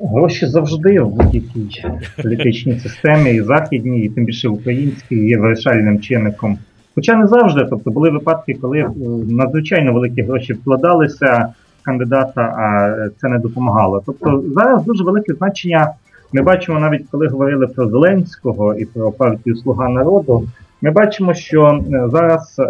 Гроші 0.00 0.46
завжди 0.46 1.00
в 1.00 1.08
будь-якій 1.08 1.84
політичній 2.22 2.78
системі, 2.78 3.34
і 3.34 3.42
західній, 3.42 4.00
і 4.04 4.08
тим 4.08 4.24
більше 4.24 4.48
українській, 4.48 5.26
є 5.26 5.38
вирішальним 5.38 6.00
чинником. 6.00 6.58
Хоча 6.94 7.16
не 7.16 7.26
завжди, 7.26 7.66
тобто 7.70 7.90
були 7.90 8.10
випадки, 8.10 8.54
коли 8.60 8.78
е, 8.78 8.90
надзвичайно 9.28 9.92
великі 9.92 10.22
гроші 10.22 10.52
вкладалися 10.52 11.54
в 11.80 11.84
кандидата, 11.84 12.40
а 12.40 12.94
це 13.20 13.28
не 13.28 13.38
допомагало. 13.38 14.02
Тобто 14.06 14.44
зараз 14.54 14.84
дуже 14.84 15.04
велике 15.04 15.34
значення 15.34 15.92
ми 16.32 16.42
бачимо 16.42 16.80
навіть, 16.80 17.06
коли 17.10 17.28
говорили 17.28 17.66
про 17.66 17.88
Зеленського 17.88 18.74
і 18.74 18.84
про 18.84 19.12
партію 19.12 19.56
Слуга 19.56 19.88
народу. 19.88 20.48
Ми 20.82 20.90
бачимо, 20.90 21.34
що 21.34 21.62
е, 21.92 22.08
зараз 22.12 22.60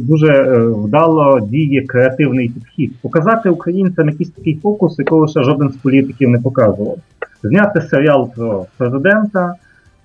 дуже 0.00 0.32
е, 0.32 0.58
вдало 0.66 1.40
діє 1.40 1.82
креативний 1.86 2.48
підхід. 2.48 3.00
Показати 3.00 3.50
українцям 3.50 4.08
якийсь 4.08 4.30
такий 4.30 4.58
фокус, 4.62 4.98
якого 4.98 5.28
ще 5.28 5.42
жоден 5.42 5.68
з 5.68 5.76
політиків 5.76 6.28
не 6.28 6.38
показував. 6.38 6.96
Зняти 7.42 7.80
серіал 7.80 8.30
про 8.36 8.66
президента 8.76 9.54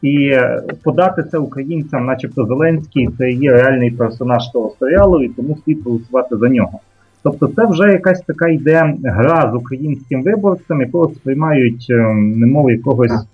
і 0.01 0.29
е, 0.29 0.61
подати 0.83 1.23
це 1.23 1.37
українцям, 1.37 2.05
начебто 2.05 2.45
Зеленський, 2.45 3.09
це 3.17 3.31
є 3.31 3.51
реальний 3.51 3.91
персонаж 3.91 4.47
того 4.53 4.73
серіалу, 4.79 5.23
і 5.23 5.29
тому 5.29 5.57
слід 5.65 5.83
голосувати 5.85 6.37
за 6.37 6.49
нього. 6.49 6.79
Тобто 7.27 7.47
це 7.47 7.65
вже 7.65 7.91
якась 7.91 8.21
така 8.21 8.47
йде 8.47 8.93
гра 9.03 9.51
з 9.51 9.55
українським 9.55 10.23
виборцем, 10.23 10.81
якого 10.81 11.09
сприймають 11.09 11.87
ем, 11.89 12.39
немов 12.39 12.71
якогось, 12.71 13.25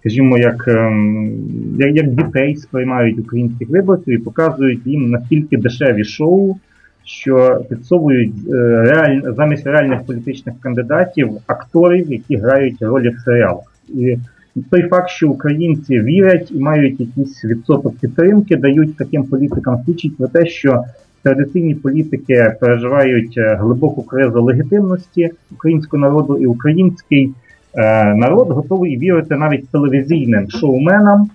скажімо, 0.00 0.38
як, 0.38 0.68
ем, 0.68 1.32
як 1.78 1.96
як, 1.96 2.08
дітей 2.08 2.56
сприймають 2.56 3.18
українських 3.18 3.68
виборців 3.70 4.14
і 4.14 4.18
показують 4.18 4.86
їм 4.86 5.10
настільки 5.10 5.56
дешеві 5.56 6.04
шоу, 6.04 6.56
що 7.04 7.60
підсовують 7.70 8.34
е, 8.48 8.52
реаль, 8.82 9.20
замість 9.36 9.66
реальних 9.66 10.06
політичних 10.06 10.54
кандидатів 10.60 11.30
акторів, 11.46 12.12
які 12.12 12.36
грають 12.36 12.82
ролі 12.82 13.08
в 13.08 13.18
серіалах. 13.18 13.64
І 13.88 14.16
той 14.70 14.82
факт, 14.82 15.08
що 15.08 15.30
українці 15.30 16.00
вірять 16.00 16.50
і 16.50 16.58
мають 16.58 17.00
якийсь 17.00 17.44
відсоток 17.44 17.98
підтримки, 17.98 18.56
дають 18.56 18.96
таким 18.96 19.24
політикам 19.24 19.78
свідчить 19.84 20.16
про 20.16 20.28
те, 20.28 20.46
що 20.46 20.84
традиційні 21.24 21.74
політики 21.74 22.54
переживають 22.60 23.38
е, 23.38 23.58
глибоку 23.60 24.02
кризу 24.02 24.42
легітимності 24.42 25.30
українського 25.52 26.00
народу, 26.00 26.38
і 26.38 26.46
український 26.46 27.30
е, 27.74 28.14
народ 28.14 28.48
готовий 28.50 28.98
вірити 28.98 29.36
навіть 29.36 29.68
телевізійним 29.68 30.50
шоуменам, 30.50 31.30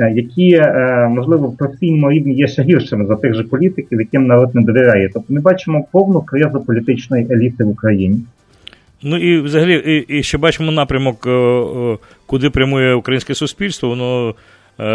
е, 0.00 0.12
які, 0.12 0.62
можливо, 1.10 1.48
в 1.48 1.56
професійному 1.56 2.10
рівні 2.10 2.34
є 2.34 2.48
ще 2.48 2.62
гіршими 2.62 3.06
за 3.06 3.16
тих 3.16 3.34
же 3.34 3.42
політиків, 3.42 4.00
яким 4.00 4.26
народ 4.26 4.54
не 4.54 4.62
довіряє. 4.62 5.10
Тобто 5.14 5.34
ми 5.34 5.40
бачимо 5.40 5.86
повну 5.92 6.20
кризу 6.20 6.60
політичної 6.60 7.26
еліти 7.30 7.64
в 7.64 7.68
Україні. 7.68 8.20
Ну 9.02 9.16
і 9.16 9.40
взагалі, 9.40 9.74
і, 9.74 10.18
і 10.18 10.22
ще 10.22 10.38
бачимо 10.38 10.72
напрямок, 10.72 11.28
куди 12.26 12.50
прямує 12.50 12.94
українське 12.94 13.34
суспільство. 13.34 13.88
Воно 13.88 14.34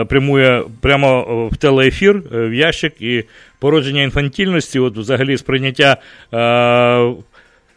прямує 0.06 0.64
прямо 0.82 1.48
в 1.52 1.58
телеефір, 1.58 2.24
е, 2.34 2.48
в 2.48 2.54
ящик 2.54 2.94
і 3.00 3.24
породження 3.60 4.04
інфантільності, 4.04 4.80
от 4.80 4.98
взагалі 4.98 5.38
сприйняття. 5.38 5.98
Е, 6.34 7.24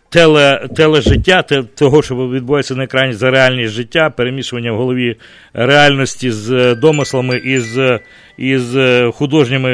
теле, 0.09 0.69
тележиття, 0.77 1.43
те, 1.43 1.63
того, 1.63 2.03
що 2.03 2.29
відбувається 2.29 2.75
на 2.75 2.85
екрані 2.85 3.13
за 3.13 3.31
реальність 3.31 3.73
життя, 3.73 4.11
перемішування 4.11 4.73
в 4.73 4.77
голові 4.77 5.17
реальності 5.55 6.31
з 6.31 6.75
домислами 6.75 7.37
і 7.37 7.59
з, 7.59 8.01
і 8.39 8.59
з 8.59 9.11
художніми 9.15 9.71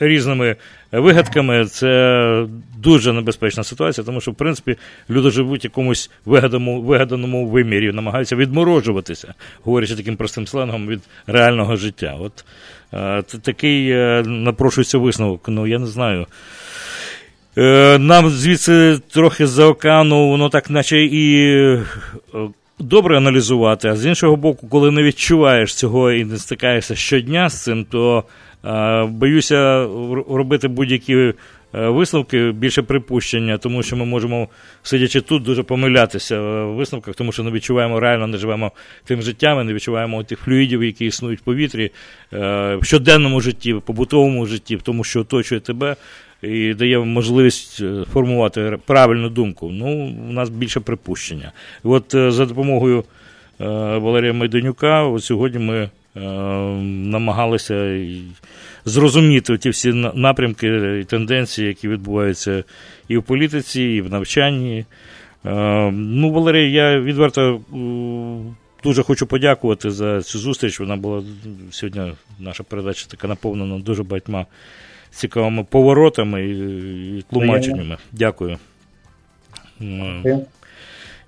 різними 0.00 0.56
вигадками, 0.92 1.64
це 1.64 2.46
дуже 2.78 3.12
небезпечна 3.12 3.64
ситуація, 3.64 4.04
тому 4.04 4.20
що, 4.20 4.30
в 4.30 4.34
принципі, 4.34 4.76
люди 5.10 5.30
живуть 5.30 5.64
в 5.64 5.66
якомусь 5.66 6.10
вигаданому, 6.24 6.82
вигаданому 6.82 7.48
вимірі, 7.48 7.92
намагаються 7.92 8.36
відморожуватися, 8.36 9.34
говорячи 9.62 9.96
таким 9.96 10.16
простим 10.16 10.46
сленгом 10.46 10.88
від 10.88 11.00
реального 11.26 11.76
життя. 11.76 12.16
От 12.20 12.44
е, 12.94 13.22
такий 13.42 13.90
е, 13.90 14.22
напрошується 14.26 14.98
висновок. 14.98 15.48
Ну, 15.48 15.66
я 15.66 15.78
не 15.78 15.86
знаю. 15.86 16.26
Е, 17.58 17.98
нам 17.98 18.30
звідси 18.30 18.98
трохи 19.10 19.46
з-за 19.46 19.66
океану, 19.66 20.28
воно 20.28 20.48
так, 20.48 20.70
наче 20.70 20.98
і. 21.00 21.78
Добре 22.82 23.16
аналізувати, 23.16 23.88
а 23.88 23.96
з 23.96 24.06
іншого 24.06 24.36
боку, 24.36 24.68
коли 24.68 24.90
не 24.90 25.02
відчуваєш 25.02 25.74
цього 25.74 26.12
і 26.12 26.24
не 26.24 26.38
стикаєшся 26.38 26.96
щодня 26.96 27.48
з 27.48 27.62
цим, 27.62 27.84
то 27.84 28.24
Боюся 29.08 29.88
робити 30.28 30.68
будь-які 30.68 31.14
е, 31.14 31.34
висновки, 31.72 32.52
більше 32.52 32.82
припущення, 32.82 33.58
тому 33.58 33.82
що 33.82 33.96
ми 33.96 34.04
можемо, 34.04 34.48
сидячи 34.82 35.20
тут, 35.20 35.42
дуже 35.42 35.62
помилятися 35.62 36.40
в 36.40 36.74
висновках, 36.74 37.14
тому 37.14 37.32
що 37.32 37.42
не 37.42 37.50
відчуваємо 37.50 38.00
реально, 38.00 38.26
не 38.26 38.38
живемо 38.38 38.72
тим 39.04 39.22
життям, 39.22 39.66
не 39.66 39.74
відчуваємо 39.74 40.24
тих 40.24 40.38
флюїдів, 40.38 40.84
які 40.84 41.06
існують 41.06 41.40
в 41.40 41.42
повітрі, 41.42 41.90
е, 42.32 42.76
в 42.76 42.84
щоденному 42.84 43.40
житті, 43.40 43.72
в 43.72 43.82
побутовому 43.82 44.46
житті, 44.46 44.76
в 44.76 44.82
тому, 44.82 45.04
що 45.04 45.20
оточує 45.20 45.60
тебе. 45.60 45.96
І 46.42 46.74
дає 46.74 46.98
можливість 46.98 47.80
е, 47.80 48.04
формувати 48.12 48.78
правильну 48.86 49.28
думку. 49.28 49.70
Ну, 49.72 50.16
у 50.28 50.32
нас 50.32 50.48
більше 50.48 50.80
припущення. 50.80 51.52
От 51.84 52.04
за 52.10 52.46
допомогою 52.46 53.04
Валерія 53.98 54.32
Майданюка, 54.32 55.02
от 55.02 55.24
сьогодні 55.24 55.58
ми 55.58 55.90
намагалися 56.14 58.06
зрозуміти 58.84 59.58
ті 59.58 59.70
всі 59.70 59.92
напрямки 60.14 60.98
і 61.00 61.04
тенденції, 61.04 61.68
які 61.68 61.88
відбуваються 61.88 62.64
і 63.08 63.16
в 63.16 63.22
політиці, 63.22 63.82
і 63.82 64.00
в 64.00 64.10
навчанні. 64.10 64.84
Ну, 65.92 66.32
Валерій, 66.32 66.72
я 66.72 67.00
відверто 67.00 67.60
дуже 68.84 69.02
хочу 69.02 69.26
подякувати 69.26 69.90
за 69.90 70.22
цю 70.22 70.38
зустріч. 70.38 70.80
Вона 70.80 70.96
була 70.96 71.22
сьогодні, 71.70 72.12
наша 72.38 72.62
передача 72.62 73.06
така 73.08 73.28
наповнена 73.28 73.78
дуже 73.78 74.02
багатьма 74.02 74.46
цікавими 75.10 75.64
поворотами 75.64 76.44
і 76.48 77.24
тлумаченнями. 77.30 77.96
Дякую. 78.12 78.58
Дякую. 79.80 80.46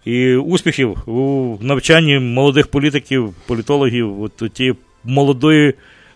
І 0.04 0.34
успіхів 0.34 1.08
у 1.08 1.58
навчанні 1.60 2.18
молодих 2.18 2.66
політиків, 2.66 3.34
політологів, 3.46 4.22
от 4.22 4.52
ті 4.52 4.74
молодої 5.04 5.74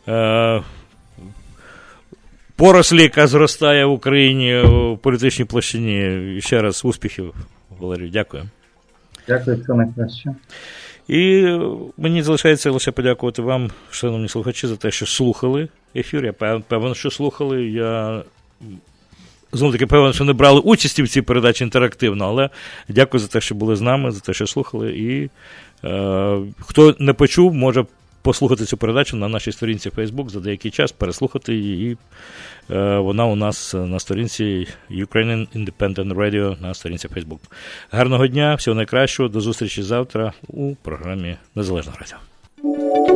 е, 0.08 0.62
порослі, 2.56 3.02
яка 3.02 3.26
зростає 3.26 3.84
в 3.84 3.92
Україні 3.92 4.58
у 4.60 4.96
політичній 4.96 5.44
площині. 5.44 6.36
І 6.36 6.40
ще 6.40 6.62
раз 6.62 6.84
успіхів, 6.84 7.34
Валерій, 7.78 8.08
дякую. 8.08 8.42
Дякую, 9.28 9.56
все 9.62 9.74
найкраще. 9.74 10.34
І 11.08 11.46
мені 11.96 12.22
залишається 12.22 12.70
лише 12.70 12.90
подякувати 12.90 13.42
вам, 13.42 13.70
шановні 13.90 14.28
слухачі, 14.28 14.66
за 14.66 14.76
те, 14.76 14.90
що 14.90 15.06
слухали 15.06 15.68
ефір. 15.96 16.24
Я 16.24 16.60
певен, 16.68 16.94
що 16.94 17.10
слухали. 17.10 17.66
Я 17.66 18.22
знову 19.56 19.72
таки 19.72 19.86
певен, 19.86 20.12
що 20.12 20.24
не 20.24 20.32
брали 20.32 20.60
участі 20.60 21.02
в 21.02 21.08
цій 21.08 21.22
передачі 21.22 21.64
інтерактивно, 21.64 22.24
але 22.24 22.50
дякую 22.88 23.20
за 23.20 23.28
те, 23.28 23.40
що 23.40 23.54
були 23.54 23.76
з 23.76 23.80
нами, 23.80 24.10
за 24.10 24.20
те, 24.20 24.32
що 24.32 24.46
слухали. 24.46 24.90
І 24.90 25.30
е, 25.84 26.38
хто 26.60 26.96
не 26.98 27.12
почув, 27.12 27.54
може 27.54 27.84
послухати 28.22 28.64
цю 28.64 28.76
передачу 28.76 29.16
на 29.16 29.28
нашій 29.28 29.52
сторінці 29.52 29.90
Facebook 29.90 30.28
за 30.28 30.40
деякий 30.40 30.70
час, 30.70 30.92
переслухати 30.92 31.54
її. 31.54 31.90
І 31.90 31.96
е, 32.74 32.98
вона 32.98 33.26
у 33.26 33.36
нас 33.36 33.74
на 33.74 34.00
сторінці 34.00 34.66
Ukrainian 34.90 35.46
Independent 35.56 36.14
Radio 36.14 36.62
на 36.62 36.74
сторінці 36.74 37.08
Facebook. 37.08 37.38
Гарного 37.90 38.26
дня, 38.26 38.54
всього 38.54 38.74
найкращого, 38.74 39.28
до 39.28 39.40
зустрічі 39.40 39.82
завтра 39.82 40.32
у 40.48 40.74
програмі 40.74 41.36
Незалежне 41.54 41.92
Радіо. 42.00 43.15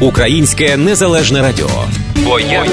Українське 0.00 0.76
незалежне 0.76 1.42
радіо. 1.42 1.70
Бо 2.16 2.40
я. 2.40 2.64